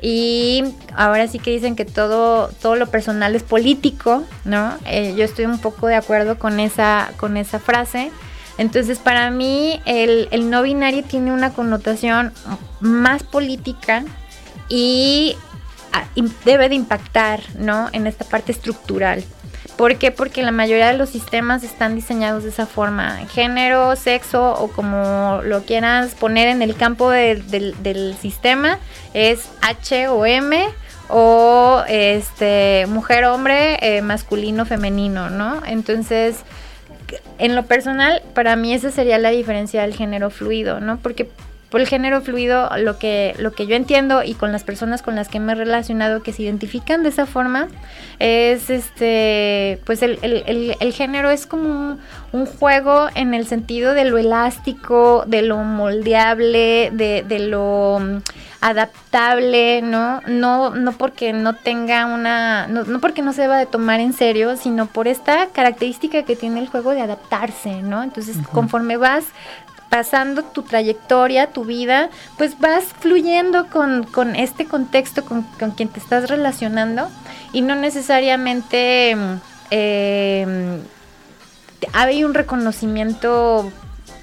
Y 0.00 0.62
ahora 0.94 1.26
sí 1.26 1.38
que 1.38 1.50
dicen 1.50 1.74
que 1.74 1.84
todo, 1.84 2.48
todo 2.62 2.76
lo 2.76 2.86
personal 2.86 3.34
es 3.34 3.42
político, 3.42 4.24
¿no? 4.44 4.74
Eh, 4.84 5.14
yo 5.16 5.24
estoy 5.24 5.46
un 5.46 5.58
poco 5.58 5.86
de 5.88 5.96
acuerdo 5.96 6.38
con 6.38 6.60
esa, 6.60 7.10
con 7.16 7.36
esa 7.36 7.58
frase. 7.58 8.10
Entonces, 8.58 8.98
para 8.98 9.30
mí, 9.30 9.80
el, 9.84 10.28
el 10.30 10.48
no 10.48 10.62
binario 10.62 11.02
tiene 11.02 11.32
una 11.32 11.52
connotación 11.52 12.32
más 12.80 13.22
política 13.22 14.04
y 14.68 15.36
debe 16.44 16.68
de 16.68 16.74
impactar, 16.74 17.40
¿no? 17.58 17.88
En 17.92 18.06
esta 18.06 18.24
parte 18.24 18.52
estructural. 18.52 19.24
¿Por 19.76 19.96
qué? 19.96 20.10
Porque 20.10 20.42
la 20.42 20.52
mayoría 20.52 20.88
de 20.88 20.96
los 20.96 21.10
sistemas 21.10 21.62
están 21.62 21.94
diseñados 21.94 22.44
de 22.44 22.48
esa 22.48 22.66
forma. 22.66 23.26
Género, 23.26 23.94
sexo 23.94 24.54
o 24.54 24.68
como 24.68 25.40
lo 25.44 25.64
quieras 25.64 26.14
poner 26.14 26.48
en 26.48 26.62
el 26.62 26.76
campo 26.76 27.10
del 27.10 28.16
sistema 28.18 28.78
es 29.12 29.50
H 29.60 30.08
o 30.08 30.24
M 30.24 30.66
o 31.08 31.82
este 31.88 32.86
mujer, 32.88 33.24
hombre, 33.24 33.78
eh, 33.82 34.02
masculino, 34.02 34.64
femenino, 34.64 35.30
¿no? 35.30 35.62
Entonces, 35.66 36.38
en 37.38 37.54
lo 37.54 37.64
personal, 37.66 38.22
para 38.34 38.56
mí 38.56 38.72
esa 38.72 38.90
sería 38.90 39.18
la 39.18 39.30
diferencia 39.30 39.82
del 39.82 39.94
género 39.94 40.30
fluido, 40.30 40.80
¿no? 40.80 40.98
Porque 40.98 41.28
por 41.70 41.80
el 41.80 41.88
género 41.88 42.20
fluido, 42.20 42.70
lo 42.78 42.98
que, 42.98 43.34
lo 43.38 43.52
que 43.52 43.66
yo 43.66 43.74
entiendo 43.74 44.22
y 44.22 44.34
con 44.34 44.52
las 44.52 44.62
personas 44.62 45.02
con 45.02 45.16
las 45.16 45.28
que 45.28 45.40
me 45.40 45.52
he 45.52 45.56
relacionado 45.56 46.22
que 46.22 46.32
se 46.32 46.42
identifican 46.42 47.02
de 47.02 47.08
esa 47.08 47.26
forma, 47.26 47.68
es 48.18 48.70
este, 48.70 49.80
pues 49.84 50.02
el, 50.02 50.14
género 50.94 51.30
es 51.30 51.46
como 51.46 51.98
un, 52.32 52.46
juego 52.46 53.08
en 53.14 53.34
el 53.34 53.46
sentido 53.46 53.94
de 53.94 54.04
lo 54.04 54.18
elástico, 54.18 55.24
de 55.26 55.42
lo 55.42 55.58
moldeable, 55.58 56.90
de, 56.92 57.38
lo 57.40 57.98
mm, 58.00 58.18
adaptable, 58.60 59.82
¿no? 59.82 60.20
No, 60.26 60.70
no 60.70 60.92
porque 60.92 61.32
no 61.32 61.54
tenga 61.54 62.06
una, 62.06 62.68
no, 62.68 62.84
no, 62.84 63.00
porque 63.00 63.22
no 63.22 63.32
se 63.32 63.42
deba 63.42 63.58
de 63.58 63.66
tomar 63.66 64.00
en 64.00 64.12
serio, 64.12 64.56
sino 64.56 64.86
por 64.86 65.08
esta 65.08 65.48
característica 65.48 66.22
que 66.22 66.36
tiene 66.36 66.60
el 66.60 66.68
juego 66.68 66.92
de 66.92 67.00
adaptarse, 67.00 67.82
¿no? 67.82 68.02
Entonces, 68.02 68.36
conforme 68.52 68.96
vas 68.96 69.24
pasando 69.88 70.42
tu 70.42 70.62
trayectoria, 70.62 71.52
tu 71.52 71.64
vida, 71.64 72.10
pues 72.36 72.58
vas 72.58 72.84
fluyendo 73.00 73.68
con, 73.68 74.36
este 74.36 74.66
contexto 74.66 75.24
con, 75.24 75.44
quien 75.76 75.88
te 75.88 76.00
estás 76.00 76.28
relacionando 76.28 77.08
y 77.52 77.62
no 77.62 77.74
necesariamente 77.76 79.16
eh, 79.70 80.80
hay 81.92 82.24
un 82.24 82.34
reconocimiento 82.34 83.70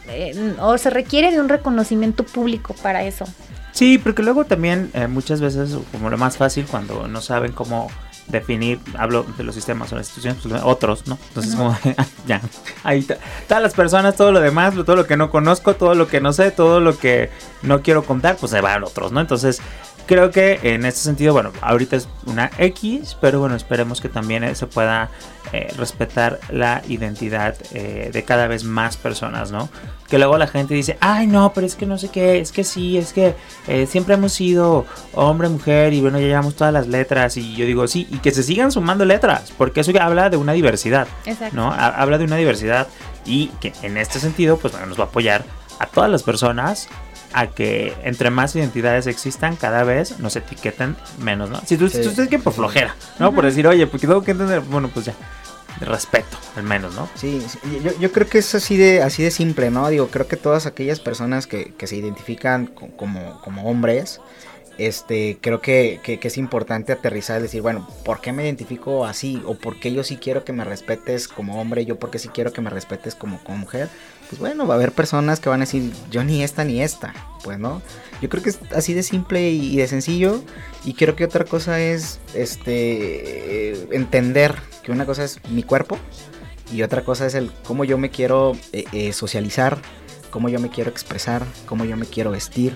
eh, 0.08 0.56
o 0.60 0.78
se 0.78 0.89
requiere 0.89 1.32
de 1.32 1.39
un 1.39 1.49
reconocimiento 1.49 2.23
público 2.26 2.76
para 2.82 3.04
eso. 3.04 3.26
Sí, 3.71 3.97
porque 3.97 4.21
luego 4.21 4.45
también 4.45 4.91
eh, 4.93 5.08
muchas 5.08 5.41
veces, 5.41 5.76
como 5.91 6.10
lo 6.10 6.17
más 6.17 6.38
fácil, 6.38 6.65
cuando 6.69 7.08
no 7.08 7.21
saben 7.21 7.54
cómo 7.54 7.89
definir, 8.28 8.80
hablo 8.98 9.24
de 9.38 9.44
los 9.44 9.56
sistemas 9.56 9.92
o 9.92 9.96
las 9.96 10.08
instituciones, 10.08 10.42
pues, 10.42 10.62
otros, 10.64 11.08
¿no? 11.08 11.18
Entonces, 11.30 11.56
como, 11.56 11.78
ya, 12.28 12.42
ahí 12.84 13.06
todas 13.48 13.64
las 13.64 13.74
personas, 13.74 14.16
todo 14.16 14.32
lo 14.32 14.40
demás, 14.40 14.74
todo 14.74 14.96
lo 14.96 15.06
que 15.06 15.18
no 15.18 15.30
conozco, 15.30 15.76
todo 15.76 15.96
lo 15.96 16.08
que 16.08 16.22
no 16.22 16.34
sé, 16.34 16.52
todo 16.52 16.80
lo 16.80 16.98
que 16.98 17.30
no 17.62 17.82
quiero 17.82 18.04
contar, 18.04 18.38
pues 18.38 18.52
se 18.52 18.62
van 18.62 18.84
otros, 18.84 19.12
¿no? 19.12 19.20
Entonces, 19.20 19.62
creo 20.06 20.32
que 20.32 20.60
en 20.63 20.86
este 20.86 21.02
sentido, 21.02 21.34
bueno, 21.34 21.52
ahorita 21.62 21.96
es 21.96 22.08
una 22.26 22.52
X, 22.58 23.18
pero 23.20 23.39
bueno, 23.39 23.56
esperemos 23.56 24.02
que 24.02 24.10
también 24.10 24.56
se 24.56 24.68
pueda 24.68 25.10
eh, 25.52 25.72
respetar 25.78 26.39
la 26.50 26.82
identidad 26.88 27.56
eh, 27.74 28.10
de 28.12 28.24
cada 28.24 28.48
vez 28.48 28.63
más 28.63 28.98
personas, 28.98 29.52
¿no? 29.52 29.70
Que 30.08 30.18
luego 30.18 30.38
la 30.38 30.48
gente 30.48 30.74
dice, 30.74 30.98
ay 31.00 31.28
no, 31.28 31.54
pero 31.54 31.68
es 31.68 31.76
que 31.76 31.86
no 31.86 31.98
sé 31.98 32.10
qué, 32.10 32.39
es 32.39 32.52
que 32.52 32.63
sí, 32.63 32.98
es 32.98 33.13
que 33.13 33.36
eh, 33.68 33.86
siempre 33.86 34.16
hemos 34.16 34.34
sido 34.34 34.86
hombre, 35.13 35.50
mujer 35.50 35.94
y 35.94 36.02
bueno, 36.02 36.20
ya 36.20 36.28
llevamos 36.28 36.56
todas 36.56 36.74
las 36.74 36.88
letras 36.88 37.38
y 37.38 37.56
yo 37.56 37.66
digo, 37.66 37.88
sí, 37.88 38.08
y 38.10 38.18
que 38.18 38.32
se 38.32 38.44
sigan 38.44 38.72
sumando 38.72 39.06
letras, 39.06 39.54
porque 39.58 39.82
eso 39.82 39.92
habla 40.00 40.30
de 40.30 40.38
una 40.38 40.54
diversidad, 40.54 41.08
Exacto. 41.26 41.56
¿no? 41.56 41.72
Habla 41.72 42.18
de 42.18 42.26
una 42.26 42.38
diversidad 42.38 42.88
y 43.26 43.48
que 43.60 43.74
en 43.82 43.98
este 43.98 44.20
sentido, 44.20 44.58
pues 44.58 44.74
bueno, 44.74 44.88
nos 44.88 45.00
va 45.00 45.04
a 45.04 45.08
apoyar 45.08 45.46
a 45.80 45.86
todas 45.88 46.10
las 46.10 46.24
personas 46.24 46.88
a 47.34 47.48
que 47.48 47.93
entre 48.04 48.30
más 48.30 48.56
identidades 48.56 49.08
existan, 49.08 49.56
cada 49.56 49.84
vez 49.84 50.19
nos 50.19 50.36
etiqueten 50.36 50.96
menos, 51.19 51.50
¿no? 51.50 51.60
Si 51.65 51.78
tú, 51.78 51.89
sí. 51.89 52.02
que 52.30 52.39
por 52.39 52.54
flojera, 52.54 52.96
¿no? 53.19 53.34
Por 53.34 53.46
decir, 53.46 53.67
oye, 53.67 53.88
porque 53.88 54.08
tengo 54.08 54.24
que 54.24 54.32
entender, 54.32 54.62
bueno, 54.62 54.89
pues 54.93 55.08
ya, 55.08 55.13
de 55.80 55.86
respeto, 55.86 56.38
al 56.56 56.63
menos, 56.63 56.96
¿no? 56.96 57.10
Sí, 57.15 57.43
yo, 57.84 57.91
yo, 58.00 58.12
creo 58.12 58.28
que 58.28 58.38
es 58.38 58.56
así 58.56 58.78
de, 58.78 59.02
así 59.02 59.24
de 59.24 59.32
simple, 59.32 59.72
¿no? 59.72 59.89
Digo, 59.89 60.08
creo 60.08 60.28
que 60.28 60.38
todas 60.38 60.65
aquellas 60.65 61.00
personas 61.00 61.48
que, 61.48 61.74
que 61.74 61.88
se 61.88 61.96
identifican 61.96 62.67
como, 62.67 63.41
como 63.41 63.69
hombres, 63.69 64.22
este, 64.78 65.38
creo 65.39 65.62
que, 65.62 66.00
que, 66.04 66.19
es 66.22 66.38
importante 66.38 66.91
aterrizar 66.93 67.39
y 67.39 67.43
decir, 67.43 67.62
bueno, 67.62 67.88
¿por 68.04 68.22
qué 68.22 68.32
me 68.32 68.43
identifico 68.43 69.06
así? 69.06 69.41
¿O 69.46 69.56
por 69.56 69.80
qué 69.80 69.93
yo 69.93 70.04
sí 70.04 70.17
quiero 70.17 70.43
que 70.43 70.54
me 70.54 70.63
respetes 70.63 71.28
como 71.28 71.62
hombre? 71.62 71.86
¿Yo 71.86 71.98
porque 71.98 72.19
sí 72.19 72.30
quiero 72.30 72.54
que 72.54 72.62
me 72.62 72.69
respetes 72.69 73.15
como, 73.15 73.43
como 73.43 73.60
mujer? 73.60 73.89
Pues 74.30 74.40
bueno, 74.40 74.66
va 74.66 74.76
a 74.76 74.78
haber 74.78 74.92
personas 74.92 75.40
que 75.40 75.50
van 75.50 75.62
a 75.62 75.66
decir, 75.66 75.92
yo 76.10 76.24
ni 76.24 76.44
esta 76.44 76.64
ni 76.64 76.82
esta, 76.82 77.14
pues 77.44 77.60
no. 77.60 77.82
Yo 78.22 78.30
creo 78.30 78.42
que 78.42 78.50
es 78.50 78.60
así 78.76 78.94
de 78.94 79.04
simple 79.04 79.50
y, 79.50 79.76
de 79.76 79.88
sencillo. 79.88 80.42
Y 80.86 80.94
creo 80.94 81.16
que 81.16 81.26
otra 81.26 81.46
cosa 81.46 81.80
es, 81.80 82.20
este, 82.34 83.96
entender 83.96 84.56
que 84.82 84.92
una 84.92 85.06
cosa 85.06 85.24
es 85.24 85.40
mi 85.50 85.64
cuerpo 85.64 85.98
y 86.72 86.82
otra 86.84 87.04
cosa 87.04 87.26
es 87.26 87.36
el 87.36 87.52
cómo 87.64 87.84
yo 87.84 87.98
me 87.98 88.10
quiero 88.10 88.54
eh, 88.72 88.86
eh, 88.92 89.14
socializar, 89.14 89.78
cómo 90.32 90.50
yo 90.50 90.60
me 90.60 90.70
quiero 90.70 90.90
expresar, 90.90 91.46
cómo 91.66 91.86
yo 91.86 91.98
me 91.98 92.06
quiero 92.06 92.32
vestir 92.32 92.74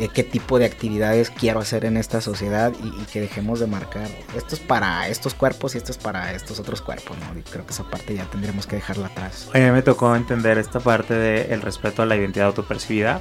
eh, 0.00 0.08
qué 0.12 0.22
tipo 0.22 0.58
de 0.58 0.64
actividades 0.64 1.30
quiero 1.30 1.60
hacer 1.60 1.84
en 1.84 1.96
esta 1.96 2.20
sociedad 2.20 2.72
y, 2.82 3.04
que 3.06 3.20
dejemos 3.20 3.60
de 3.60 3.66
marcar 3.66 4.08
esto 4.36 4.54
es 4.54 4.60
para 4.60 5.08
estos 5.08 5.34
cuerpos 5.34 5.74
y 5.74 5.78
esto 5.78 5.92
es 5.92 5.98
para 5.98 6.32
estos 6.32 6.60
otros 6.60 6.82
cuerpos, 6.82 7.16
¿no? 7.18 7.38
Y 7.38 7.42
creo 7.42 7.66
que 7.66 7.72
esa 7.72 7.84
parte 7.84 8.14
ya 8.14 8.24
tendríamos 8.24 8.66
que 8.66 8.76
dejarla 8.76 9.08
atrás. 9.08 9.48
A 9.54 9.58
mí 9.58 9.70
me 9.70 9.82
tocó 9.82 10.14
entender 10.14 10.58
esta 10.58 10.80
parte 10.80 11.14
del 11.14 11.60
respeto 11.62 12.02
a 12.02 12.06
la 12.06 12.16
identidad 12.16 12.46
autopercibida. 12.46 13.20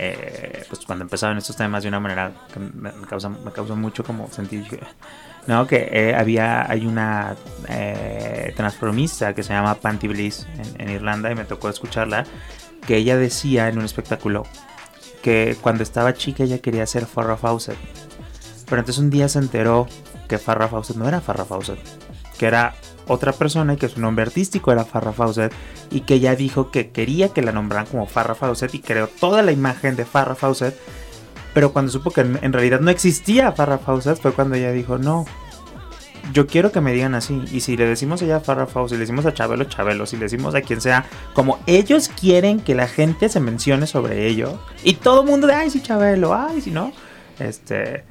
Eh, 0.00 0.64
pues 0.68 0.84
cuando 0.86 1.02
empezaban 1.02 1.36
estos 1.38 1.56
temas 1.56 1.82
de 1.82 1.88
una 1.88 1.98
manera 1.98 2.32
que 2.52 2.60
me, 2.60 2.92
causa, 3.08 3.28
me 3.28 3.50
causa 3.50 3.74
mucho 3.74 4.04
como 4.04 4.30
sentir 4.30 4.64
no 5.48 5.66
que 5.66 5.88
eh, 5.90 6.14
había 6.14 6.70
hay 6.70 6.86
una 6.86 7.34
transformista 8.54 9.34
que 9.34 9.42
se 9.42 9.52
llama 9.52 9.74
Panty 9.74 10.06
Bliss 10.06 10.46
en 10.78 10.88
Irlanda 10.88 11.32
y 11.32 11.34
me 11.34 11.44
tocó 11.44 11.68
escucharla 11.68 12.24
que 12.86 12.96
ella 12.96 13.16
decía 13.16 13.68
en 13.68 13.78
un 13.78 13.84
espectáculo 13.84 14.44
que 15.22 15.56
cuando 15.60 15.82
estaba 15.82 16.14
chica 16.14 16.44
ella 16.44 16.58
quería 16.58 16.86
ser 16.86 17.06
Farrah 17.06 17.36
Fawcett. 17.36 17.76
Pero 18.68 18.80
entonces 18.80 19.02
un 19.02 19.10
día 19.10 19.28
se 19.28 19.38
enteró 19.38 19.86
que 20.28 20.38
Farrah 20.38 20.68
Fawcett 20.68 20.96
no 20.96 21.08
era 21.08 21.20
Farrah 21.20 21.44
Fawcett, 21.44 21.78
que 22.38 22.46
era 22.46 22.74
otra 23.06 23.32
persona 23.32 23.74
y 23.74 23.76
que 23.76 23.88
su 23.88 24.00
nombre 24.00 24.24
artístico 24.24 24.70
era 24.70 24.84
Farrah 24.84 25.12
Fawcett 25.12 25.52
y 25.90 26.00
que 26.00 26.14
ella 26.14 26.36
dijo 26.36 26.70
que 26.70 26.90
quería 26.90 27.30
que 27.30 27.42
la 27.42 27.52
nombraran 27.52 27.86
como 27.86 28.06
Farrah 28.06 28.34
Fawcett 28.34 28.74
y 28.74 28.80
creó 28.80 29.08
toda 29.08 29.42
la 29.42 29.52
imagen 29.52 29.96
de 29.96 30.04
Farrah 30.04 30.34
Fawcett. 30.34 30.78
Pero 31.54 31.72
cuando 31.72 31.90
supo 31.90 32.10
que 32.10 32.20
en 32.20 32.52
realidad 32.52 32.80
no 32.80 32.90
existía 32.90 33.52
Farrah 33.52 33.78
Fawcett 33.78 34.20
fue 34.20 34.32
cuando 34.32 34.56
ella 34.56 34.70
dijo, 34.70 34.98
no, 34.98 35.24
yo 36.32 36.46
quiero 36.46 36.72
que 36.72 36.80
me 36.80 36.92
digan 36.92 37.14
así. 37.14 37.42
Y 37.52 37.60
si 37.60 37.76
le 37.76 37.86
decimos 37.86 38.22
a 38.22 38.24
ella 38.24 38.40
Farrah 38.40 38.66
Fawcett, 38.66 38.90
si 38.90 38.94
le 38.96 39.00
decimos 39.00 39.26
a 39.26 39.34
Chabelo, 39.34 39.64
Chabelo, 39.64 40.06
si 40.06 40.16
le 40.16 40.24
decimos 40.24 40.54
a 40.54 40.60
quien 40.60 40.80
sea, 40.80 41.04
como 41.34 41.58
ellos 41.66 42.08
quieren 42.08 42.60
que 42.60 42.74
la 42.74 42.86
gente 42.86 43.28
se 43.28 43.40
mencione 43.40 43.86
sobre 43.86 44.26
ello. 44.26 44.58
Y 44.84 44.94
todo 44.94 45.22
el 45.22 45.28
mundo 45.28 45.46
de, 45.46 45.54
ay, 45.54 45.70
sí, 45.70 45.82
Chabelo, 45.82 46.34
ay, 46.34 46.60
si 46.60 46.70
no. 46.70 46.92
Este. 47.38 48.04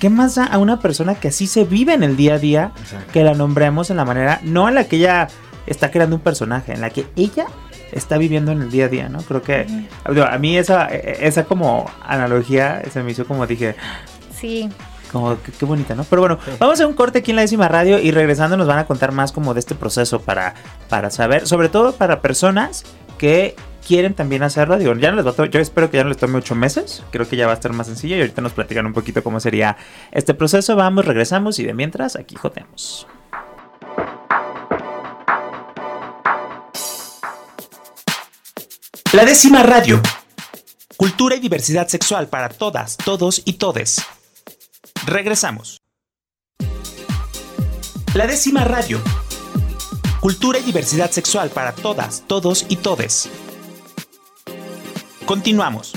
¿Qué 0.00 0.10
más 0.10 0.34
da 0.34 0.46
a 0.46 0.58
una 0.58 0.80
persona 0.80 1.14
que 1.14 1.28
así 1.28 1.46
se 1.46 1.64
vive 1.64 1.94
en 1.94 2.02
el 2.02 2.16
día 2.16 2.34
a 2.34 2.38
día 2.38 2.72
que 3.12 3.22
la 3.22 3.34
nombremos 3.34 3.88
en 3.90 3.96
la 3.96 4.04
manera, 4.04 4.40
no 4.42 4.68
en 4.68 4.74
la 4.74 4.84
que 4.84 4.96
ella 4.96 5.28
está 5.66 5.92
creando 5.92 6.16
un 6.16 6.22
personaje, 6.22 6.72
en 6.72 6.80
la 6.80 6.90
que 6.90 7.06
ella 7.14 7.46
está 7.92 8.18
viviendo 8.18 8.50
en 8.50 8.62
el 8.62 8.70
día 8.70 8.86
a 8.86 8.88
día, 8.88 9.08
¿no? 9.08 9.20
Creo 9.20 9.42
que 9.42 9.64
a 10.04 10.38
mí 10.38 10.56
esa, 10.56 10.86
esa 10.86 11.44
como 11.44 11.88
analogía 12.02 12.82
se 12.90 13.02
me 13.04 13.12
hizo 13.12 13.26
como 13.26 13.46
dije, 13.46 13.76
sí. 14.34 14.70
Como 15.12 15.36
qué 15.58 15.64
bonita, 15.66 15.94
¿no? 15.94 16.04
Pero 16.04 16.22
bueno, 16.22 16.38
vamos 16.58 16.70
a 16.70 16.72
hacer 16.72 16.86
un 16.86 16.94
corte 16.94 17.18
aquí 17.18 17.30
en 17.32 17.36
la 17.36 17.42
décima 17.42 17.68
radio 17.68 17.98
y 17.98 18.10
regresando 18.10 18.56
nos 18.56 18.66
van 18.66 18.78
a 18.78 18.86
contar 18.86 19.12
más 19.12 19.30
como 19.30 19.52
de 19.52 19.60
este 19.60 19.74
proceso 19.74 20.22
para, 20.22 20.54
para 20.88 21.10
saber, 21.10 21.46
sobre 21.46 21.68
todo 21.68 21.92
para 21.92 22.22
personas 22.22 22.84
que 23.18 23.54
quieren 23.86 24.14
también 24.14 24.42
hacerlo, 24.42 24.78
digo, 24.78 24.94
ya 24.94 25.10
no 25.10 25.16
les 25.20 25.26
va 25.26 25.46
yo 25.46 25.60
espero 25.60 25.90
que 25.90 25.98
ya 25.98 26.04
no 26.04 26.08
les 26.08 26.18
tome 26.18 26.38
ocho 26.38 26.54
meses, 26.54 27.02
creo 27.10 27.28
que 27.28 27.36
ya 27.36 27.46
va 27.46 27.52
a 27.52 27.54
estar 27.54 27.72
más 27.72 27.88
sencillo 27.88 28.16
y 28.16 28.20
ahorita 28.20 28.40
nos 28.40 28.52
platican 28.52 28.86
un 28.86 28.92
poquito 28.92 29.22
cómo 29.22 29.40
sería 29.40 29.76
este 30.12 30.34
proceso. 30.34 30.76
Vamos, 30.76 31.04
regresamos 31.04 31.58
y 31.58 31.64
de 31.64 31.74
mientras 31.74 32.16
aquí 32.16 32.36
joteamos. 32.36 33.06
La 39.12 39.26
décima 39.26 39.62
radio. 39.62 40.00
Cultura 40.96 41.36
y 41.36 41.40
diversidad 41.40 41.88
sexual 41.88 42.28
para 42.28 42.48
todas, 42.48 42.96
todos 42.96 43.42
y 43.44 43.54
todes. 43.54 44.00
Regresamos. 45.06 45.78
La 48.14 48.28
décima 48.28 48.62
radio. 48.62 49.00
Cultura 50.20 50.60
y 50.60 50.62
diversidad 50.62 51.10
sexual 51.10 51.50
para 51.50 51.72
todas, 51.72 52.22
todos 52.28 52.66
y 52.68 52.76
todes. 52.76 53.28
Continuamos. 55.26 55.92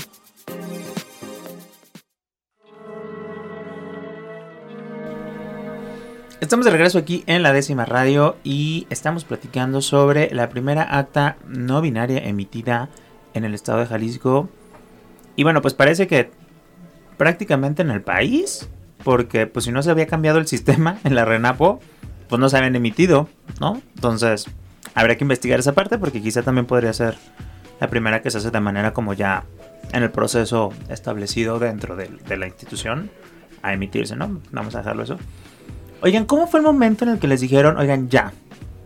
Estamos 6.40 6.64
de 6.64 6.72
regreso 6.72 6.98
aquí 6.98 7.22
en 7.28 7.44
la 7.44 7.52
décima 7.52 7.84
radio 7.84 8.36
y 8.42 8.88
estamos 8.90 9.24
platicando 9.24 9.82
sobre 9.82 10.34
la 10.34 10.48
primera 10.48 10.98
acta 10.98 11.36
no 11.46 11.80
binaria 11.80 12.18
emitida 12.26 12.88
en 13.34 13.44
el 13.44 13.54
estado 13.54 13.78
de 13.78 13.86
Jalisco. 13.86 14.48
Y 15.36 15.44
bueno, 15.44 15.62
pues 15.62 15.74
parece 15.74 16.08
que 16.08 16.32
prácticamente 17.16 17.82
en 17.82 17.90
el 17.90 18.02
país, 18.02 18.68
porque 19.06 19.46
pues 19.46 19.66
si 19.66 19.70
no 19.70 19.84
se 19.84 19.90
había 19.92 20.08
cambiado 20.08 20.40
el 20.40 20.48
sistema 20.48 20.98
en 21.04 21.14
la 21.14 21.24
Renapo, 21.24 21.78
pues 22.28 22.40
no 22.40 22.48
se 22.48 22.56
habían 22.56 22.74
emitido, 22.74 23.28
¿no? 23.60 23.80
Entonces, 23.94 24.50
habría 24.96 25.16
que 25.16 25.22
investigar 25.22 25.60
esa 25.60 25.74
parte 25.74 25.96
porque 25.96 26.20
quizá 26.20 26.42
también 26.42 26.66
podría 26.66 26.92
ser 26.92 27.16
la 27.78 27.86
primera 27.86 28.20
que 28.20 28.32
se 28.32 28.38
hace 28.38 28.50
de 28.50 28.58
manera 28.58 28.92
como 28.92 29.12
ya 29.12 29.44
en 29.92 30.02
el 30.02 30.10
proceso 30.10 30.72
establecido 30.88 31.60
dentro 31.60 31.94
de, 31.94 32.10
la 32.36 32.48
institución 32.48 33.08
a 33.62 33.74
emitirse, 33.74 34.16
¿no? 34.16 34.40
Vamos 34.50 34.74
a 34.74 34.78
dejarlo 34.78 35.04
eso. 35.04 35.18
Oigan, 36.02 36.24
¿cómo 36.24 36.48
fue 36.48 36.58
el 36.58 36.66
momento 36.66 37.04
en 37.04 37.12
el 37.12 37.20
que 37.20 37.28
les 37.28 37.40
dijeron, 37.40 37.76
oigan, 37.76 38.08
ya? 38.08 38.32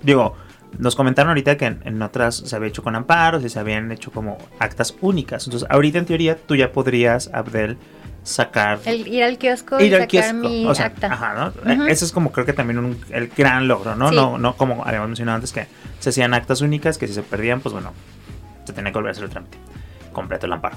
Digo, 0.02 0.34
nos 0.78 0.96
comentaron 0.96 1.30
ahorita 1.30 1.56
que 1.56 1.64
en, 1.64 1.80
en 1.86 2.02
otras 2.02 2.36
se 2.36 2.54
había 2.54 2.68
hecho 2.68 2.82
con 2.82 2.94
amparos 2.94 3.42
y 3.42 3.48
se 3.48 3.58
habían 3.58 3.90
hecho 3.90 4.12
como 4.12 4.36
actas 4.58 4.94
únicas. 5.00 5.46
Entonces, 5.46 5.66
ahorita 5.70 5.96
en 5.96 6.04
teoría 6.04 6.36
tú 6.36 6.56
ya 6.56 6.72
podrías, 6.72 7.30
Abdel, 7.32 7.78
sacar 8.22 8.78
El 8.84 9.08
ir 9.08 9.22
al 9.24 9.38
kiosco 9.38 9.80
y 9.80 9.84
al 9.86 9.90
sacar 9.92 10.08
kiosco. 10.08 10.34
mi 10.34 10.66
O 10.66 10.74
sea, 10.74 10.86
acta. 10.86 11.12
ajá, 11.12 11.52
¿no? 11.64 11.86
Ese 11.86 12.04
es 12.04 12.12
como 12.12 12.32
creo 12.32 12.44
que 12.46 12.52
también 12.52 12.78
un- 12.78 13.00
el 13.10 13.28
gran 13.28 13.66
logro, 13.68 13.96
¿no? 13.96 14.10
Sí. 14.10 14.14
No, 14.14 14.38
no 14.38 14.56
como 14.56 14.84
habíamos 14.84 15.08
mencionado 15.08 15.36
antes 15.36 15.52
que 15.52 15.66
se 15.98 16.10
hacían 16.10 16.34
actas 16.34 16.60
únicas 16.60 16.98
que 16.98 17.06
si 17.08 17.14
se 17.14 17.22
perdían, 17.22 17.60
pues 17.60 17.72
bueno, 17.72 17.92
se 18.64 18.72
tenía 18.72 18.92
que 18.92 18.98
volver 18.98 19.10
a 19.10 19.12
hacer 19.12 19.24
el 19.24 19.30
trámite 19.30 19.58
completo 20.12 20.46
el 20.46 20.52
amparo. 20.52 20.76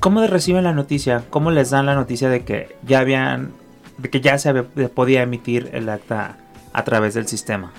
¿Cómo 0.00 0.24
reciben 0.26 0.64
la 0.64 0.72
noticia? 0.72 1.24
¿Cómo 1.30 1.50
les 1.50 1.70
dan 1.70 1.86
la 1.86 1.94
noticia 1.94 2.28
de 2.28 2.44
que 2.44 2.76
ya 2.84 3.00
habían, 3.00 3.52
de 3.96 4.10
que 4.10 4.20
ya 4.20 4.38
se 4.38 4.48
había- 4.48 4.64
podía 4.94 5.22
emitir 5.22 5.70
el 5.72 5.88
acta 5.88 6.36
a 6.72 6.84
través 6.84 7.14
del 7.14 7.26
sistema? 7.26 7.72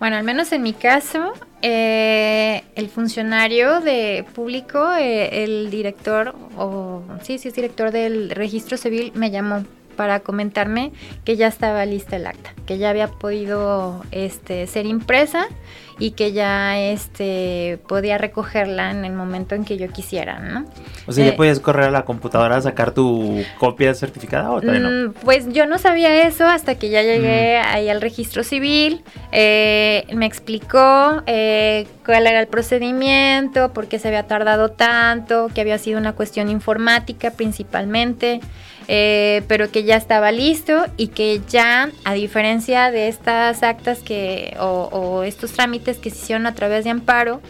Bueno, 0.00 0.16
al 0.16 0.24
menos 0.24 0.50
en 0.52 0.62
mi 0.62 0.72
caso, 0.72 1.32
eh, 1.62 2.64
el 2.74 2.88
funcionario 2.88 3.80
de 3.80 4.24
público, 4.34 4.92
eh, 4.94 5.44
el 5.44 5.70
director, 5.70 6.34
o 6.56 7.02
sí, 7.22 7.38
sí 7.38 7.48
es 7.48 7.54
director 7.54 7.92
del 7.92 8.30
registro 8.30 8.76
civil, 8.76 9.12
me 9.14 9.30
llamó 9.30 9.64
para 9.92 10.20
comentarme 10.20 10.92
que 11.24 11.36
ya 11.36 11.46
estaba 11.46 11.84
lista 11.86 12.16
el 12.16 12.26
acta, 12.26 12.52
que 12.66 12.78
ya 12.78 12.90
había 12.90 13.08
podido 13.08 14.04
este, 14.10 14.66
ser 14.66 14.86
impresa 14.86 15.46
y 15.98 16.12
que 16.12 16.32
ya 16.32 16.80
este, 16.80 17.78
podía 17.86 18.18
recogerla 18.18 18.90
en 18.90 19.04
el 19.04 19.12
momento 19.12 19.54
en 19.54 19.64
que 19.64 19.76
yo 19.76 19.88
quisiera, 19.88 20.38
¿no? 20.40 20.64
O 21.06 21.12
sea, 21.12 21.24
Eh, 21.24 21.30
¿ya 21.30 21.36
podías 21.36 21.60
correr 21.60 21.84
a 21.86 21.90
la 21.90 22.04
computadora 22.04 22.56
a 22.56 22.60
sacar 22.62 22.92
tu 22.92 23.44
copia 23.58 23.94
certificada 23.94 24.50
o 24.50 24.60
todavía 24.60 24.80
no? 24.80 25.08
Mm, 25.10 25.12
Pues 25.22 25.48
yo 25.52 25.66
no 25.66 25.78
sabía 25.78 26.26
eso 26.26 26.46
hasta 26.46 26.74
que 26.76 26.88
ya 26.88 27.02
llegué 27.02 27.58
ahí 27.58 27.88
al 27.88 28.00
registro 28.00 28.42
civil. 28.42 29.02
eh, 29.34 30.04
me 30.14 30.26
explicó 30.26 31.22
eh, 31.26 31.86
cuál 32.04 32.26
era 32.26 32.40
el 32.40 32.48
procedimiento, 32.48 33.72
por 33.72 33.86
qué 33.86 33.98
se 33.98 34.08
había 34.08 34.26
tardado 34.26 34.70
tanto, 34.70 35.50
que 35.54 35.60
había 35.60 35.78
sido 35.78 35.98
una 35.98 36.12
cuestión 36.14 36.48
informática 36.50 37.30
principalmente, 37.30 38.40
eh, 38.88 39.42
pero 39.48 39.70
que 39.70 39.84
ya 39.84 39.96
estaba 39.96 40.32
listo 40.32 40.84
y 40.96 41.08
que 41.08 41.40
ya, 41.48 41.90
a 42.04 42.14
diferencia 42.14 42.90
de 42.90 43.08
estas 43.08 43.62
actas 43.62 44.00
que 44.00 44.56
o, 44.60 44.88
o 44.92 45.22
estos 45.22 45.52
trámites 45.52 45.98
que 45.98 46.10
se 46.10 46.16
hicieron 46.16 46.46
a 46.46 46.54
través 46.54 46.84
de 46.84 46.90
amparo, 46.90 47.40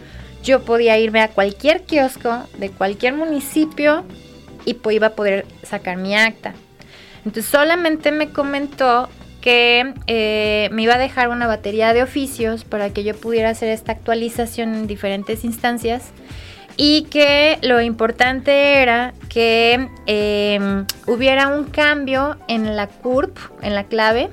yo 0.43 0.63
podía 0.63 0.97
irme 0.99 1.21
a 1.21 1.29
cualquier 1.29 1.83
kiosco 1.83 2.43
de 2.57 2.69
cualquier 2.69 3.13
municipio 3.13 4.03
y 4.65 4.75
pues 4.75 4.95
iba 4.95 5.07
a 5.07 5.15
poder 5.15 5.45
sacar 5.63 5.97
mi 5.97 6.15
acta. 6.15 6.53
Entonces 7.25 7.45
solamente 7.45 8.11
me 8.11 8.29
comentó 8.29 9.09
que 9.41 9.93
eh, 10.07 10.69
me 10.71 10.83
iba 10.83 10.95
a 10.95 10.97
dejar 10.97 11.29
una 11.29 11.47
batería 11.47 11.93
de 11.93 12.03
oficios 12.03 12.63
para 12.63 12.91
que 12.91 13.03
yo 13.03 13.13
pudiera 13.15 13.49
hacer 13.49 13.69
esta 13.69 13.91
actualización 13.91 14.73
en 14.73 14.87
diferentes 14.87 15.43
instancias 15.43 16.11
y 16.77 17.03
que 17.03 17.59
lo 17.61 17.81
importante 17.81 18.81
era 18.81 19.13
que 19.29 19.89
eh, 20.07 20.85
hubiera 21.07 21.47
un 21.47 21.65
cambio 21.65 22.37
en 22.47 22.75
la 22.75 22.87
CURP, 22.87 23.37
en 23.61 23.75
la 23.75 23.83
clave, 23.85 24.29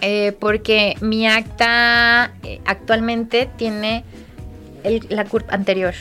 eh, 0.00 0.36
porque 0.38 0.96
mi 1.00 1.26
acta 1.26 2.32
eh, 2.42 2.60
actualmente 2.66 3.48
tiene 3.56 4.04
la 5.08 5.24
CURP 5.24 5.50
anterior. 5.50 5.94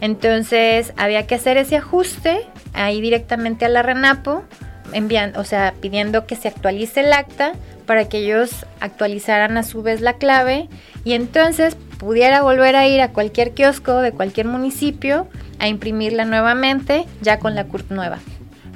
Entonces 0.00 0.92
había 0.96 1.26
que 1.26 1.34
hacer 1.34 1.56
ese 1.56 1.76
ajuste 1.76 2.40
ahí 2.72 3.00
directamente 3.00 3.64
a 3.64 3.68
la 3.68 3.82
Renapo, 3.82 4.44
enviando, 4.92 5.40
o 5.40 5.44
sea, 5.44 5.74
pidiendo 5.80 6.26
que 6.26 6.36
se 6.36 6.48
actualice 6.48 7.00
el 7.00 7.12
acta 7.12 7.52
para 7.86 8.08
que 8.08 8.18
ellos 8.18 8.66
actualizaran 8.80 9.58
a 9.58 9.62
su 9.62 9.82
vez 9.82 10.00
la 10.00 10.14
clave 10.14 10.68
y 11.04 11.12
entonces 11.12 11.76
pudiera 12.04 12.42
volver 12.42 12.76
a 12.76 12.86
ir 12.86 13.00
a 13.00 13.12
cualquier 13.12 13.52
kiosco 13.52 14.02
de 14.02 14.12
cualquier 14.12 14.46
municipio 14.46 15.26
a 15.58 15.68
imprimirla 15.68 16.26
nuevamente 16.26 17.06
ya 17.22 17.38
con 17.38 17.54
la 17.54 17.64
CURP 17.64 17.90
nueva. 17.90 18.18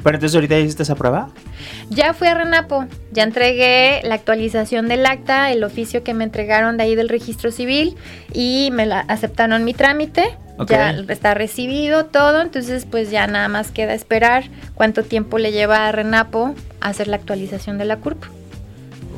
Pero 0.03 0.17
entonces 0.17 0.35
ahorita 0.35 0.55
ya 0.55 0.61
hiciste 0.61 0.85
esa 0.85 0.95
prueba. 0.95 1.29
Ya 1.91 2.15
fui 2.15 2.29
a 2.29 2.35
Renapo, 2.35 2.87
ya 3.13 3.25
entregué 3.25 4.01
la 4.05 4.15
actualización 4.15 4.89
del 4.89 5.05
acta, 5.05 5.53
el 5.53 5.63
oficio 5.63 6.03
que 6.03 6.15
me 6.15 6.25
entregaron 6.25 6.79
de 6.79 6.85
ahí 6.85 6.95
del 6.95 7.11
registro 7.11 7.51
civil 7.51 7.97
y 8.33 8.71
me 8.73 8.87
la 8.87 9.01
aceptaron 9.01 9.65
mi 9.65 9.75
trámite. 9.75 10.39
Ya 10.67 10.91
está 10.91 11.35
recibido 11.35 12.07
todo, 12.07 12.41
entonces 12.41 12.87
pues 12.91 13.11
ya 13.11 13.27
nada 13.27 13.49
más 13.49 13.71
queda 13.71 13.93
esperar 13.93 14.45
cuánto 14.75 15.05
tiempo 15.05 15.39
le 15.39 15.53
lleva 15.53 15.87
a 15.87 15.93
Renapo 15.93 16.55
hacer 16.81 17.09
la 17.09 17.17
actualización 17.17 17.77
de 17.77 17.85
la 17.85 17.99
CURP. 17.99 18.38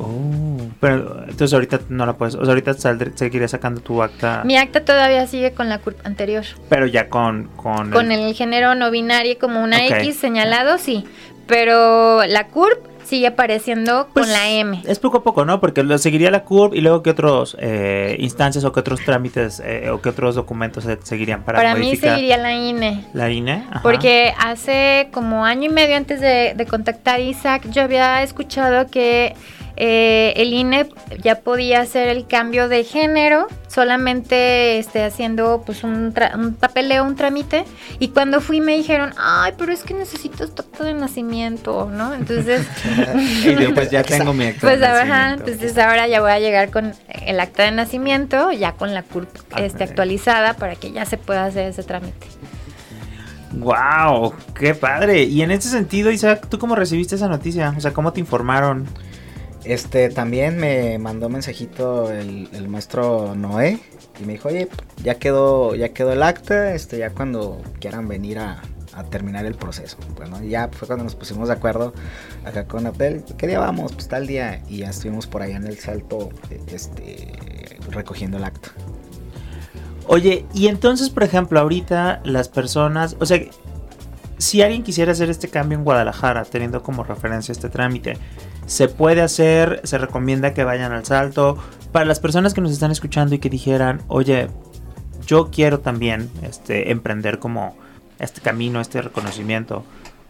Oh, 0.03 0.57
pero 0.79 1.21
entonces 1.23 1.53
ahorita 1.53 1.79
no 1.89 2.05
la 2.05 2.13
puedes, 2.13 2.35
o 2.35 2.39
sea, 2.43 2.49
ahorita 2.49 2.73
saldré, 2.73 3.11
seguiré 3.15 3.47
sacando 3.47 3.81
tu 3.81 4.01
acta, 4.01 4.41
Mi 4.45 4.57
acta 4.57 4.83
todavía 4.83 5.27
sigue 5.27 5.51
con 5.51 5.69
la 5.69 5.77
CURP 5.79 6.05
anterior. 6.05 6.43
pero 6.69 6.85
ya 6.87 7.07
con 7.09 7.49
con, 7.55 7.91
Con 7.91 8.11
el 8.11 8.33
género 8.33 8.75
no 8.75 8.89
binario 8.91 9.37
como 9.39 9.61
una. 9.63 9.85
X 9.85 10.15
señalado, 10.17 10.77
sí. 10.77 11.05
Pero 11.47 12.23
la 12.27 12.47
CURP 12.47 12.79
sigue 13.03 13.27
apareciendo 13.27 14.07
Pues, 14.13 14.25
con 14.27 14.31
la 14.33 14.49
M. 14.49 14.81
Es 14.87 14.99
poco 14.99 15.17
a 15.17 15.23
poco, 15.23 15.43
¿no? 15.43 15.59
Porque 15.59 15.83
lo 15.83 15.97
seguiría 15.97 16.31
la 16.31 16.43
CURP 16.45 16.75
y 16.75 16.81
luego 16.81 17.03
qué 17.03 17.09
otros 17.09 17.57
eh, 17.59 18.15
instancias 18.19 18.63
o 18.63 18.71
qué 18.71 18.79
otros 18.79 19.01
trámites 19.03 19.61
eh, 19.65 19.89
o 19.89 19.99
qué 20.01 20.09
otros 20.09 20.35
documentos 20.35 20.85
se 20.85 20.97
seguirían 21.03 21.43
para, 21.43 21.57
Para 21.57 21.75
mí 21.75 21.95
seguiría 21.97 22.37
la 22.37 22.53
INE. 22.53 23.03
la 23.13 23.29
INE. 23.29 23.65
Ajá. 23.69 23.81
Porque 23.83 24.33
hace 24.39 25.09
como 25.11 25.43
año 25.43 25.65
y 25.69 25.73
medio 25.73 25.97
antes 25.97 26.21
de, 26.21 26.53
de 26.55 26.65
contactar 26.65 27.15
a 27.15 27.19
Isaac, 27.19 27.63
yo 27.69 27.81
había 27.81 28.23
escuchado 28.23 28.87
que 28.89 29.35
eh, 29.77 30.33
el 30.35 30.53
INE 30.53 30.89
ya 31.21 31.39
podía 31.41 31.81
hacer 31.81 32.07
el 32.09 32.27
cambio 32.27 32.67
de 32.67 32.83
género, 32.83 33.47
solamente 33.67 34.77
este, 34.79 35.03
haciendo 35.03 35.63
pues 35.65 35.83
un, 35.83 36.13
un 36.35 36.53
papeleo, 36.55 37.03
un 37.03 37.15
trámite. 37.15 37.63
Y 37.99 38.09
cuando 38.09 38.41
fui 38.41 38.61
me 38.61 38.75
dijeron, 38.75 39.13
ay, 39.17 39.53
pero 39.57 39.71
es 39.71 39.83
que 39.83 39.93
necesitas 39.93 40.53
tu 40.53 40.61
acta 40.63 40.83
de 40.83 40.93
nacimiento, 40.93 41.89
¿no? 41.91 42.13
Entonces, 42.13 42.67
y 43.45 43.55
yo, 43.55 43.73
pues 43.73 43.89
ya 43.89 44.03
tengo 44.03 44.33
mi 44.33 44.45
acta. 44.45 44.69
de 44.69 44.77
pues 44.77 44.89
ajá, 44.89 45.33
entonces 45.33 45.77
ahora 45.77 46.07
ya 46.07 46.21
voy 46.21 46.31
a 46.31 46.39
llegar 46.39 46.69
con 46.69 46.93
el 47.25 47.39
acta 47.39 47.63
de 47.63 47.71
nacimiento, 47.71 48.51
ya 48.51 48.73
con 48.73 48.93
la 48.93 49.03
CURP 49.03 49.29
este, 49.57 49.83
Ok. 49.85 49.89
actualizada 49.89 50.53
para 50.55 50.75
que 50.75 50.91
ya 50.91 51.05
se 51.05 51.17
pueda 51.17 51.45
hacer 51.45 51.67
ese 51.67 51.83
trámite. 51.83 52.27
Wow, 53.53 54.33
qué 54.57 54.73
padre. 54.73 55.23
Y 55.23 55.41
en 55.41 55.51
ese 55.51 55.69
sentido, 55.69 56.09
Isaac, 56.11 56.47
¿tú 56.49 56.57
cómo 56.57 56.75
recibiste 56.75 57.15
esa 57.15 57.27
noticia? 57.27 57.73
O 57.75 57.81
sea, 57.81 57.91
¿cómo 57.91 58.13
te 58.13 58.19
informaron? 58.21 58.87
Este, 59.63 60.09
también 60.09 60.57
me 60.57 60.97
mandó 60.97 61.29
mensajito 61.29 62.11
el, 62.11 62.67
maestro 62.67 63.35
Noé 63.35 63.79
y 64.19 64.25
me 64.25 64.33
dijo, 64.33 64.49
oye, 64.49 64.67
ya 65.03 65.15
quedó, 65.15 65.75
ya 65.75 65.89
quedó 65.89 66.13
el 66.13 66.23
acta, 66.23 66.73
este, 66.73 66.97
ya 66.97 67.11
cuando 67.11 67.61
quieran 67.79 68.07
venir 68.07 68.39
a, 68.39 68.61
terminar 69.09 69.45
el 69.45 69.55
proceso. 69.55 69.97
Bueno, 70.15 70.43
ya 70.43 70.69
fue 70.71 70.85
cuando 70.85 71.05
nos 71.05 71.15
pusimos 71.15 71.47
de 71.47 71.55
acuerdo 71.55 71.93
acá 72.45 72.65
con 72.65 72.85
Abdel, 72.85 73.23
¿qué 73.37 73.47
día 73.47 73.57
vamos? 73.57 73.93
Pues 73.93 74.07
tal 74.07 74.27
día, 74.27 74.61
y 74.67 74.79
ya 74.79 74.89
estuvimos 74.89 75.27
por 75.27 75.41
allá 75.41 75.55
en 75.55 75.65
el 75.65 75.79
salto, 75.79 76.29
este, 76.67 77.33
recogiendo 77.89 78.37
el 78.37 78.43
acta. 78.43 78.69
Oye, 80.07 80.45
y 80.53 80.67
entonces, 80.67 81.09
por 81.09 81.23
ejemplo, 81.23 81.59
ahorita 81.59 82.21
las 82.25 82.49
personas, 82.49 83.15
o 83.19 83.25
sea, 83.25 83.39
si 84.37 84.61
alguien 84.61 84.83
quisiera 84.83 85.13
hacer 85.13 85.29
este 85.29 85.47
cambio 85.47 85.77
en 85.77 85.83
Guadalajara, 85.83 86.43
teniendo 86.43 86.83
como 86.83 87.03
referencia 87.03 87.51
este 87.51 87.69
trámite, 87.69 88.17
se 88.71 88.87
puede 88.87 89.19
hacer, 89.19 89.81
se 89.83 89.97
recomienda 89.97 90.53
que 90.53 90.63
vayan 90.63 90.93
al 90.93 91.03
salto. 91.03 91.57
Para 91.91 92.05
las 92.05 92.21
personas 92.21 92.53
que 92.53 92.61
nos 92.61 92.71
están 92.71 92.89
escuchando 92.89 93.35
y 93.35 93.39
que 93.39 93.49
dijeran, 93.49 94.01
oye, 94.07 94.47
yo 95.27 95.51
quiero 95.51 95.81
también 95.81 96.29
este, 96.41 96.89
emprender 96.89 97.39
como 97.39 97.75
este 98.17 98.39
camino, 98.39 98.79
este 98.79 99.01
reconocimiento, 99.01 99.83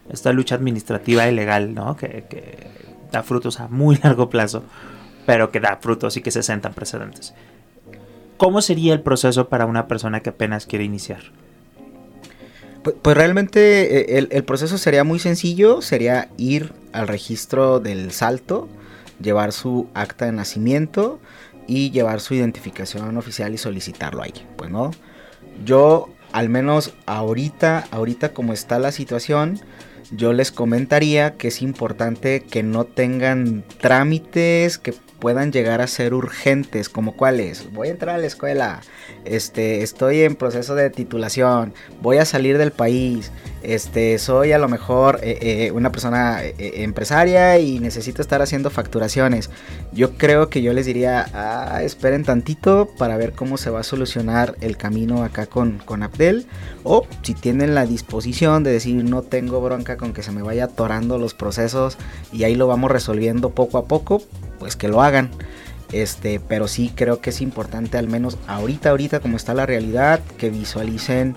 esta 0.10 0.34
lucha 0.34 0.56
administrativa 0.56 1.28
y 1.28 1.36
legal, 1.36 1.76
¿no? 1.76 1.96
Que, 1.96 2.26
que 2.28 2.68
da 3.12 3.22
frutos 3.22 3.60
a 3.60 3.68
muy 3.68 4.00
largo 4.04 4.32
plazo, 4.32 4.64
pero 5.28 5.52
que 5.52 5.60
da 5.60 5.78
frutos 5.80 6.18
y 6.18 6.22
que 6.22 6.32
se 6.32 6.42
sentan 6.42 6.74
precedentes. 6.74 7.36
¿Cómo 8.38 8.64
sería 8.64 8.96
el 8.96 9.02
proceso 9.02 9.50
para 9.50 9.68
una 9.68 9.86
persona 9.88 10.22
que 10.22 10.32
apenas 10.32 10.66
quiere 10.66 10.84
iniciar? 10.84 11.22
Pues, 12.84 12.96
pues 13.02 13.16
realmente 13.16 14.18
eh, 14.18 14.28
el, 14.30 14.44
proceso 14.44 14.78
sería 14.78 15.04
muy 15.04 15.20
sencillo, 15.20 15.82
sería 15.82 16.30
ir 16.38 16.74
al 16.94 17.08
registro 17.08 17.80
del 17.80 18.12
salto, 18.12 18.68
llevar 19.22 19.52
su 19.52 19.88
acta 19.94 20.26
de 20.26 20.32
nacimiento 20.32 21.20
y 21.68 21.92
llevar 21.92 22.22
su 22.22 22.34
identificación 22.34 23.18
oficial 23.18 23.54
y 23.54 23.58
solicitarlo 23.58 24.24
ahí, 24.24 24.34
pues 24.56 24.72
no. 24.72 24.92
Yo 25.64 26.10
al 26.32 26.50
menos 26.50 26.94
ahorita, 27.06 27.88
ahorita 27.92 28.34
como 28.34 28.54
está 28.54 28.80
la 28.80 28.92
situación, 28.92 29.60
yo 30.12 30.34
les 30.34 30.52
comentaría 30.52 31.38
que 31.38 31.50
es 31.50 31.62
importante 31.62 32.42
que 32.42 32.64
no 32.64 32.86
tengan 32.86 33.64
trámites 33.80 34.78
que 34.78 34.94
puedan 35.22 35.52
llegar 35.52 35.82
a 35.82 35.88
ser 35.88 36.16
urgentes, 36.16 36.90
como 36.90 37.16
cuáles, 37.16 37.72
voy 37.72 37.90
a 37.90 37.92
entrar 37.92 38.16
a 38.16 38.18
la 38.18 38.26
escuela, 38.26 38.82
este, 39.24 39.84
estoy 39.84 40.24
en 40.24 40.36
proceso 40.36 40.74
de 40.74 40.90
titulación, 40.90 41.76
voy 42.02 42.18
a 42.18 42.26
salir 42.26 42.58
del 42.58 42.72
país, 42.72 43.32
este, 43.62 44.18
soy 44.18 44.52
a 44.52 44.58
lo 44.58 44.68
mejor 44.68 45.20
eh, 45.22 45.38
eh, 45.42 45.72
una 45.72 45.92
persona 45.92 46.44
eh, 46.44 46.56
empresaria 46.78 47.60
y 47.60 47.80
necesito 47.80 48.24
estar 48.24 48.42
haciendo 48.42 48.72
facturaciones. 48.72 49.52
Yo 49.94 50.18
creo 50.18 50.50
que 50.50 50.64
yo 50.64 50.74
les 50.74 50.88
diría, 50.88 51.28
ah, 51.36 51.84
esperen 51.84 52.24
tantito 52.24 52.90
para 52.98 53.16
ver 53.16 53.34
cómo 53.34 53.58
se 53.58 53.70
va 53.70 53.82
a 53.82 53.84
solucionar 53.84 54.56
el 54.60 54.76
camino 54.76 55.24
acá 55.24 55.46
con, 55.46 55.78
con 55.78 56.02
Abdel, 56.02 56.48
o 56.84 57.06
si 57.22 57.36
tienen 57.36 57.76
la 57.76 57.86
disposición 57.86 58.64
de 58.64 58.72
decir, 58.72 59.04
no 59.04 59.22
tengo 59.22 59.62
bronca 59.62 59.98
con 59.98 60.14
que 60.14 60.24
se 60.24 60.32
me 60.32 60.42
vaya 60.42 60.64
atorando 60.64 61.20
los 61.20 61.36
procesos 61.36 62.00
y 62.34 62.44
ahí 62.44 62.56
lo 62.56 62.66
vamos 62.66 62.90
resolviendo 62.90 63.52
poco 63.52 63.78
a 63.78 63.86
poco, 63.86 64.24
pues 64.62 64.76
que 64.76 64.88
lo 64.88 65.02
hagan. 65.02 65.32
Este, 65.92 66.40
pero 66.40 66.68
sí 66.68 66.94
creo 66.96 67.20
que 67.20 67.32
es 67.32 67.42
importante, 67.42 67.98
al 67.98 68.08
menos 68.08 68.38
ahorita, 68.48 68.92
ahorita 68.92 69.20
como 69.20 69.38
está 69.38 69.56
la 69.56 69.66
realidad, 69.66 70.22
que 70.38 70.52
visualicen 70.52 71.36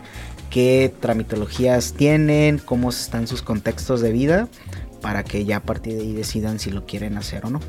qué 0.51 0.93
tramitologías 1.01 1.95
tienen, 1.95 2.59
cómo 2.59 2.91
están 2.91 3.27
sus 3.27 3.41
contextos 3.41 4.03
de 4.03 4.13
vida, 4.13 4.49
para 5.01 5.25
que 5.25 5.47
ya 5.47 5.57
a 5.57 5.63
partir 5.63 5.95
de 5.95 6.03
ahí 6.03 6.13
decidan 6.13 6.59
si 6.59 6.71
lo 6.71 6.85
quieren 6.85 7.17
hacer 7.17 7.47
o 7.47 7.51
no. 7.51 7.61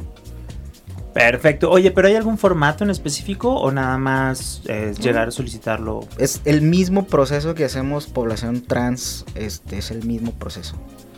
Perfecto. 1.13 1.71
Oye, 1.71 1.91
¿pero 1.91 2.09
hay 2.09 2.15
algún 2.15 2.37
formato 2.37 2.83
en 2.83 2.89
específico 2.89 3.55
o 3.55 3.71
nada 3.71 3.97
más 3.97 4.61
es 4.65 4.99
llegar 4.99 5.29
a 5.29 5.31
solicitarlo? 5.31 6.05
Es 6.17 6.41
el 6.43 6.61
mismo 6.61 7.05
proceso 7.05 7.55
que 7.55 7.63
hacemos 7.63 8.07
población 8.07 8.61
trans, 8.61 9.23
este 9.35 9.77
es 9.77 9.91
el 9.91 10.05
mismo 10.05 10.31
proceso. 10.33 10.75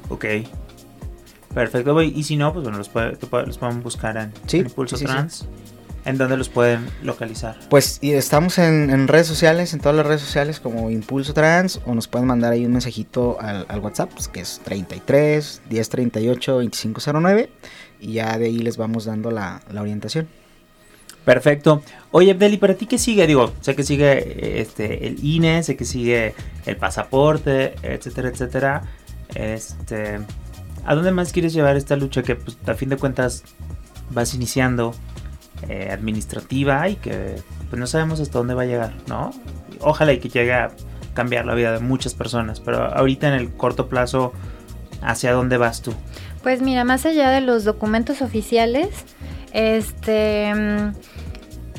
Ok. 0.10 0.26
Perfecto, 1.54 2.02
y 2.02 2.24
si 2.24 2.36
no, 2.36 2.54
pues 2.54 2.64
bueno, 2.64 2.78
los, 2.78 2.92
los 2.94 3.58
podemos 3.58 3.84
buscar 3.84 4.18
en, 4.18 4.32
Impulso 4.60 4.98
Trans. 4.98 5.48
¿En 6.08 6.18
dónde 6.18 6.38
los 6.38 6.48
pueden 6.48 6.88
localizar? 7.04 7.58
Pues 7.70 8.00
estamos 8.02 8.60
en, 8.60 9.10
redes 9.10 9.28
sociales, 9.28 9.74
en 9.74 9.82
todas 9.82 9.94
las 9.94 10.06
redes 10.06 10.22
sociales 10.22 10.62
como 10.62 10.90
Impulso 10.90 11.34
Trans, 11.34 11.82
o 11.86 11.94
nos 11.94 12.08
pueden 12.08 12.28
mandar 12.28 12.54
ahí 12.54 12.66
un 12.66 12.72
mensajito 12.72 13.38
al, 13.42 13.80
WhatsApp, 13.82 14.12
pues, 14.14 14.30
que 14.30 14.40
es 14.40 14.62
33 14.64 15.64
1038 15.70 16.54
2509, 16.54 17.50
y 18.00 18.14
ya 18.14 18.38
de 18.38 18.46
ahí 18.46 18.60
les 18.60 18.78
vamos 18.78 19.04
dando 19.04 19.32
la, 19.32 19.62
orientación. 19.78 20.30
Perfecto. 21.26 21.84
Oye, 22.12 22.32
Abdeli, 22.32 22.56
¿para 22.56 22.76
ti 22.76 22.86
qué 22.86 22.98
sigue? 22.98 23.28
Digo, 23.28 23.52
sé 23.60 23.76
que 23.76 23.84
sigue 23.84 24.62
este, 24.62 25.08
el 25.08 25.22
INE, 25.22 25.62
sé 25.62 25.76
que 25.76 25.84
sigue 25.84 26.34
el 26.66 26.78
pasaporte, 26.78 27.76
etcétera, 27.84 28.30
etcétera. 28.30 28.84
Este, 29.36 30.20
¿A 30.88 30.96
dónde 30.96 31.12
más 31.12 31.34
quieres 31.34 31.54
llevar 31.54 31.76
esta 31.76 31.98
lucha 31.98 32.24
que 32.24 32.36
pues, 32.36 32.58
a 32.66 32.74
fin 32.74 32.88
de 32.88 32.96
cuentas 32.98 33.44
vas 34.10 34.34
iniciando 34.34 34.96
eh, 35.68 35.90
administrativa 35.92 36.88
y 36.88 36.96
que 36.96 37.36
pues 37.70 37.78
no 37.78 37.86
sabemos 37.88 38.22
hasta 38.22 38.40
dónde 38.40 38.54
va 38.54 38.62
a 38.62 38.66
llegar, 38.66 38.94
¿no? 39.08 39.32
Ojalá 39.82 40.14
y 40.14 40.20
que 40.20 40.30
llegue 40.30 40.54
a 40.54 40.72
cambiar 41.14 41.46
la 41.46 41.56
vida 41.56 41.74
de 41.74 41.80
muchas 41.80 42.14
personas, 42.14 42.62
pero 42.62 42.86
ahorita 42.86 43.28
en 43.28 43.34
el 43.34 43.52
corto 43.52 43.90
plazo, 43.90 44.32
¿hacia 45.02 45.34
dónde 45.34 45.58
vas 45.58 45.82
tú? 45.82 45.94
Pues 46.42 46.62
mira, 46.62 46.86
más 46.86 47.06
allá 47.06 47.32
de 47.32 47.42
los 47.42 47.66
documentos 47.66 48.22
oficiales, 48.22 48.90
este 49.52 50.54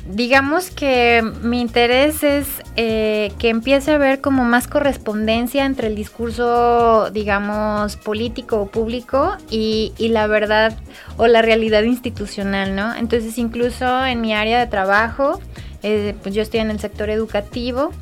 digamos 0.08 0.70
que 0.70 1.22
mi 1.42 1.60
interés 1.60 2.22
es 2.22 2.46
eh, 2.76 3.32
que 3.38 3.50
empiece 3.50 3.92
a 3.92 3.96
haber 3.96 4.20
como 4.20 4.44
más 4.44 4.66
correspondencia 4.66 5.66
entre 5.66 5.88
el 5.88 5.94
discurso, 5.94 7.10
digamos, 7.10 7.96
político 7.96 8.56
o 8.62 8.66
público 8.66 9.36
y, 9.50 9.92
la 9.98 10.26
verdad 10.26 10.76
o 11.18 11.26
la 11.26 11.42
realidad 11.42 11.82
institucional, 11.82 12.74
¿no? 12.74 12.94
Entonces, 12.94 13.36
incluso 13.38 14.06
en 14.06 14.20
mi 14.20 14.34
área 14.34 14.58
de 14.58 14.66
trabajo, 14.66 15.40
eh, 15.82 16.14
pues 16.22 16.34
yo 16.34 16.42
estoy 16.42 16.60
en 16.60 16.70
el 16.70 16.80
sector 16.80 17.10
educativo 17.10 17.92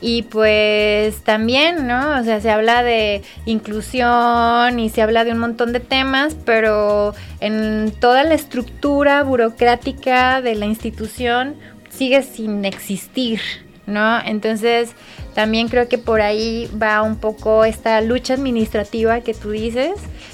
y 0.00 0.22
pues 0.22 1.22
también, 1.22 1.86
¿no? 1.86 2.18
O 2.20 2.24
sea, 2.24 2.40
se 2.40 2.50
habla 2.50 2.82
de 2.82 3.22
inclusión 3.46 4.78
y 4.78 4.90
se 4.90 5.02
habla 5.02 5.24
de 5.24 5.32
un 5.32 5.38
montón 5.38 5.72
de 5.72 5.80
temas, 5.80 6.36
pero 6.44 7.14
en 7.40 7.92
toda 8.00 8.24
la 8.24 8.34
estructura 8.34 9.22
burocrática 9.22 10.40
de 10.40 10.54
la 10.54 10.66
institución 10.66 11.56
sigue 11.90 12.22
sin 12.22 12.64
existir, 12.64 13.40
¿no? 13.86 14.20
Entonces, 14.24 14.94
también 15.34 15.68
creo 15.68 15.88
que 15.88 15.98
por 15.98 16.20
ahí 16.20 16.70
va 16.80 17.02
un 17.02 17.16
poco 17.16 17.64
esta 17.64 18.00
lucha 18.00 18.34
administrativa 18.34 19.20
que 19.20 19.34
tú 19.34 19.50
dices, 19.50 19.92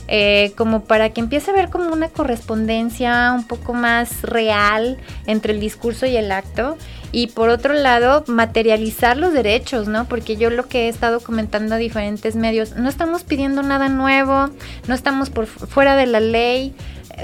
eh, 0.09 0.53
como 0.57 0.85
para 0.85 1.11
que 1.11 1.21
empiece 1.21 1.51
a 1.51 1.55
haber 1.55 1.71
como 1.71 1.91
una 1.93 2.09
correspondencia 2.09 3.33
un 3.35 3.47
poco 3.47 3.73
más 3.73 4.23
real 4.23 4.99
entre 5.27 5.53
el 5.55 5.61
discurso 5.61 6.07
y 6.07 6.17
el 6.17 6.31
acto. 6.31 6.77
Y 7.13 7.29
por 7.29 7.49
otro 7.49 7.75
lado 7.75 8.25
materializar 8.29 9.17
los 9.17 9.33
derechos, 9.33 9.89
¿no? 9.89 10.05
Porque 10.05 10.37
yo 10.37 10.51
lo 10.51 10.69
que 10.69 10.87
he 10.87 10.89
estado 10.89 11.21
comentando 11.21 11.75
a 11.75 11.79
diferentes 11.79 12.37
medios, 12.37 12.77
no 12.77 12.89
estamos 12.89 13.25
pidiendo 13.25 13.63
nada 13.63 13.89
nuevo, 13.89 14.51
no 14.87 14.95
estamos 14.95 15.31
por 15.31 15.47
fuera 15.47 15.97
de 15.97 16.07
la 16.07 16.21
ley, 16.21 16.75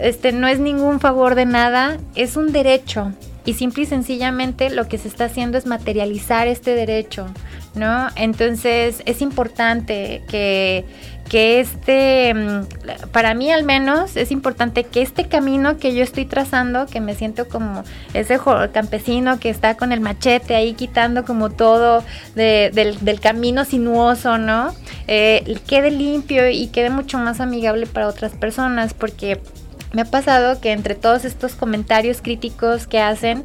este 0.02 0.32
no 0.32 0.48
es 0.48 0.58
ningún 0.58 0.98
favor 0.98 1.34
de 1.34 1.46
nada, 1.46 1.98
es 2.14 2.36
un 2.36 2.52
derecho. 2.52 3.12
Y 3.44 3.54
simple 3.54 3.84
y 3.84 3.86
sencillamente 3.86 4.70
lo 4.70 4.88
que 4.88 4.98
se 4.98 5.06
está 5.06 5.26
haciendo 5.26 5.56
es 5.56 5.66
materializar 5.66 6.48
este 6.48 6.74
derecho, 6.74 7.28
¿no? 7.76 8.08
Entonces 8.16 9.02
es 9.06 9.22
importante 9.22 10.22
que 10.28 10.84
que 11.28 11.60
este, 11.60 12.34
mm, 12.34 13.08
para 13.12 13.34
mí 13.34 13.50
al 13.50 13.64
menos, 13.64 14.16
es 14.16 14.30
importante 14.30 14.84
que 14.84 15.02
este 15.02 15.26
camino 15.26 15.78
que 15.78 15.94
yo 15.94 16.02
estoy 16.02 16.24
trazando, 16.24 16.86
que 16.86 17.00
me 17.00 17.14
siento 17.14 17.48
como 17.48 17.82
ese 18.14 18.38
campesino 18.72 19.38
que 19.40 19.50
está 19.50 19.76
con 19.76 19.92
el 19.92 20.00
machete 20.00 20.54
ahí 20.54 20.74
quitando 20.74 21.24
como 21.24 21.50
todo 21.50 22.04
del, 22.34 23.20
camino 23.20 23.64
sinuoso, 23.64 24.38
¿no? 24.38 24.74
Eh, 25.08 25.58
quede 25.66 25.90
limpio 25.90 26.48
y 26.48 26.68
quede 26.68 26.90
mucho 26.90 27.18
más 27.18 27.40
amigable 27.40 27.86
para 27.86 28.08
otras 28.08 28.32
personas, 28.32 28.94
porque 28.94 29.40
me 29.92 30.02
ha 30.02 30.04
pasado 30.04 30.60
que 30.60 30.72
entre 30.72 30.94
todos 30.94 31.24
estos 31.24 31.54
comentarios 31.54 32.20
críticos 32.20 32.86
que 32.86 33.00
hacen, 33.00 33.42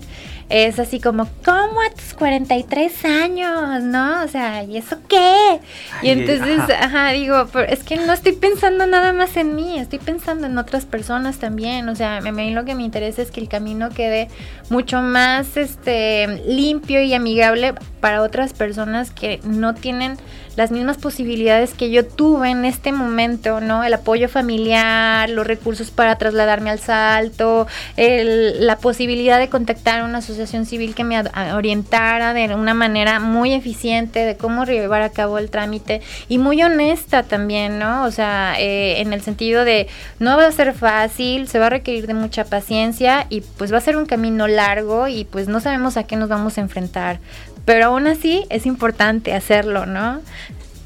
es 0.52 0.80
así 0.80 1.00
como, 1.00 1.28
¿cómo 1.46 1.82
a 1.82 1.94
tus 1.96 2.14
43 2.14 3.06
años? 3.06 3.82
¿No? 3.84 4.24
O 4.24 4.28
sea, 4.28 4.64
¿y 4.64 4.78
eso 4.78 4.98
qué? 5.08 5.60
y 6.04 6.10
entonces, 6.10 6.60
ajá. 6.78 7.12
digo, 7.12 7.48
es 7.70 7.84
que 7.84 7.96
no 7.96 8.12
estoy 8.12 8.34
pensando 8.34 8.86
nada 8.86 9.14
más 9.14 9.38
en 9.38 9.56
mí, 9.56 9.80
estoy 9.80 10.00
pensando 10.00 10.48
en 10.48 10.58
otras 10.58 10.86
personas 10.86 11.38
también. 11.38 11.88
O 11.88 11.96
sea, 11.96 12.18
a 12.18 12.22
mí 12.22 12.52
lo 12.52 12.66
que 12.66 12.76
me 12.76 12.84
interesa 12.84 13.22
es 13.22 13.32
que 13.32 13.40
el 13.40 13.48
camino 13.48 13.90
quede 13.90 14.28
mucho 14.70 15.02
más 15.02 15.56
este 15.56 16.28
limpio 16.46 17.02
y 17.02 17.14
amigable 17.14 17.74
para 18.02 18.22
otras 18.22 18.54
personas 18.54 19.12
que 19.12 19.40
no 19.44 19.74
tienen 19.74 20.18
las 20.56 20.72
mismas 20.72 20.98
posibilidades 20.98 21.74
que 21.74 21.92
yo 21.92 22.06
tuve 22.06 22.50
en 22.50 22.66
este 22.66 22.92
momento, 22.92 23.62
¿no? 23.62 23.84
El 23.84 23.94
apoyo 23.94 24.28
familiar, 24.28 25.30
los 25.30 25.48
recursos 25.48 25.92
para 25.92 26.18
trasladarme 26.18 26.70
al 26.70 26.80
salto, 26.80 27.68
la 27.96 28.78
posibilidad 28.78 29.40
de 29.40 29.50
contactar 29.50 30.02
a 30.02 30.06
una 30.06 30.22
civil 30.48 30.96
que 30.96 31.04
me 31.04 31.22
orientara 31.54 32.34
de 32.34 32.54
una 32.56 32.74
manera 32.74 33.20
muy 33.20 33.54
eficiente 33.54 34.26
de 34.26 34.38
cómo 34.38 34.66
llevar 34.66 35.02
a 35.02 35.10
cabo 35.10 35.38
el 35.38 35.50
trámite 35.50 36.02
y 36.30 36.38
muy 36.38 36.62
honesta 36.64 37.24
también, 37.24 37.80
¿no? 37.80 38.04
O 38.04 38.12
sea, 38.12 38.56
eh, 38.60 39.02
en 39.02 39.14
el 39.14 39.22
sentido 39.22 39.64
de 39.66 39.88
no 40.20 40.38
va 40.38 40.48
a 40.48 40.52
ser 40.52 40.74
fácil, 40.74 41.48
se 41.48 41.60
va 41.60 41.68
a 41.68 41.70
requerir 41.70 42.08
de 42.08 42.14
mucha 42.14 42.46
paciencia 42.46 43.26
y 43.30 43.42
pues 43.42 43.74
va 43.74 43.78
a 43.78 43.82
ser 43.82 43.98
un 43.98 44.06
camino 44.06 44.48
largo 44.48 45.08
y 45.08 45.26
pues 45.26 45.48
no 45.48 45.60
sabemos 45.60 45.98
a 45.98 46.04
qué 46.04 46.16
nos 46.16 46.30
vamos 46.30 46.58
a 46.58 46.62
enfrentar 46.62 47.20
pero 47.66 47.86
aún 47.88 48.08
así 48.08 48.46
es 48.50 48.66
importante 48.66 49.34
hacerlo, 49.34 49.86
¿no? 49.86 50.22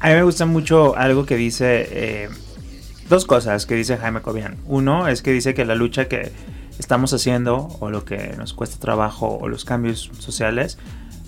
A 0.00 0.08
mí 0.08 0.14
me 0.14 0.22
gusta 0.22 0.46
mucho 0.46 0.96
algo 0.96 1.24
que 1.24 1.36
dice, 1.36 1.88
eh, 1.90 2.28
dos 3.08 3.24
cosas 3.24 3.66
que 3.66 3.74
dice 3.74 3.96
Jaime 3.96 4.20
Cobian. 4.20 4.56
Uno 4.66 5.08
es 5.08 5.22
que 5.22 5.32
dice 5.32 5.54
que 5.54 5.64
la 5.64 5.74
lucha 5.74 6.06
que 6.06 6.32
estamos 6.78 7.12
haciendo 7.12 7.68
o 7.80 7.90
lo 7.90 8.04
que 8.04 8.34
nos 8.36 8.52
cuesta 8.52 8.78
trabajo 8.78 9.38
o 9.40 9.48
los 9.48 9.64
cambios 9.64 10.10
sociales 10.18 10.78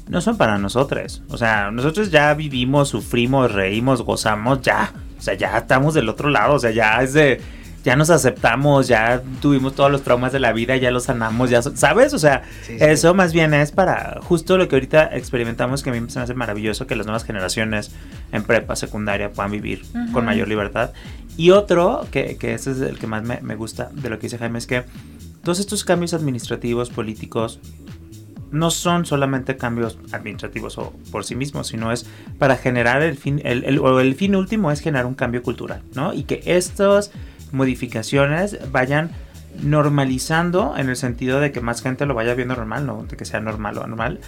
no 0.09 0.21
son 0.21 0.37
para 0.37 0.59
nosotros. 0.59 1.23
O 1.29 1.37
sea, 1.37 1.71
nosotros 1.71 2.11
ya 2.11 2.33
vivimos, 2.35 2.89
sufrimos, 2.89 3.53
reímos, 3.53 4.03
gozamos, 4.03 4.63
ya. 4.63 4.93
O 5.19 5.23
sea, 5.23 5.35
ya 5.35 5.59
estamos 5.59 5.95
del 5.95 6.09
otro 6.09 6.31
lado. 6.31 6.55
O 6.55 6.59
sea, 6.59 6.71
ya 6.71 7.03
es 7.03 7.13
de 7.13 7.41
ya 7.85 7.97
nos 7.97 8.11
aceptamos, 8.11 8.89
ya 8.89 9.23
tuvimos 9.41 9.75
todos 9.75 9.91
los 9.91 10.03
traumas 10.03 10.33
de 10.33 10.41
la 10.41 10.53
vida, 10.53 10.77
ya 10.77 10.91
los 10.91 11.05
sanamos, 11.05 11.49
ya, 11.49 11.63
¿sabes? 11.63 12.13
O 12.13 12.19
sea, 12.19 12.43
eso 12.69 13.15
más 13.15 13.33
bien 13.33 13.55
es 13.55 13.73
para 13.73 14.19
justo 14.23 14.59
lo 14.59 14.69
que 14.69 14.77
ahorita 14.77 15.17
experimentamos, 15.17 15.83
que 15.83 15.91
a 15.91 15.93
mí 15.93 16.01
me 16.01 16.21
hace 16.21 16.35
maravilloso 16.35 16.87
que 16.87 16.97
las 16.97 17.07
nuevas 17.07 17.25
generaciones 17.25 17.93
en 18.33 18.43
prepa, 18.43 18.77
secundaria 18.77 19.33
puedan 19.33 19.53
vivir 19.53 19.83
con 20.13 20.25
mayor 20.25 20.49
libertad. 20.49 20.91
Y 21.37 21.51
otro, 21.51 22.07
que, 22.11 22.37
que 22.37 22.53
ese 22.55 22.73
es 22.73 22.81
el 22.81 22.99
que 22.99 23.07
más 23.07 23.23
me, 23.23 23.41
me 23.43 23.55
gusta 23.55 23.91
de 23.93 24.11
lo 24.11 24.19
que 24.19 24.23
dice 24.23 24.39
Jaime, 24.39 24.59
es 24.59 24.67
que 24.67 24.85
todos 25.43 25.61
estos 25.61 25.85
cambios 25.85 26.15
administrativos, 26.15 26.91
políticos, 26.91 27.61
no 28.51 28.71
son 28.71 29.05
solamente 29.05 29.57
cambios 29.57 29.99
administrativos 30.13 30.79
o 30.79 30.93
por 31.11 31.25
sí 31.25 31.35
mismos, 31.35 31.69
sino 31.69 31.93
es 31.93 32.07
para 32.39 32.57
generar 32.57 33.03
el 33.03 33.17
fin, 33.17 33.41
el, 33.45 33.65
el, 33.65 33.79
o 33.79 34.01
el 34.01 34.15
fin 34.15 34.35
último 34.37 34.71
es 34.71 34.81
generar 34.81 35.07
un 35.07 35.15
cambio 35.15 35.43
cultural, 35.43 35.83
¿no? 35.95 36.15
Y 36.15 36.25
que 36.25 36.43
estos 36.47 37.11
modificaciones 37.53 38.59
vayan 38.71 39.11
normalizando 39.63 40.77
en 40.77 40.89
el 40.89 40.97
sentido 40.97 41.41
de 41.41 41.53
que 41.53 41.61
más 41.61 41.83
gente 41.83 42.07
lo 42.07 42.15
vaya 42.15 42.35
viendo 42.35 42.55
normal, 42.55 42.87
no 42.87 43.05
de 43.05 43.17
que 43.17 43.25
sea 43.25 43.41
normal 43.41 43.79
o 43.79 43.85
anormal, 43.85 44.21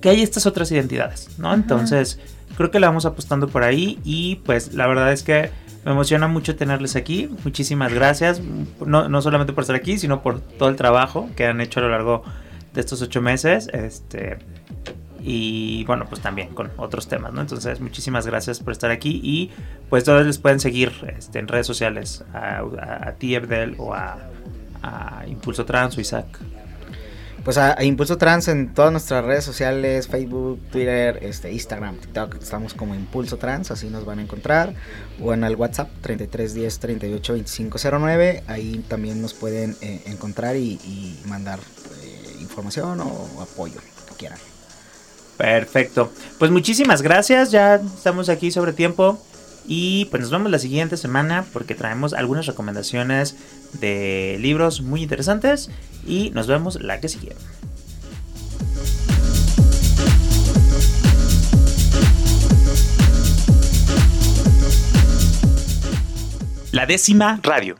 que 0.00 0.10
hay 0.10 0.22
estas 0.22 0.46
otras 0.46 0.70
identidades, 0.72 1.38
¿no? 1.38 1.54
Entonces, 1.54 2.18
creo 2.56 2.70
que 2.70 2.80
la 2.80 2.88
vamos 2.88 3.06
apostando 3.06 3.48
por 3.48 3.62
ahí 3.62 3.98
y 4.04 4.36
pues 4.36 4.74
la 4.74 4.86
verdad 4.86 5.12
es 5.12 5.22
que 5.22 5.50
me 5.84 5.92
emociona 5.92 6.28
mucho 6.28 6.56
tenerles 6.56 6.96
aquí. 6.96 7.28
Muchísimas 7.44 7.92
gracias, 7.92 8.40
no, 8.84 9.08
no 9.08 9.22
solamente 9.22 9.52
por 9.52 9.62
estar 9.62 9.76
aquí, 9.76 9.98
sino 9.98 10.22
por 10.22 10.40
todo 10.40 10.68
el 10.68 10.76
trabajo 10.76 11.28
que 11.36 11.46
han 11.46 11.60
hecho 11.60 11.80
a 11.80 11.82
lo 11.84 11.88
largo 11.90 12.22
de 12.72 12.80
estos 12.80 13.02
ocho 13.02 13.20
meses. 13.20 13.68
Este, 13.72 14.38
y 15.24 15.84
bueno, 15.84 16.06
pues 16.08 16.20
también 16.20 16.48
con 16.48 16.70
otros 16.76 17.06
temas, 17.06 17.32
¿no? 17.32 17.40
Entonces, 17.40 17.80
muchísimas 17.80 18.26
gracias 18.26 18.58
por 18.60 18.72
estar 18.72 18.90
aquí 18.90 19.20
y 19.22 19.50
pues 19.88 20.04
todos 20.04 20.26
les 20.26 20.38
pueden 20.38 20.58
seguir 20.58 20.92
este, 21.16 21.38
en 21.38 21.48
redes 21.48 21.66
sociales 21.66 22.24
a, 22.34 22.62
a, 23.06 23.12
ti, 23.12 23.36
Abdel, 23.36 23.76
o 23.78 23.94
a, 23.94 24.18
a, 24.82 25.24
Impulso 25.28 25.64
Trans 25.64 25.96
o 25.96 26.00
Isaac. 26.00 26.26
Pues 27.44 27.56
a, 27.56 27.82
Impulso 27.84 28.18
Trans 28.18 28.48
en 28.48 28.74
todas 28.74 28.90
nuestras 28.90 29.24
redes 29.24 29.44
sociales, 29.44 30.08
Facebook, 30.08 30.60
Twitter, 30.72 31.20
este, 31.22 31.52
Instagram, 31.52 31.96
TikTok, 31.98 32.36
estamos 32.42 32.74
como 32.74 32.94
Impulso 32.96 33.36
Trans, 33.36 33.70
así 33.70 33.88
nos 33.88 34.04
van 34.04 34.18
a 34.18 34.22
encontrar, 34.22 34.74
o 35.22 35.32
en 35.32 35.44
el 35.44 35.56
WhatsApp 35.56 35.88
3310 36.00 36.78
38 36.78 37.32
2509, 37.32 38.44
ahí 38.46 38.84
también 38.88 39.22
nos 39.22 39.34
pueden 39.34 39.76
eh, 39.80 40.02
encontrar 40.06 40.56
y, 40.56 40.80
y 40.84 41.20
mandar 41.26 41.60
eh, 42.02 42.36
información 42.40 43.00
o 43.00 43.40
apoyo, 43.40 43.80
que 44.08 44.14
quieran. 44.16 44.38
Perfecto. 45.36 46.12
Pues 46.38 46.50
muchísimas 46.50 47.02
gracias. 47.02 47.50
Ya 47.50 47.76
estamos 47.76 48.28
aquí 48.28 48.50
sobre 48.50 48.72
tiempo. 48.72 49.20
Y 49.66 50.06
pues 50.06 50.22
nos 50.22 50.30
vemos 50.30 50.50
la 50.50 50.58
siguiente 50.58 50.96
semana 50.96 51.44
porque 51.52 51.74
traemos 51.74 52.14
algunas 52.14 52.46
recomendaciones 52.46 53.36
de 53.80 54.36
libros 54.40 54.82
muy 54.82 55.02
interesantes. 55.02 55.70
Y 56.06 56.30
nos 56.30 56.46
vemos 56.46 56.80
la 56.80 57.00
que 57.00 57.08
sigue. 57.08 57.34
La 66.72 66.86
décima 66.86 67.38
radio. 67.44 67.74